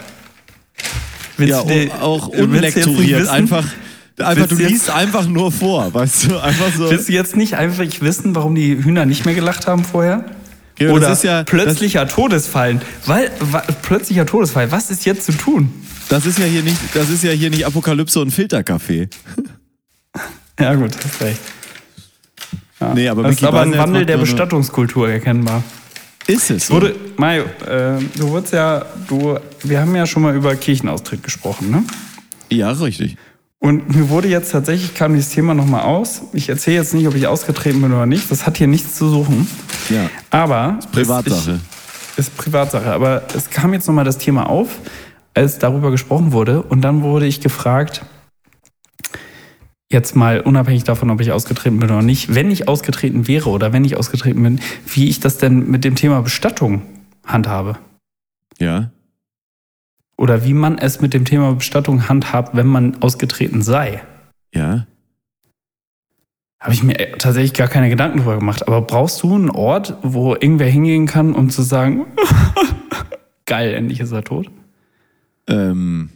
Willst 1.37 1.51
Ja, 1.53 1.63
du 1.63 1.93
auch 2.01 2.31
wissen- 3.21 3.29
Einfach, 3.29 3.65
einfach 4.19 4.47
du 4.49 4.55
liest 4.57 4.91
einfach 4.91 5.27
nur 5.27 5.51
vor, 5.53 5.93
weißt 5.95 6.25
du? 6.31 6.39
Einfach 6.39 6.73
so. 6.77 6.91
Willst 6.91 7.09
du 7.09 7.13
jetzt 7.13 7.37
nicht 7.37 7.55
einfach 7.57 7.85
wissen, 8.01 8.35
warum 8.35 8.55
die 8.55 8.83
Hühner 8.83 9.07
nicht 9.07 9.25
mehr 9.25 9.35
gelacht 9.35 9.67
haben 9.67 9.85
vorher? 9.85 10.25
Gregor, 10.77 10.97
Oder 10.97 11.09
das 11.09 11.19
ist 11.19 11.25
ja, 11.25 11.45
plötzlicher 11.45 12.07
Todesfall. 12.09 12.81
Weil, 13.07 13.31
wa- 13.41 13.63
plötzlicher 13.83 14.27
Todesfall. 14.27 14.71
Was 14.73 14.91
ist 14.91 15.05
jetzt 15.05 15.25
zu 15.27 15.33
tun? 15.33 15.73
Das 16.09 16.27
ist 16.27 16.39
ja 16.39 16.45
hier 16.45 16.63
nicht, 16.63 16.79
das 16.95 17.09
ist 17.11 17.23
ja 17.25 17.31
hier 17.31 17.51
nicht 17.51 17.65
Apokalypse 17.65 18.21
und 18.21 18.31
Filterkaffee. 18.31 19.09
Ja 20.59 20.75
gut, 20.75 20.91
hast 21.05 21.21
recht. 21.23 21.41
Ja. 22.81 22.95
Nee, 22.95 23.09
aber 23.09 23.23
das 23.23 23.37
ist 23.37 23.45
aber 23.45 23.63
ein 23.63 23.77
Wandel 23.79 24.05
der 24.07 24.17
Bestattungskultur 24.19 25.09
erkennbar. 25.09 25.63
Ist 26.27 26.51
es? 26.51 26.67
So? 26.67 26.75
Wurde, 26.75 26.95
Mario, 27.17 27.45
äh, 27.67 27.99
du 28.17 28.29
wurdest 28.29 28.53
ja, 28.53 28.85
du, 29.09 29.39
wir 29.63 29.81
haben 29.81 29.95
ja 29.95 30.07
schon 30.07 30.23
mal 30.23 30.35
über 30.35 30.55
Kirchenaustritt 30.55 31.23
gesprochen, 31.23 31.71
ne? 31.71 31.85
Ja, 32.51 32.71
richtig. 32.71 33.17
Und 33.59 33.95
mir 33.95 34.09
wurde 34.09 34.29
jetzt 34.29 34.51
tatsächlich, 34.51 34.95
kam 34.95 35.15
dieses 35.15 35.31
Thema 35.31 35.55
nochmal 35.55 35.83
aus. 35.83 36.23
Ich 36.33 36.49
erzähle 36.49 36.79
jetzt 36.79 36.95
nicht, 36.95 37.07
ob 37.07 37.15
ich 37.15 37.29
ausgetreten 37.29 37.81
bin 37.81 37.93
oder 37.93 38.07
nicht. 38.07 38.29
Das 38.31 38.45
hat 38.45 38.59
hier 38.59 38.67
nichts 38.67 38.97
zu 38.97 39.09
suchen. 39.09 39.47
Ja. 39.89 40.11
Aber. 40.31 40.81
Privatsache. 40.91 41.53
Es, 41.53 41.57
ich, 42.17 42.19
ist 42.19 42.37
Privatsache. 42.37 42.93
Aber 42.93 43.23
es 43.37 43.51
kam 43.51 43.73
jetzt 43.73 43.87
nochmal 43.87 44.05
das 44.05 44.19
Thema 44.19 44.51
auf, 44.51 44.81
als 45.35 45.61
darüber 45.61 45.93
gesprochen 45.93 46.33
wurde. 46.33 46.61
Und 46.63 46.81
dann 46.81 47.03
wurde 47.03 47.27
ich 47.27 47.41
gefragt, 47.41 48.03
jetzt 49.93 50.17
mal 50.17 50.41
unabhängig 50.41 50.85
davon, 50.85 51.11
ob 51.11 51.21
ich 51.21 51.33
ausgetreten 51.33 51.79
bin 51.79 51.91
oder 51.91 52.03
nicht, 52.03 52.35
wenn 52.35 52.51
ich 52.51 52.69
ausgetreten 52.69 53.29
wäre 53.29 53.51
oder 53.51 53.73
wenn 53.73 53.85
ich 53.85 53.97
ausgetreten 53.97 54.43
bin, 54.43 54.61
wie 54.87 55.09
ich 55.09 55.21
das 55.21 55.39
denn 55.39 55.71
mit 55.71 55.85
dem 55.85 55.95
Thema 55.95 56.23
Bestattung 56.23 56.83
handhabe. 57.25 57.79
Ja. 58.59 58.91
Oder 60.17 60.45
wie 60.45 60.55
man 60.55 60.79
es 60.79 61.01
mit 61.01 61.15
dem 61.15 61.25
Thema 61.25 61.55
Bestattung 61.55 62.09
handhabt, 62.09 62.57
wenn 62.57 62.67
man 62.67 63.03
ausgetreten 63.03 63.63
sei. 63.63 64.03
Ja. 64.55 64.87
Habe 66.61 66.75
ich 66.75 66.83
mir 66.83 66.95
tatsächlich 67.19 67.55
gar 67.55 67.67
keine 67.67 67.89
Gedanken 67.89 68.19
drüber 68.19 68.39
gemacht. 68.39 68.69
Aber 68.69 68.83
brauchst 68.83 69.23
du 69.23 69.35
einen 69.35 69.51
Ort, 69.51 69.97
wo 70.03 70.35
irgendwer 70.35 70.69
hingehen 70.69 71.07
kann, 71.07 71.35
um 71.35 71.51
zu 71.51 71.63
sagen, 71.63 72.07
geil, 73.47 73.75
endlich 73.75 74.01
ist 74.01 74.13
er 74.13 74.23
tot? 74.23 74.49
Ähm. 75.49 76.11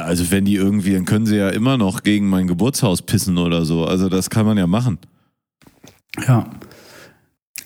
Also 0.00 0.30
wenn 0.30 0.44
die 0.44 0.56
irgendwie, 0.56 0.92
dann 0.94 1.04
können 1.04 1.26
sie 1.26 1.36
ja 1.36 1.50
immer 1.50 1.76
noch 1.76 2.02
gegen 2.02 2.28
mein 2.28 2.46
Geburtshaus 2.46 3.02
pissen 3.02 3.38
oder 3.38 3.64
so. 3.64 3.84
Also 3.84 4.08
das 4.08 4.30
kann 4.30 4.46
man 4.46 4.58
ja 4.58 4.66
machen. 4.66 4.98
Ja. 6.26 6.50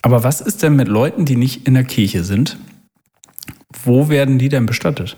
Aber 0.01 0.23
was 0.23 0.41
ist 0.41 0.63
denn 0.63 0.75
mit 0.75 0.87
Leuten, 0.87 1.25
die 1.25 1.35
nicht 1.35 1.67
in 1.67 1.73
der 1.73 1.83
Kirche 1.83 2.23
sind? 2.23 2.57
Wo 3.83 4.09
werden 4.09 4.39
die 4.39 4.49
denn 4.49 4.65
bestattet? 4.65 5.17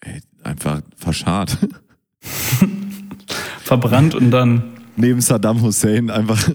Ey, 0.00 0.22
einfach 0.42 0.80
verscharrt. 0.96 1.58
Verbrannt 3.62 4.14
und 4.14 4.30
dann, 4.30 4.76
Neben 4.96 5.20
Saddam 5.20 5.60
Hussein 5.60 6.10
einfach 6.10 6.48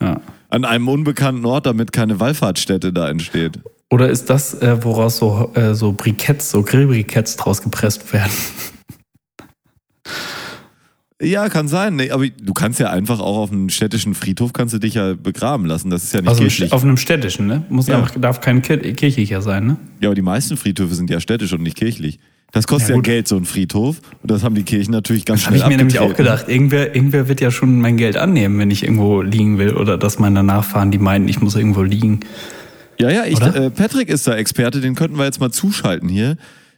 ja. 0.00 0.20
an 0.50 0.64
einem 0.64 0.88
unbekannten 0.88 1.46
Ort, 1.46 1.66
damit 1.66 1.92
keine 1.92 2.20
Wallfahrtsstätte 2.20 2.92
da 2.92 3.08
entsteht. 3.08 3.60
Oder 3.92 4.08
ist 4.08 4.30
das, 4.30 4.54
äh, 4.54 4.82
woraus 4.82 5.18
so, 5.18 5.50
äh, 5.52 5.74
so 5.74 5.92
Briketts, 5.92 6.50
so 6.50 6.62
Grillbriketts 6.62 7.36
draus 7.36 7.60
gepresst 7.60 8.10
werden? 8.14 8.32
Ja, 11.20 11.48
kann 11.50 11.68
sein. 11.68 11.96
Nee, 11.96 12.10
aber 12.10 12.26
du 12.26 12.54
kannst 12.54 12.80
ja 12.80 12.88
einfach 12.88 13.20
auch 13.20 13.36
auf 13.36 13.52
einem 13.52 13.68
städtischen 13.68 14.14
Friedhof 14.14 14.54
kannst 14.54 14.72
du 14.74 14.78
dich 14.78 14.94
ja 14.94 15.12
begraben 15.14 15.66
lassen. 15.66 15.90
Das 15.90 16.04
ist 16.04 16.14
ja 16.14 16.20
nicht 16.22 16.28
Also 16.30 16.40
kirchlich. 16.40 16.72
auf 16.72 16.82
einem 16.82 16.96
städtischen, 16.96 17.46
ne? 17.46 17.64
Muss 17.68 17.86
Ja. 17.86 17.98
einfach, 17.98 18.18
darf 18.18 18.40
kein 18.40 18.62
Kir- 18.62 18.78
kirchlicher 18.94 19.42
sein, 19.42 19.66
ne? 19.66 19.76
Ja, 20.00 20.08
aber 20.08 20.14
die 20.16 20.22
meisten 20.22 20.56
Friedhöfe 20.56 20.94
sind 20.94 21.10
ja 21.10 21.20
städtisch 21.20 21.52
und 21.52 21.62
nicht 21.62 21.76
kirchlich. 21.76 22.18
Das 22.50 22.66
kostet 22.66 22.88
Ja, 22.90 22.96
ja. 22.96 23.02
Geld, 23.02 23.28
so 23.28 23.36
ein 23.36 23.44
Friedhof. 23.44 23.98
Und 24.22 24.30
das 24.30 24.42
haben 24.42 24.54
die 24.54 24.62
Kirchen 24.64 24.90
natürlich 24.92 25.26
ganz 25.26 25.44
Habe 25.46 25.56
schnell 25.58 25.68
ich 25.70 25.76
mir 25.76 25.76
nämlich 25.76 25.98
auch 26.00 26.14
gedacht. 26.14 26.48
Irgendwer, 26.48 26.94
irgendwer 26.94 27.28
wird 27.28 27.42
ja 27.42 27.50
schon 27.50 27.78
mein 27.80 27.98
Geld 27.98 28.16
annehmen, 28.16 28.58
wenn 28.58 28.70
ich 28.70 28.82
irgendwo 28.82 29.20
liegen 29.22 29.58
will. 29.58 29.74
Oder 29.74 29.98
dass 29.98 30.18
meine 30.18 30.42
Nachfahren, 30.42 30.90
die 30.90 30.98
meinen, 30.98 31.28
ich 31.28 31.40
muss 31.42 31.56
irgendwo 31.56 31.82
liegen. 31.82 32.20
Ja, 33.02 33.10
ja, 33.10 33.24
ich, 33.24 33.40
äh, 33.40 33.70
Patrick 33.70 34.08
ist 34.08 34.28
da 34.28 34.36
Experte, 34.36 34.80
den 34.80 34.94
könnten 34.94 35.18
wir 35.18 35.24
jetzt 35.24 35.40
mal 35.40 35.50
zuschalten 35.50 36.08
hier. 36.08 36.36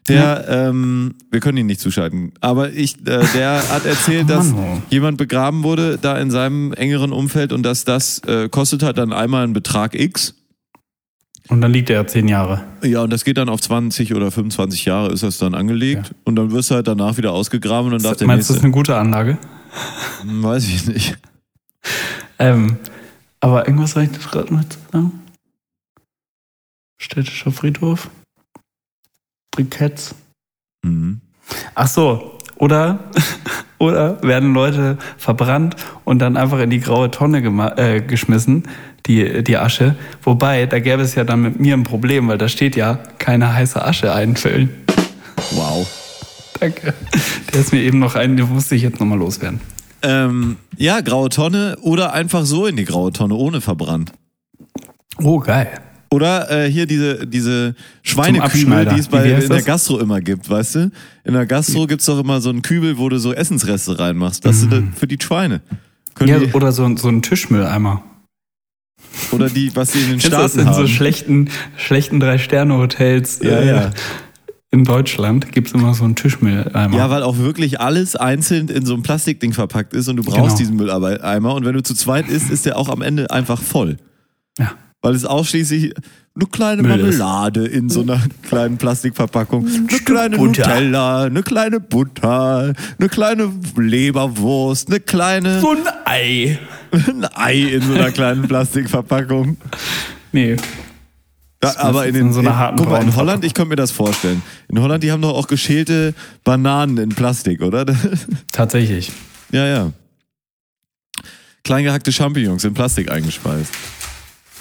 Der, 0.08 0.46
ähm, 0.48 1.14
wir 1.30 1.40
können 1.40 1.58
ihn 1.58 1.66
nicht 1.66 1.80
zuschalten, 1.80 2.32
aber 2.40 2.72
ich, 2.72 2.98
äh, 3.06 3.24
der 3.34 3.62
hat 3.70 3.86
erzählt, 3.86 4.28
dass 4.28 4.52
Mann, 4.52 4.82
jemand 4.90 5.16
begraben 5.16 5.62
wurde 5.62 5.98
da 6.00 6.18
in 6.18 6.30
seinem 6.30 6.72
engeren 6.74 7.10
Umfeld 7.12 7.52
und 7.52 7.62
dass 7.62 7.84
das 7.84 8.20
äh, 8.20 8.50
kostet 8.50 8.82
halt 8.82 8.98
dann 8.98 9.12
einmal 9.14 9.44
einen 9.44 9.54
Betrag 9.54 9.94
X. 9.94 10.34
Und 11.48 11.60
dann 11.60 11.72
liegt 11.72 11.88
er 11.90 11.96
ja 11.96 12.06
zehn 12.06 12.28
Jahre. 12.28 12.62
Ja, 12.82 13.02
und 13.02 13.12
das 13.12 13.24
geht 13.24 13.36
dann 13.38 13.48
auf 13.50 13.60
20 13.60 14.14
oder 14.14 14.30
25 14.30 14.84
Jahre 14.86 15.12
ist 15.12 15.22
das 15.22 15.38
dann 15.38 15.54
angelegt 15.54 16.14
und 16.24 16.36
dann 16.36 16.52
wirst 16.52 16.70
du 16.70 16.74
halt 16.74 16.88
danach 16.88 17.16
wieder 17.18 17.32
ausgegraben 17.32 17.92
und 17.92 18.02
dann 18.02 18.10
darf 18.10 18.16
der 18.18 18.26
Meinst 18.26 18.48
du, 18.48 18.54
das 18.54 18.58
ist 18.58 18.62
nächste. 18.62 18.66
eine 18.66 18.72
gute 18.72 18.96
Anlage? 18.96 19.38
Hm, 20.22 20.42
Weiß 20.42 20.66
ich 20.68 20.86
nicht. 20.86 21.16
Ähm, 22.38 22.76
aber 23.40 23.66
irgendwas 23.66 23.92
soll 23.92 24.04
ich 24.04 24.12
gerade 24.12 24.52
noch 24.54 24.62
sagen? 24.92 25.23
Städtischer 27.04 27.52
Friedhof. 27.52 28.08
Briketts. 29.50 30.14
Mhm. 30.82 31.20
Ach 31.74 31.86
so, 31.86 32.38
oder, 32.56 32.98
oder 33.78 34.22
werden 34.22 34.54
Leute 34.54 34.96
verbrannt 35.18 35.76
und 36.04 36.20
dann 36.20 36.38
einfach 36.38 36.58
in 36.60 36.70
die 36.70 36.80
graue 36.80 37.10
Tonne 37.10 37.42
äh, 37.76 38.00
geschmissen, 38.00 38.64
die, 39.04 39.44
die 39.44 39.58
Asche. 39.58 39.96
Wobei, 40.22 40.64
da 40.64 40.80
gäbe 40.80 41.02
es 41.02 41.14
ja 41.14 41.24
dann 41.24 41.42
mit 41.42 41.60
mir 41.60 41.74
ein 41.74 41.82
Problem, 41.82 42.26
weil 42.28 42.38
da 42.38 42.48
steht 42.48 42.74
ja, 42.74 42.94
keine 43.18 43.52
heiße 43.52 43.84
Asche 43.84 44.14
einfüllen. 44.14 44.70
Wow. 45.50 45.86
Danke. 46.58 46.94
Der 47.52 47.60
ist 47.60 47.72
mir 47.72 47.82
eben 47.82 47.98
noch 47.98 48.14
ein, 48.14 48.38
den 48.38 48.48
musste 48.48 48.76
ich 48.76 48.82
jetzt 48.82 48.98
nochmal 48.98 49.18
loswerden. 49.18 49.60
Ähm, 50.00 50.56
ja, 50.78 51.02
graue 51.02 51.28
Tonne 51.28 51.76
oder 51.82 52.14
einfach 52.14 52.46
so 52.46 52.66
in 52.66 52.76
die 52.76 52.86
graue 52.86 53.12
Tonne, 53.12 53.34
ohne 53.34 53.60
verbrannt. 53.60 54.12
Oh, 55.22 55.38
geil. 55.38 55.68
Oder 56.14 56.48
äh, 56.66 56.70
hier 56.70 56.86
diese, 56.86 57.26
diese 57.26 57.74
Schweinekübel, 58.02 58.86
die 58.86 59.00
es 59.00 59.08
bei, 59.08 59.28
in 59.30 59.48
der? 59.48 59.62
Gastro 59.62 59.98
immer 59.98 60.20
gibt, 60.20 60.48
weißt 60.48 60.74
du? 60.76 60.90
In 61.24 61.32
der 61.34 61.44
Gastro 61.46 61.86
gibt's 61.88 62.04
doch 62.06 62.20
immer 62.20 62.40
so 62.40 62.50
einen 62.50 62.62
Kübel, 62.62 62.98
wo 62.98 63.08
du 63.08 63.18
so 63.18 63.32
Essensreste 63.32 63.98
reinmachst. 63.98 64.44
Das 64.44 64.60
sind 64.60 64.72
da 64.72 64.80
für 64.94 65.08
die 65.08 65.18
Schweine. 65.20 65.60
Können 66.14 66.30
Ja, 66.30 66.38
die, 66.38 66.52
oder 66.52 66.70
so, 66.70 66.96
so 66.96 67.08
ein 67.08 67.22
Tischmülleimer. 67.22 68.00
oder 69.32 69.48
die, 69.50 69.74
was 69.74 69.90
die 69.90 69.98
in 70.02 70.10
den 70.10 70.18
du 70.20 70.28
das 70.28 70.52
Staaten 70.52 70.68
in 70.68 70.72
so 70.74 70.86
schlechten, 70.86 71.48
schlechten 71.76 72.20
Drei-Sterne-Hotels 72.20 73.40
Ja, 73.42 73.50
äh, 73.50 73.66
ja. 73.66 73.90
in 74.70 74.84
Deutschland 74.84 75.50
gibt's 75.50 75.72
immer 75.72 75.94
so 75.94 76.04
einen 76.04 76.14
Tischmülleimer. 76.14 76.96
Ja, 76.96 77.10
weil 77.10 77.24
auch 77.24 77.38
wirklich 77.38 77.80
alles 77.80 78.14
einzeln 78.14 78.68
in 78.68 78.86
so 78.86 78.94
ein 78.94 79.02
Plastikding 79.02 79.52
verpackt 79.52 79.92
ist 79.94 80.06
und 80.08 80.16
du 80.16 80.22
brauchst 80.22 80.36
Genau. 80.42 80.56
diesen 80.56 80.76
Mülleimer. 80.76 81.54
Und 81.54 81.64
wenn 81.64 81.74
du 81.74 81.82
zu 81.82 81.94
zweit 81.94 82.28
isst, 82.28 82.50
ist 82.50 82.66
der 82.66 82.76
auch 82.76 82.88
am 82.88 83.02
Ende 83.02 83.30
einfach 83.32 83.60
voll. 83.60 83.96
ja. 84.60 84.72
Weil 85.04 85.14
es 85.14 85.26
ausschließlich 85.26 85.92
eine 86.34 86.46
kleine. 86.46 86.82
Marmelade 86.82 87.66
in 87.66 87.90
so 87.90 88.00
einer 88.00 88.22
kleinen 88.48 88.78
Plastikverpackung, 88.78 89.66
eine 89.66 89.86
kleine 89.86 90.38
Butter. 90.38 90.66
Nutella, 90.66 91.24
eine 91.24 91.42
kleine 91.42 91.78
Butter, 91.78 92.72
eine 92.98 93.08
kleine 93.10 93.52
Leberwurst, 93.76 94.88
eine 94.88 95.00
kleine 95.00 95.60
So 95.60 95.72
ein 95.72 95.82
Ei. 96.06 96.58
ein 96.90 97.26
Ei 97.34 97.74
in 97.74 97.82
so 97.82 97.92
einer 97.92 98.12
kleinen 98.12 98.48
Plastikverpackung. 98.48 99.58
Nee. 100.32 100.56
Ja, 101.62 101.76
aber 101.80 102.06
in, 102.06 102.14
den, 102.14 102.28
in 102.28 102.32
so 102.32 102.40
einer 102.40 102.56
harten 102.56 102.78
guck 102.78 102.88
mal, 102.88 103.02
in 103.02 103.14
Holland, 103.14 103.44
ich 103.44 103.52
könnte 103.52 103.68
mir 103.68 103.76
das 103.76 103.90
vorstellen. 103.90 104.40
In 104.70 104.80
Holland, 104.80 105.04
die 105.04 105.12
haben 105.12 105.20
doch 105.20 105.34
auch 105.34 105.48
geschälte 105.48 106.14
Bananen 106.44 106.96
in 106.96 107.10
Plastik, 107.10 107.60
oder? 107.60 107.84
Tatsächlich. 108.52 109.12
ja, 109.52 109.66
ja. 109.66 109.92
Klein 111.62 111.84
gehackte 111.84 112.10
Champignons 112.10 112.64
in 112.64 112.72
Plastik 112.72 113.10
eingespeist. 113.10 113.70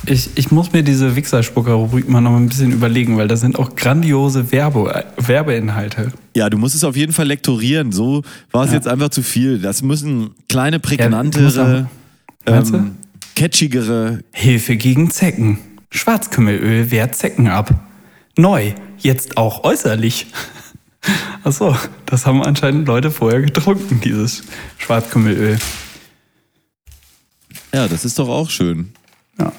Ich, 0.06 0.30
ich 0.36 0.51
muss 0.51 0.74
mir 0.74 0.84
diese 0.84 1.16
Wichserspucker-Rubrik 1.16 2.10
mal 2.10 2.20
noch 2.20 2.36
ein 2.36 2.49
bisschen 2.49 2.72
überlegen, 2.74 3.18
weil 3.18 3.28
da 3.30 3.38
sind 3.38 3.58
auch 3.58 3.76
grandiose 3.76 4.51
Werbe, 4.51 5.06
Werbeinhalte. 5.18 6.12
Ja, 6.36 6.49
du 6.49 6.58
musst 6.58 6.76
es 6.76 6.84
auf 6.84 6.97
jeden 6.97 7.14
Fall 7.14 7.28
lektorieren. 7.28 7.91
So 7.93 8.24
war 8.51 8.66
es 8.66 8.72
Ja. 8.72 8.76
jetzt 8.78 8.88
einfach 8.88 9.10
zu 9.10 9.22
viel. 9.24 9.60
Das 9.60 9.82
müssen 9.82 10.32
kleine, 10.49 10.78
Ja, 10.78 10.82
prägnantere, 10.82 11.88
auch- 12.45 12.49
Meinst 12.51 12.74
du? 12.74 12.78
ähm, 12.78 12.95
catchigere. 13.36 14.20
Hilfe 14.34 14.76
gegen 14.76 15.10
Zecken. 15.10 15.60
Schwarzkümmelöl 15.89 16.91
wehrt 16.91 17.16
Zecken 17.16 17.47
ab. 17.47 17.74
Neu, 18.38 18.74
jetzt 18.97 19.38
auch 19.38 19.64
äußerlich. 19.64 20.28
Ach 21.45 21.51
so, 21.54 21.76
das 22.06 22.26
haben 22.26 22.41
anscheinend 22.43 22.88
Leute 22.88 23.10
vorher 23.12 23.41
getrunken, 23.41 24.01
dieses 24.04 24.43
Schwarzkümmelöl. 24.80 25.60
Ja, 27.74 27.88
das 27.88 28.04
ist 28.06 28.20
doch 28.20 28.28
auch 28.30 28.49
schön. 28.49 28.89
Ja. 29.39 29.51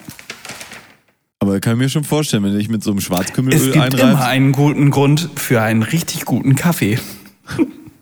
Aber 1.44 1.60
kann 1.60 1.74
ich 1.74 1.78
mir 1.78 1.88
schon 1.90 2.04
vorstellen, 2.04 2.42
wenn 2.42 2.52
du 2.52 2.58
dich 2.58 2.70
mit 2.70 2.82
so 2.82 2.90
einem 2.90 3.00
Es 3.00 3.04
Schwarzkümmelöl 3.04 3.70
gibt 3.70 3.74
immer 3.74 4.02
einreibst. 4.02 4.28
einen 4.28 4.52
guten 4.52 4.90
Grund 4.90 5.28
für 5.36 5.60
einen 5.60 5.82
richtig 5.82 6.24
guten 6.24 6.54
Kaffee. 6.54 6.98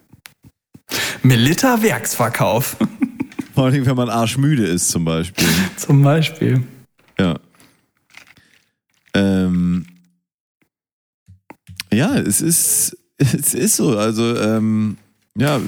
Melitta 1.24 1.82
Werksverkauf. 1.82 2.76
Vor 3.52 3.64
allem, 3.64 3.84
wenn 3.84 3.96
man 3.96 4.08
arschmüde 4.10 4.64
ist, 4.64 4.90
zum 4.90 5.04
Beispiel. 5.04 5.48
Zum 5.76 6.02
Beispiel. 6.02 6.62
Ja. 7.18 7.40
Ähm, 9.14 9.86
ja, 11.92 12.14
es 12.16 12.40
ist, 12.40 12.96
es 13.18 13.54
ist 13.54 13.74
so. 13.74 13.98
Also, 13.98 14.36
ähm, 14.38 14.98
ja, 15.36 15.60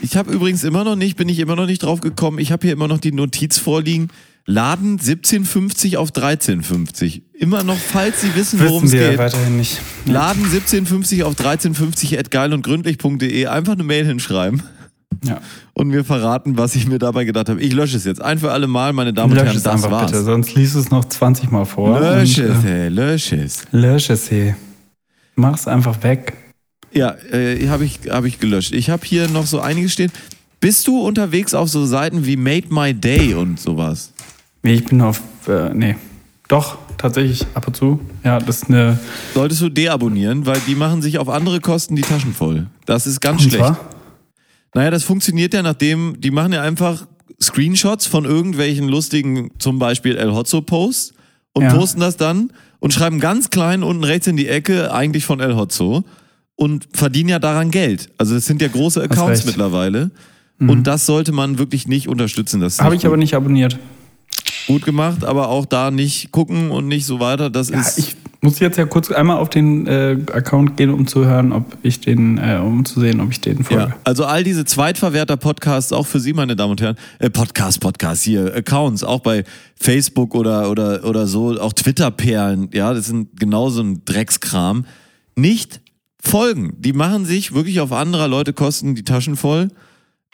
ich 0.00 0.16
habe 0.16 0.32
übrigens 0.32 0.62
immer 0.62 0.84
noch 0.84 0.94
nicht, 0.94 1.16
bin 1.16 1.28
ich 1.28 1.40
immer 1.40 1.56
noch 1.56 1.66
nicht 1.66 1.82
drauf 1.82 2.00
gekommen. 2.00 2.38
Ich 2.38 2.52
habe 2.52 2.64
hier 2.64 2.74
immer 2.74 2.86
noch 2.86 3.00
die 3.00 3.10
Notiz 3.10 3.58
vorliegen. 3.58 4.08
Laden 4.50 4.92
1750 4.92 5.98
auf 5.98 6.08
1350. 6.08 7.22
Immer 7.34 7.62
noch, 7.64 7.76
falls 7.76 8.22
Sie 8.22 8.34
wissen, 8.34 8.58
worum 8.60 8.84
es 8.84 8.92
Wissen 8.92 9.10
geht. 9.10 9.18
weiterhin 9.18 9.58
nicht. 9.58 9.78
Laden 10.06 10.42
1750 10.44 11.22
auf 11.22 11.32
1350 11.38 12.18
at 12.18 12.30
geilundgründlich.de. 12.30 13.46
Einfach 13.46 13.74
eine 13.74 13.82
Mail 13.82 14.06
hinschreiben 14.06 14.62
Ja. 15.22 15.42
und 15.74 15.88
mir 15.88 16.02
verraten, 16.02 16.56
was 16.56 16.76
ich 16.76 16.86
mir 16.88 16.98
dabei 16.98 17.24
gedacht 17.26 17.50
habe. 17.50 17.60
Ich 17.60 17.74
lösche 17.74 17.98
es 17.98 18.04
jetzt. 18.06 18.22
Ein 18.22 18.38
für 18.38 18.50
alle 18.50 18.66
Mal, 18.68 18.94
meine 18.94 19.12
Damen 19.12 19.32
und 19.32 19.38
Herren, 19.38 19.54
es 19.54 19.62
das 19.64 19.74
einfach 19.74 19.90
war's. 19.90 20.10
bitte, 20.12 20.24
sonst 20.24 20.54
liest 20.54 20.76
es 20.76 20.90
noch 20.90 21.04
20 21.04 21.50
Mal 21.50 21.66
vor. 21.66 22.00
Lösch 22.00 22.38
und, 22.38 22.44
es, 22.46 22.64
äh, 22.64 22.84
ey, 22.84 22.88
lösch 22.88 23.32
es. 23.32 23.64
Lösch 23.70 24.08
es, 24.08 24.30
hey. 24.30 24.54
Mach's 25.34 25.68
einfach 25.68 26.02
weg. 26.02 26.32
Ja, 26.94 27.14
äh, 27.30 27.68
habe 27.68 27.84
ich, 27.84 28.00
hab 28.08 28.24
ich 28.24 28.40
gelöscht. 28.40 28.72
Ich 28.72 28.88
habe 28.88 29.04
hier 29.04 29.28
noch 29.28 29.44
so 29.44 29.60
einiges 29.60 29.92
stehen. 29.92 30.10
Bist 30.58 30.86
du 30.88 31.00
unterwegs 31.02 31.52
auf 31.52 31.68
so 31.68 31.84
Seiten 31.84 32.24
wie 32.24 32.36
Made 32.38 32.68
My 32.70 32.94
Day 32.94 33.34
und 33.34 33.60
sowas? 33.60 34.14
Nee, 34.68 34.74
ich 34.74 34.84
bin 34.84 35.00
auf. 35.00 35.22
Äh, 35.48 35.70
nee. 35.72 35.96
Doch, 36.46 36.76
tatsächlich, 36.98 37.46
ab 37.54 37.66
und 37.68 37.74
zu. 37.74 38.00
Ja, 38.22 38.38
das 38.38 38.56
ist 38.58 38.68
eine. 38.68 38.98
Solltest 39.32 39.62
du 39.62 39.70
deabonnieren, 39.70 40.44
weil 40.44 40.60
die 40.66 40.74
machen 40.74 41.00
sich 41.00 41.16
auf 41.18 41.30
andere 41.30 41.60
Kosten 41.60 41.96
die 41.96 42.02
Taschen 42.02 42.34
voll. 42.34 42.66
Das 42.84 43.06
ist 43.06 43.20
ganz 43.22 43.42
Und 43.44 43.48
schlecht. 43.48 43.64
zwar? 43.64 43.80
Naja, 44.74 44.90
das 44.90 45.04
funktioniert 45.04 45.54
ja 45.54 45.62
nachdem, 45.62 46.20
die 46.20 46.30
machen 46.30 46.52
ja 46.52 46.60
einfach 46.60 47.06
Screenshots 47.40 48.04
von 48.06 48.26
irgendwelchen 48.26 48.88
lustigen, 48.90 49.52
zum 49.58 49.78
Beispiel 49.78 50.16
El 50.18 50.32
Hotzo-Posts 50.34 51.14
und 51.54 51.62
Ja. 51.62 51.72
posten 51.74 52.00
das 52.00 52.18
dann 52.18 52.52
und 52.78 52.92
schreiben 52.92 53.20
ganz 53.20 53.48
klein 53.48 53.82
unten 53.82 54.04
rechts 54.04 54.26
in 54.26 54.36
die 54.36 54.48
Ecke 54.48 54.92
eigentlich 54.92 55.24
von 55.24 55.40
El 55.40 55.56
Hotzo 55.56 56.04
und 56.56 56.88
verdienen 56.92 57.30
ja 57.30 57.38
daran 57.38 57.70
Geld. 57.70 58.10
Also 58.18 58.34
das 58.34 58.44
sind 58.44 58.60
ja 58.60 58.68
große 58.68 59.00
Accounts 59.02 59.30
recht. 59.30 59.44
Mhm. 59.44 59.48
mittlerweile. 59.48 60.10
Und 60.60 60.86
das 60.88 61.06
sollte 61.06 61.32
man 61.32 61.58
wirklich 61.58 61.86
nicht 61.88 62.06
unterstützen. 62.08 62.60
Das 62.60 62.80
Habe 62.80 62.96
ich 62.96 63.06
aber 63.06 63.16
nicht 63.16 63.34
abonniert. 63.34 63.78
Gut 64.68 64.84
gemacht, 64.84 65.24
aber 65.24 65.48
auch 65.48 65.66
da 65.66 65.90
nicht 65.90 66.30
gucken 66.30 66.70
und 66.70 66.86
nicht 66.86 67.06
so 67.06 67.18
weiter. 67.18 67.50
Das 67.50 67.70
Ja, 67.70 67.80
ist 67.80 67.98
ich 67.98 68.16
muss 68.40 68.60
jetzt 68.60 68.76
ja 68.76 68.86
kurz 68.86 69.10
einmal 69.10 69.38
auf 69.38 69.50
den 69.50 69.86
äh, 69.88 70.16
Account 70.32 70.76
gehen, 70.76 70.90
um 70.90 71.08
zu 71.08 71.26
hören, 71.26 71.52
ob 71.52 71.76
ich 71.82 72.00
den, 72.00 72.38
äh, 72.38 72.60
um 72.62 72.84
zu 72.84 73.00
sehen, 73.00 73.20
ob 73.20 73.32
ich 73.32 73.40
den 73.40 73.64
folge. 73.64 73.88
Ja, 73.90 73.96
also 74.04 74.26
all 74.26 74.44
diese 74.44 74.64
Zweitverwerter-Podcasts, 74.64 75.92
auch 75.92 76.06
für 76.06 76.20
Sie, 76.20 76.32
meine 76.32 76.54
Damen 76.54 76.72
und 76.72 76.80
Herren, 76.80 76.96
äh, 77.18 77.30
Podcast, 77.30 77.80
Podcast 77.80 78.22
hier, 78.22 78.54
Accounts, 78.54 79.02
auch 79.02 79.20
bei 79.20 79.42
Facebook 79.74 80.36
oder, 80.36 80.70
oder, 80.70 81.04
oder 81.04 81.26
so, 81.26 81.60
auch 81.60 81.72
Twitter-Perlen, 81.72 82.70
ja, 82.72 82.94
das 82.94 83.06
sind 83.06 83.40
genauso 83.40 83.82
ein 83.82 84.02
Dreckskram. 84.04 84.84
Nicht 85.34 85.80
folgen. 86.20 86.74
Die 86.78 86.92
machen 86.92 87.24
sich 87.24 87.54
wirklich 87.54 87.80
auf 87.80 87.92
anderer 87.92 88.28
Leute 88.28 88.52
Kosten 88.52 88.94
die 88.94 89.04
Taschen 89.04 89.36
voll, 89.36 89.68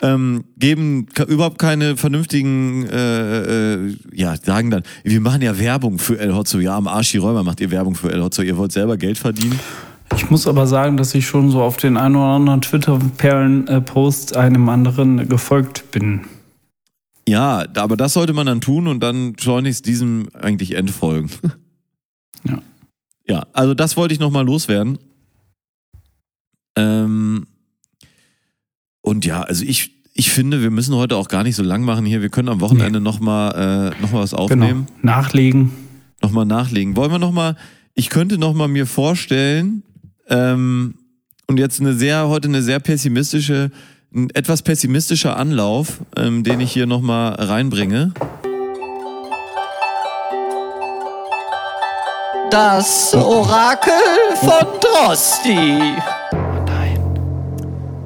ähm, 0.03 0.45
geben 0.57 1.07
überhaupt 1.29 1.59
keine 1.59 1.97
vernünftigen, 1.97 2.87
äh, 2.87 3.75
äh, 3.75 3.97
ja, 4.13 4.37
sagen 4.37 4.71
dann, 4.71 4.83
wir 5.05 5.21
machen 5.21 5.43
ja 5.43 5.59
Werbung 5.59 5.99
für 5.99 6.19
El 6.19 6.35
Hotzo. 6.35 6.59
Ja, 6.59 6.77
am 6.77 6.89
Arsch 6.89 7.13
die 7.13 7.19
Räumer 7.19 7.43
macht 7.43 7.61
ihr 7.61 7.71
Werbung 7.71 7.95
für 7.95 8.11
El 8.11 8.23
Hotzo. 8.23 8.43
Ihr 8.43 8.57
wollt 8.57 8.73
selber 8.73 8.97
Geld 8.97 9.19
verdienen. 9.19 9.59
Ich 10.17 10.31
muss 10.31 10.47
aber 10.47 10.67
sagen, 10.67 10.97
dass 10.97 11.15
ich 11.15 11.27
schon 11.27 11.51
so 11.51 11.63
auf 11.63 11.77
den 11.77 11.97
einen 11.97 12.17
oder 12.17 12.35
anderen 12.35 12.61
Twitter-Perlen-Post 12.61 14.37
einem 14.37 14.69
anderen 14.69 15.29
gefolgt 15.29 15.91
bin. 15.91 16.23
Ja, 17.27 17.65
aber 17.77 17.97
das 17.97 18.13
sollte 18.13 18.33
man 18.33 18.47
dann 18.47 18.61
tun 18.61 18.87
und 18.87 19.01
dann 19.01 19.35
schleunigst 19.39 19.87
diesem 19.87 20.29
eigentlich 20.35 20.77
entfolgen. 20.77 21.31
Ja. 22.47 22.59
Ja, 23.27 23.47
also 23.55 23.73
das 23.73 23.97
wollte 23.97 24.13
ich 24.13 24.21
nochmal 24.21 24.45
loswerden. 24.45 24.99
Ähm, 26.77 27.47
und 29.15 29.25
ja, 29.25 29.43
also 29.43 29.65
ich, 29.65 29.93
ich 30.13 30.31
finde, 30.31 30.61
wir 30.63 30.71
müssen 30.71 30.95
heute 30.95 31.17
auch 31.17 31.29
gar 31.29 31.43
nicht 31.45 31.57
so 31.57 31.63
lang 31.63 31.83
machen 31.83 32.05
hier. 32.05 32.21
Wir 32.23 32.29
können 32.31 32.49
am 32.49 32.61
Wochenende 32.61 32.99
Nee. 33.01 33.05
nochmal 33.05 33.93
äh, 33.97 34.03
noch 34.03 34.13
mal 34.13 34.23
was 34.23 34.31
Genau. 34.33 34.43
aufnehmen. 34.43 34.87
Nachlegen. 35.03 35.73
Nochmal 36.23 36.47
nachlegen. 36.47 36.97
Wollen 36.97 37.11
wir 37.13 37.19
nochmal, 37.19 37.57
ich 37.95 38.11
könnte 38.11 38.39
nochmal 38.39 38.69
mir 38.69 38.87
vorstellen, 38.87 39.83
ähm, 40.29 40.95
und 41.47 41.59
jetzt 41.59 41.81
eine 41.81 41.93
sehr, 41.95 42.29
heute 42.29 42.49
eine 42.49 42.63
sehr 42.63 42.81
pessimistische, 42.81 43.71
ein 44.15 44.31
etwas 44.31 44.63
pessimistischer 44.63 45.37
Anlauf, 45.37 46.01
ähm, 46.17 46.43
den 46.43 46.61
ich 46.61 46.73
hier 46.73 46.87
nochmal 46.87 47.35
reinbringe. 47.35 48.13
Das 52.51 53.13
Orakel 53.15 53.93
von 54.41 54.67
Drosti. 54.81 55.79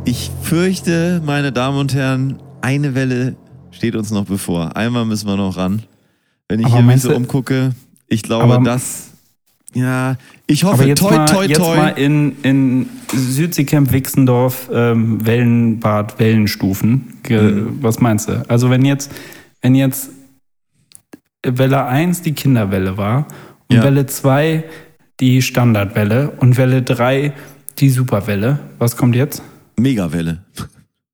Ich 0.08 0.30
fürchte, 0.40 1.20
meine 1.26 1.52
Damen 1.52 1.76
und 1.76 1.92
Herren, 1.92 2.38
eine 2.62 2.94
Welle 2.94 3.36
steht 3.70 3.94
uns 3.94 4.10
noch 4.10 4.24
bevor. 4.24 4.74
Einmal 4.74 5.04
müssen 5.04 5.28
wir 5.28 5.36
noch 5.36 5.58
ran. 5.58 5.82
Wenn 6.48 6.60
ich 6.60 6.64
Aber 6.64 6.76
hier 6.76 6.82
mich 6.82 7.02
so 7.02 7.14
umgucke, 7.14 7.72
ich 8.06 8.22
glaube, 8.22 8.58
das, 8.64 9.10
ja, 9.74 10.16
ich 10.46 10.64
hoffe, 10.64 10.76
Aber 10.76 10.86
jetzt, 10.86 11.00
toi, 11.00 11.14
mal, 11.14 11.26
toi, 11.26 11.44
jetzt 11.44 11.58
toi. 11.58 11.76
mal 11.76 11.88
in, 11.90 12.38
in 12.42 12.86
Südseekamp, 13.12 13.92
Wixendorf, 13.92 14.70
ähm, 14.72 15.26
Wellenbad, 15.26 16.18
Wellenstufen. 16.18 17.18
Mhm. 17.28 17.76
Was 17.82 18.00
meinst 18.00 18.30
du? 18.30 18.42
Also 18.48 18.70
wenn 18.70 18.86
jetzt, 18.86 19.12
wenn 19.60 19.74
jetzt 19.74 20.08
Welle 21.46 21.84
1 21.84 22.22
die 22.22 22.32
Kinderwelle 22.32 22.96
war 22.96 23.26
und 23.68 23.76
Ja. 23.76 23.82
Welle 23.82 24.06
2 24.06 24.64
die 25.20 25.42
Standardwelle 25.42 26.30
und 26.30 26.56
Welle 26.56 26.80
3 26.80 27.34
die 27.76 27.90
Superwelle, 27.90 28.58
was 28.78 28.96
kommt 28.96 29.14
jetzt? 29.14 29.42
Megawelle. 29.78 30.44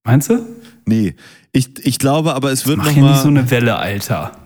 Meinst 0.04 0.30
du? 0.30 0.44
Nee, 0.86 1.14
ich, 1.52 1.70
ich 1.86 1.98
glaube 1.98 2.34
aber, 2.34 2.52
es 2.52 2.66
wird 2.66 2.78
Mach 2.78 2.86
ja 2.86 2.92
nicht 2.92 3.00
nochmal. 3.00 3.22
so 3.22 3.28
eine 3.28 3.50
Welle, 3.50 3.76
Alter. 3.76 4.36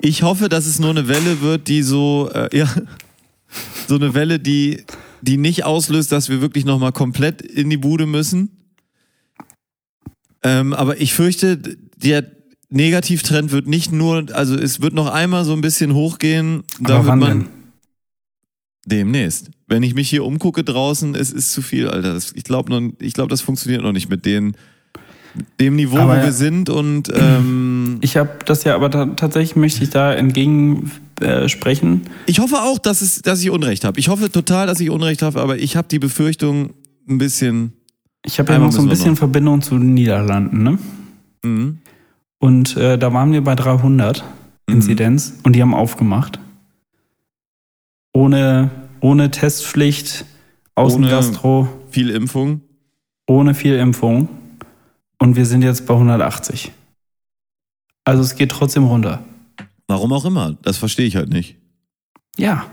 Ich 0.00 0.22
hoffe, 0.22 0.48
dass 0.48 0.66
es 0.66 0.78
nur 0.78 0.90
eine 0.90 1.08
Welle 1.08 1.40
wird, 1.40 1.68
die 1.68 1.82
so, 1.82 2.30
äh, 2.34 2.56
ja, 2.56 2.66
so 3.86 3.96
eine 3.96 4.14
Welle, 4.14 4.38
die, 4.38 4.84
die 5.22 5.36
nicht 5.36 5.64
auslöst, 5.64 6.10
dass 6.12 6.28
wir 6.28 6.40
wirklich 6.40 6.64
nochmal 6.64 6.92
komplett 6.92 7.42
in 7.42 7.70
die 7.70 7.76
Bude 7.76 8.06
müssen. 8.06 8.50
Ähm, 10.42 10.72
aber 10.72 11.00
ich 11.00 11.12
fürchte, 11.14 11.58
der 11.96 12.24
Negativtrend 12.70 13.50
wird 13.52 13.66
nicht 13.66 13.92
nur, 13.92 14.26
also 14.32 14.54
es 14.56 14.80
wird 14.80 14.94
noch 14.94 15.08
einmal 15.12 15.44
so 15.44 15.52
ein 15.52 15.60
bisschen 15.60 15.92
hochgehen. 15.94 16.62
Da 16.78 16.94
Aber 16.94 17.04
wird 17.04 17.10
wann 17.12 17.18
man 17.18 17.38
denn? 17.40 17.48
demnächst. 18.86 19.50
Wenn 19.70 19.82
ich 19.82 19.94
mich 19.94 20.10
hier 20.10 20.24
umgucke 20.24 20.64
draußen, 20.64 21.14
es 21.14 21.32
ist 21.32 21.52
zu 21.52 21.62
viel, 21.62 21.88
Alter. 21.88 22.18
Ich 22.34 22.44
glaube, 22.44 22.92
ich 22.98 23.14
glaube, 23.14 23.30
das 23.30 23.40
funktioniert 23.40 23.82
noch 23.82 23.92
nicht 23.92 24.10
mit 24.10 24.26
den, 24.26 24.54
dem 25.58 25.76
Niveau, 25.76 25.96
Aber 25.96 26.18
wo 26.18 26.22
wir 26.24 26.32
sind 26.32 26.68
und 26.68 27.10
ähm, 27.14 27.98
Ich 28.02 28.16
habe 28.16 28.30
das 28.44 28.64
ja, 28.64 28.74
aber 28.74 28.90
ta 28.90 29.06
tatsächlich 29.06 29.56
möchte 29.56 29.82
ich 29.82 29.90
da 29.90 30.12
entgegen 30.12 30.90
äh, 31.20 31.48
sprechen. 31.48 32.02
Ich 32.26 32.40
hoffe 32.40 32.56
auch, 32.56 32.78
dass, 32.78 33.00
es, 33.00 33.22
dass 33.22 33.40
ich 33.40 33.50
Unrecht 33.50 33.84
habe. 33.84 33.98
Ich 33.98 34.08
hoffe 34.08 34.30
total, 34.30 34.66
dass 34.66 34.80
ich 34.80 34.90
Unrecht 34.90 35.22
habe, 35.22 35.40
aber 35.40 35.56
ich 35.56 35.76
habe 35.76 35.88
die 35.88 35.98
Befürchtung 36.00 36.74
ein 37.08 37.18
bisschen. 37.18 37.72
Ich 38.26 38.38
habe 38.38 38.52
ja 38.52 38.58
noch 38.58 38.72
so 38.72 38.82
ein 38.82 38.88
bisschen 38.88 39.12
noch. 39.12 39.18
Verbindung 39.18 39.62
zu 39.62 39.78
den 39.78 39.94
Niederlanden, 39.94 40.62
ne? 40.62 40.78
Mhm. 41.44 41.78
Und 42.38 42.76
äh, 42.76 42.98
da 42.98 43.12
waren 43.14 43.32
wir 43.32 43.42
bei 43.42 43.54
300 43.54 44.24
Mhm. 44.70 44.76
Inzidenz 44.76 45.34
und 45.42 45.54
die 45.54 45.62
haben 45.62 45.74
aufgemacht. 45.74 46.38
Ohne, 48.12 48.70
ohne 49.00 49.30
Testpflicht, 49.30 50.24
Außengastro, 50.74 51.68
Viel 51.90 52.10
Impfung. 52.10 52.60
ohne 53.26 53.54
viel 53.54 53.74
Impfung. 53.76 54.28
Und 55.18 55.36
wir 55.36 55.44
sind 55.46 55.62
jetzt 55.62 55.86
bei 55.86 55.94
180. 55.94 56.72
Also 58.04 58.22
es 58.22 58.36
geht 58.36 58.50
trotzdem 58.50 58.84
runter. 58.84 59.22
Warum 59.88 60.12
auch 60.12 60.24
immer. 60.24 60.56
Das 60.62 60.78
verstehe 60.78 61.06
ich 61.06 61.16
halt 61.16 61.28
nicht. 61.30 61.56
Ja. 62.36 62.64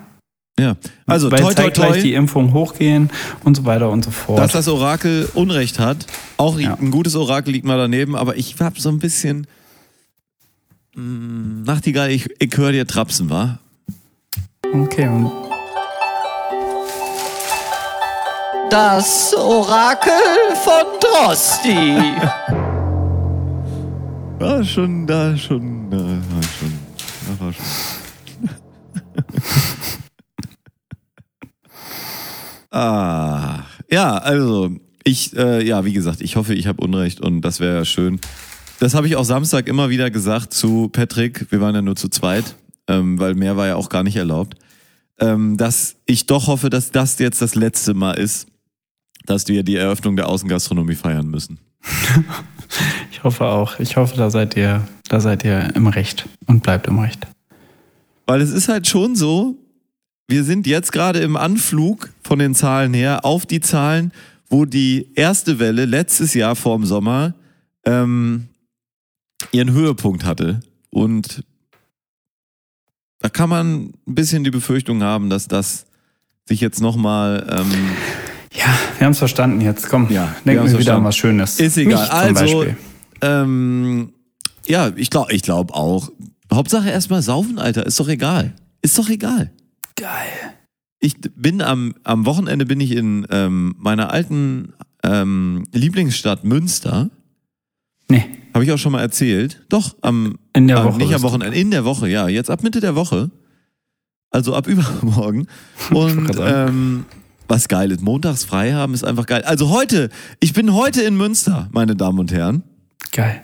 Ja. 0.60 0.76
Also, 1.06 1.30
Weil 1.32 1.40
toi, 1.42 1.54
toi, 1.54 1.64
zeitgleich 1.64 2.02
die 2.02 2.12
toi, 2.12 2.18
Impfungen 2.18 2.54
hochgehen 2.54 3.10
und 3.44 3.56
so 3.58 3.66
weiter 3.66 3.90
und 3.92 4.04
so 4.06 4.12
fort. 4.12 4.40
dass 4.40 4.54
das 4.54 4.68
Orakel 4.68 5.30
Unrecht 5.36 5.78
hat. 5.80 6.08
Auch 6.38 6.58
Ja. 6.60 6.76
ein 6.76 6.90
gutes 6.92 7.16
Orakel 7.16 7.54
liegt 7.54 7.66
mal 7.66 7.78
daneben, 7.78 8.16
aber 8.16 8.38
ich 8.38 8.56
habe 8.60 8.80
so 8.80 8.90
ein 8.90 9.00
bisschen. 9.00 9.46
Mh, 10.96 11.64
Nachtigall, 11.66 12.10
ich, 12.12 12.28
ich 12.40 12.56
höre 12.58 12.72
dir 12.72 12.88
trapsen, 12.88 13.30
wa? 13.30 13.60
okay, 14.74 15.08
und 15.08 15.32
Das 18.70 19.34
Orakel 19.34 20.12
von 20.56 21.00
Drosti. 21.00 21.96
War 24.40 24.64
schon 24.66 25.08
da, 25.08 25.38
schon, 25.38 25.90
da, 25.90 25.98
war 25.98 26.44
schon. 26.44 26.74
Da 27.28 27.46
war 27.46 27.54
schon. 27.54 27.66
ah, 32.72 33.64
ja, 33.90 34.18
also 34.18 34.72
ich, 35.06 35.36
äh, 35.38 35.66
ja, 35.66 35.86
wie 35.86 35.94
gesagt, 35.94 36.20
ich 36.20 36.36
hoffe, 36.36 36.54
ich 36.54 36.68
habe 36.68 36.84
Unrecht 36.84 37.22
und 37.22 37.42
das 37.42 37.62
wäre 37.62 37.86
schön. 37.86 38.20
Das 38.80 38.94
habe 38.94 39.08
ich 39.08 39.16
auch 39.16 39.24
Samstag 39.24 39.68
immer 39.68 39.90
wieder 39.90 40.12
gesagt 40.12 40.54
zu 40.54 40.90
Patrick. 40.90 41.50
Wir 41.52 41.62
waren 41.62 41.74
ja 41.74 41.82
nur 41.82 41.96
zu 41.96 42.10
zweit, 42.10 42.56
ähm, 42.90 43.18
weil 43.18 43.34
mehr 43.34 43.56
war 43.56 43.68
ja 43.68 43.76
auch 43.78 43.88
gar 43.88 44.04
nicht 44.04 44.18
erlaubt. 44.18 44.56
Ähm, 45.20 45.56
dass 45.56 45.96
ich 46.06 46.26
doch 46.26 46.48
hoffe, 46.48 46.70
dass 46.70 46.92
das 46.92 47.18
jetzt 47.18 47.42
das 47.42 47.56
letzte 47.56 47.94
Mal 47.94 48.20
ist, 48.20 48.48
dass 49.28 49.48
wir 49.48 49.62
die 49.62 49.76
Eröffnung 49.76 50.16
der 50.16 50.28
Außengastronomie 50.28 50.96
feiern 50.96 51.28
müssen. 51.28 51.60
ich 53.12 53.24
hoffe 53.24 53.46
auch. 53.46 53.80
Ich 53.80 53.96
hoffe, 53.98 54.18
da 54.18 54.32
seid 54.32 54.58
ihr, 54.58 54.88
da 55.10 55.20
seid 55.20 55.44
ihr 55.44 55.76
im 55.76 55.88
Recht 55.88 56.28
und 56.48 56.64
bleibt 56.64 56.88
im 56.88 56.98
Recht. 56.98 57.28
Weil 58.26 58.42
es 58.42 58.52
ist 58.52 58.68
halt 58.70 58.88
schon 58.88 59.16
so, 59.16 59.56
wir 60.28 60.44
sind 60.44 60.66
jetzt 60.66 60.92
gerade 60.92 61.20
im 61.20 61.36
Anflug 61.36 62.10
von 62.24 62.40
den 62.40 62.56
Zahlen 62.56 62.94
her 62.94 63.24
auf 63.26 63.46
die 63.46 63.60
Zahlen, 63.60 64.12
wo 64.50 64.66
die 64.66 65.10
erste 65.16 65.60
Welle 65.60 65.86
letztes 65.86 66.34
Jahr 66.34 66.56
vorm 66.56 66.86
Sommer 66.86 67.36
ähm, 67.86 68.48
ihren 69.52 69.72
Höhepunkt 69.72 70.24
hatte. 70.24 70.62
Und 70.90 71.44
da 73.20 73.30
kann 73.30 73.50
man 73.50 73.94
ein 74.08 74.16
bisschen 74.16 74.44
die 74.44 74.52
Befürchtung 74.52 75.04
haben, 75.04 75.30
dass 75.30 75.48
das 75.48 75.86
sich 76.46 76.62
jetzt 76.62 76.82
nochmal 76.82 77.46
ähm, 77.50 77.92
Ja, 78.58 78.66
wir 78.98 79.06
haben 79.06 79.12
es 79.12 79.20
verstanden 79.20 79.62
jetzt. 79.62 79.88
Komm, 79.90 80.08
Ja, 80.10 80.36
denken 80.46 80.46
wir 80.46 80.64
wieder 80.64 80.70
verstanden. 80.72 81.00
an 81.02 81.06
was 81.06 81.18
Schönes. 81.18 81.60
Ist 81.60 81.78
egal. 81.78 82.32
Mich 82.32 82.42
Also. 82.42 82.66
Ähm, 83.22 84.14
ja, 84.68 84.92
ich 84.96 85.10
glaube 85.10 85.34
ich 85.34 85.42
glaub 85.44 85.72
auch. 85.74 86.10
Hauptsache 86.52 86.90
erstmal 86.90 87.22
saufen, 87.22 87.60
Alter. 87.60 87.86
Ist 87.86 88.00
doch 88.00 88.08
egal. 88.10 88.54
Ist 88.82 88.98
doch 88.98 89.10
egal. 89.10 89.52
Geil. 89.96 90.10
Ich 91.00 91.16
bin 91.36 91.62
am, 91.62 91.94
am 92.04 92.26
Wochenende 92.26 92.66
bin 92.66 92.80
ich 92.80 92.92
in 92.92 93.28
ähm, 93.30 93.76
meiner 93.78 94.12
alten 94.12 94.74
ähm, 95.04 95.64
Lieblingsstadt 95.74 96.44
Münster. 96.44 97.10
Nee, 98.10 98.26
Habe 98.54 98.64
ich 98.64 98.72
auch 98.72 98.78
schon 98.78 98.94
mal 98.94 99.02
erzählt. 99.02 99.64
Doch, 99.70 99.96
am 100.02 100.38
in 100.54 100.68
der 100.68 100.78
äh, 100.78 100.84
Woche. 100.86 100.98
nicht 100.98 101.14
am. 101.14 101.22
Wochenende, 101.22 101.58
in 101.58 101.72
der 101.72 101.86
Woche, 101.86 102.08
ja. 102.08 102.28
Jetzt 102.28 102.50
ab 102.50 102.64
Mitte 102.64 102.80
der 102.80 102.96
Woche. 102.96 103.30
Also 104.32 104.56
ab 104.56 104.68
übermorgen. 104.68 105.48
Und 105.92 106.32
ähm, 106.40 107.06
was 107.48 107.68
geil 107.68 107.92
ist, 107.92 108.02
montags 108.02 108.44
frei 108.44 108.74
haben 108.74 108.94
ist 108.94 109.04
einfach 109.04 109.26
geil. 109.26 109.44
Also 109.44 109.70
heute, 109.70 110.10
ich 110.40 110.54
bin 110.54 110.74
heute 110.74 111.02
in 111.02 111.18
Münster, 111.18 111.70
meine 111.72 111.96
Damen 111.96 112.20
und 112.20 112.32
Herren. 112.32 112.64
Geil. 113.12 113.42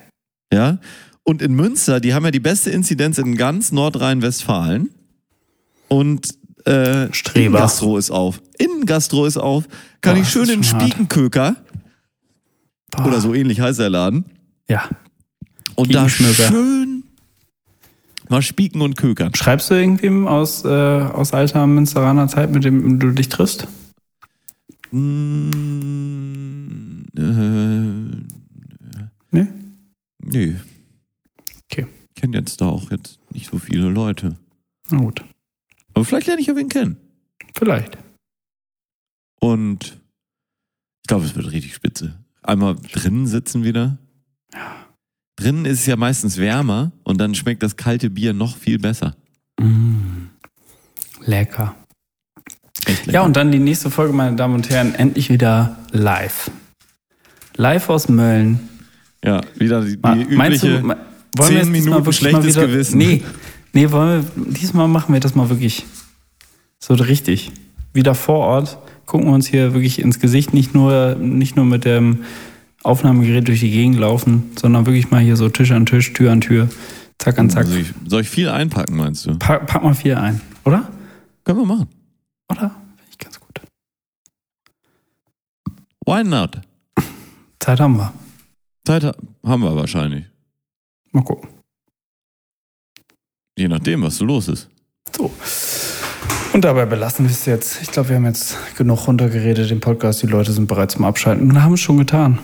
Ja. 0.52 0.80
Und 1.24 1.42
in 1.42 1.54
Münster, 1.54 2.00
die 2.00 2.14
haben 2.14 2.26
ja 2.26 2.32
die 2.32 2.40
beste 2.40 2.70
Inzidenz 2.70 3.18
in 3.18 3.38
ganz 3.38 3.72
Nordrhein-Westfalen. 3.72 4.90
Und 5.88 6.38
äh. 6.66 7.08
Innengastro 7.34 7.98
ist 7.98 8.12
auf. 8.12 8.42
Innengastro 8.58 9.26
ist 9.26 9.38
auf. 9.38 9.66
Kann 10.02 10.16
Boah, 10.16 10.22
ich 10.22 10.30
schön 10.30 10.50
in. 10.50 10.64
Spiekenköker 10.64 11.56
Boah. 12.92 13.06
oder 13.06 13.22
so 13.22 13.34
ähnlich 13.34 13.62
heißt 13.62 13.80
der 13.80 13.90
Laden. 13.90 14.26
Ja. 14.68 14.84
Und 15.76 15.94
da 15.96 16.08
schön 16.10 17.04
mal 18.30 18.42
spieken 18.42 18.82
und 18.82 18.98
kökern. 18.98 19.34
Schreibst 19.36 19.70
du 19.70 19.76
irgendwem 19.76 20.28
aus, 20.28 20.66
äh, 20.66 20.68
aus 20.68 21.34
alter 21.34 21.68
Münsteraner 21.68 22.28
Zeit, 22.28 22.52
mit 22.52 22.64
dem 22.64 23.00
du 23.00 23.12
dich 23.12 23.30
triffst? 23.30 23.68
Mm, 24.94 25.50
äh, 27.18 28.24
Nee? 29.32 29.48
nee. 30.24 30.56
Okay. 31.72 31.88
Ich 32.10 32.22
kenne 32.22 32.38
jetzt 32.38 32.62
da 32.62 32.68
auch 32.68 32.92
jetzt 32.92 33.20
nicht 33.32 33.50
so 33.50 33.58
viele 33.58 33.90
Leute. 33.90 34.38
Na 34.92 35.00
gut. 35.00 35.26
Aber 35.96 36.06
vielleicht 36.06 36.28
lerne 36.28 36.42
ich 36.42 36.48
ja 36.48 36.56
wen 36.56 36.70
kennen. 36.70 36.98
Vielleicht. 37.56 37.98
Und 39.40 40.00
ich 41.02 41.08
glaube, 41.08 41.26
es 41.26 41.34
wird 41.36 41.52
richtig 41.52 41.74
spitze. 41.74 42.24
Einmal 42.44 42.76
drinnen 42.76 43.26
sitzen 43.26 43.64
wieder. 43.64 43.98
Drinnen 45.38 45.66
ist 45.66 45.80
es 45.80 45.86
ja 45.88 45.96
meistens 45.96 46.38
wärmer 46.38 46.92
und 47.04 47.18
dann 47.20 47.34
schmeckt 47.34 47.64
das 47.64 47.76
kalte 47.78 48.12
Bier 48.12 48.34
noch 48.34 48.56
viel 48.58 48.78
besser. 48.78 49.16
Echt 49.58 51.28
lecker. 51.28 51.76
Ja, 53.06 53.22
und 53.22 53.36
dann 53.36 53.52
die 53.52 53.60
nächste 53.60 53.90
Folge, 53.90 54.14
meine 54.14 54.36
Damen 54.36 54.56
und 54.56 54.70
Herren, 54.70 54.96
endlich 54.96 55.30
wieder 55.30 55.78
live. 55.92 56.52
Live 57.56 57.90
aus 57.90 58.10
Mölln. 58.10 58.60
ja 59.24 59.42
wieder 59.58 59.82
die, 59.82 59.92
die 59.96 60.00
Ma- 60.02 60.16
du, 60.16 60.22
übliche 60.22 60.80
ma- 60.82 60.98
wollen 61.38 61.38
wir 61.38 61.46
zehn 61.46 61.56
jetzt 61.58 61.66
diesmal 61.68 61.72
Minuten 61.82 61.96
wirklich 62.06 62.18
schlechtes 62.18 62.46
wieder, 62.46 62.68
Gewissen. 62.68 62.98
Nee, 62.98 63.24
nee, 63.74 63.92
wollen 63.92 64.26
wir, 64.36 64.54
diesmal 64.54 64.88
machen 64.88 65.14
wir 65.14 65.20
das 65.20 65.36
mal 65.36 65.50
wirklich 65.50 65.86
so 66.80 66.94
richtig. 66.96 67.52
Wieder 67.94 68.16
vor 68.16 68.40
Ort, 68.40 68.78
gucken 69.06 69.28
wir 69.28 69.34
uns 69.34 69.48
hier 69.48 69.74
wirklich 69.74 70.00
ins 70.00 70.20
Gesicht, 70.20 70.54
nicht 70.54 70.74
nur, 70.74 71.16
nicht 71.16 71.56
nur 71.56 71.66
mit 71.66 71.86
dem 71.86 72.24
Aufnahmegerät 72.82 73.48
durch 73.48 73.60
die 73.62 73.70
Gegend 73.72 73.98
laufen, 74.00 74.52
sondern 74.60 74.86
wirklich 74.88 75.12
mal 75.12 75.22
hier 75.22 75.38
so 75.38 75.48
Tisch 75.48 75.72
an 75.72 75.86
Tisch, 75.86 76.12
Tür 76.14 76.32
an 76.32 76.42
Tür, 76.42 76.70
zack 77.20 77.38
an 77.40 77.50
zack. 77.52 77.68
Soll 77.68 77.78
ich, 77.80 77.88
soll 78.08 78.22
ich 78.22 78.30
viel 78.30 78.50
einpacken, 78.50 78.98
meinst 78.98 79.26
du? 79.28 79.38
Pack, 79.38 79.68
pack 79.68 79.84
mal 79.84 79.94
vier 79.94 80.20
ein, 80.20 80.42
oder? 80.66 80.90
Können 81.46 81.60
wir 81.60 81.66
machen. 81.66 81.88
Oder? 82.54 82.70
Finde 82.70 83.12
ich 83.12 83.18
ganz 83.18 83.40
gut. 83.40 83.62
Why 86.06 86.24
not? 86.24 86.62
Zeit 87.60 87.80
haben 87.80 87.98
wir. 87.98 88.14
Zeit 88.86 89.04
ha- 89.04 89.16
haben 89.46 89.64
wir 89.64 89.76
wahrscheinlich. 89.76 90.26
Mal 91.12 91.24
gucken. 91.24 91.50
Je 93.58 93.68
nachdem, 93.68 94.02
was 94.02 94.18
so 94.18 94.26
los 94.26 94.48
ist. 94.48 94.70
So. 95.16 95.32
Und 96.54 96.64
dabei 96.66 96.86
belassen 96.86 97.26
wir 97.26 97.32
es 97.32 97.46
jetzt. 97.46 97.82
Ich 97.82 97.90
glaube, 97.90 98.10
wir 98.10 98.16
haben 98.18 98.26
jetzt 98.26 98.58
genug 98.78 99.08
runtergeredet, 99.08 99.70
den 99.70 99.80
Podcast. 99.80 100.22
Die 100.24 100.28
Leute 100.28 100.52
sind 100.52 100.68
bereit 100.68 100.92
zum 100.92 101.06
Abschalten 101.06 101.50
und 101.50 101.62
haben 101.64 101.74
es 101.74 101.80
schon 101.80 101.98
getan. 101.98 102.40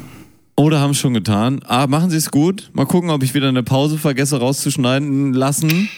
Oder 0.56 0.80
haben 0.80 0.92
es 0.92 0.98
schon 0.98 1.14
getan. 1.14 1.62
Ah, 1.66 1.88
machen 1.88 2.10
Sie 2.10 2.18
es 2.18 2.32
gut. 2.32 2.70
Mal 2.74 2.86
gucken, 2.86 3.10
ob 3.12 3.24
ich 3.24 3.34
wieder 3.34 3.48
eine 3.50 3.64
Pause 3.64 3.98
vergesse 3.98 4.40
rauszuschneiden 4.40 5.34
lassen. 5.34 5.90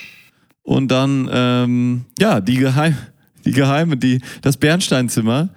Und 0.62 0.88
dann, 0.88 1.28
ähm, 1.32 2.04
ja, 2.18 2.40
die 2.40 2.56
Geheim, 2.56 2.96
die 3.44 3.52
Geheime, 3.52 3.96
die, 3.96 4.20
das 4.40 4.56
Bernsteinzimmer. 4.56 5.50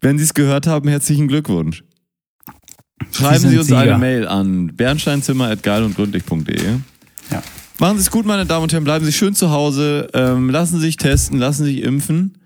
Wenn 0.00 0.18
Sie 0.18 0.24
es 0.24 0.34
gehört 0.34 0.66
haben, 0.66 0.88
herzlichen 0.88 1.28
Glückwunsch. 1.28 1.84
Schreiben 3.12 3.48
Sie 3.48 3.58
uns 3.58 3.68
Sieger. 3.68 3.80
eine 3.80 3.98
Mail 3.98 4.28
an 4.28 4.76
bernsteinzimmer.geilundgründlich.de. 4.76 6.78
Ja. 7.30 7.42
Machen 7.78 7.96
Sie 7.96 8.02
es 8.02 8.10
gut, 8.10 8.26
meine 8.26 8.46
Damen 8.46 8.64
und 8.64 8.72
Herren. 8.72 8.84
Bleiben 8.84 9.04
Sie 9.04 9.12
schön 9.12 9.34
zu 9.34 9.50
Hause. 9.50 10.08
Ähm, 10.12 10.50
lassen 10.50 10.76
Sie 10.76 10.82
sich 10.82 10.96
testen, 10.96 11.38
lassen 11.38 11.64
Sie 11.64 11.76
sich 11.76 11.82
impfen. 11.82 12.36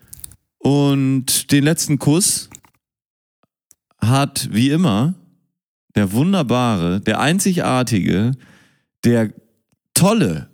Und 0.58 1.50
den 1.52 1.64
letzten 1.64 1.98
Kuss 1.98 2.48
hat, 4.00 4.48
wie 4.52 4.70
immer, 4.70 5.14
der 5.94 6.12
wunderbare, 6.12 7.00
der 7.00 7.20
einzigartige, 7.20 8.32
der 9.04 9.32
tolle, 9.92 10.48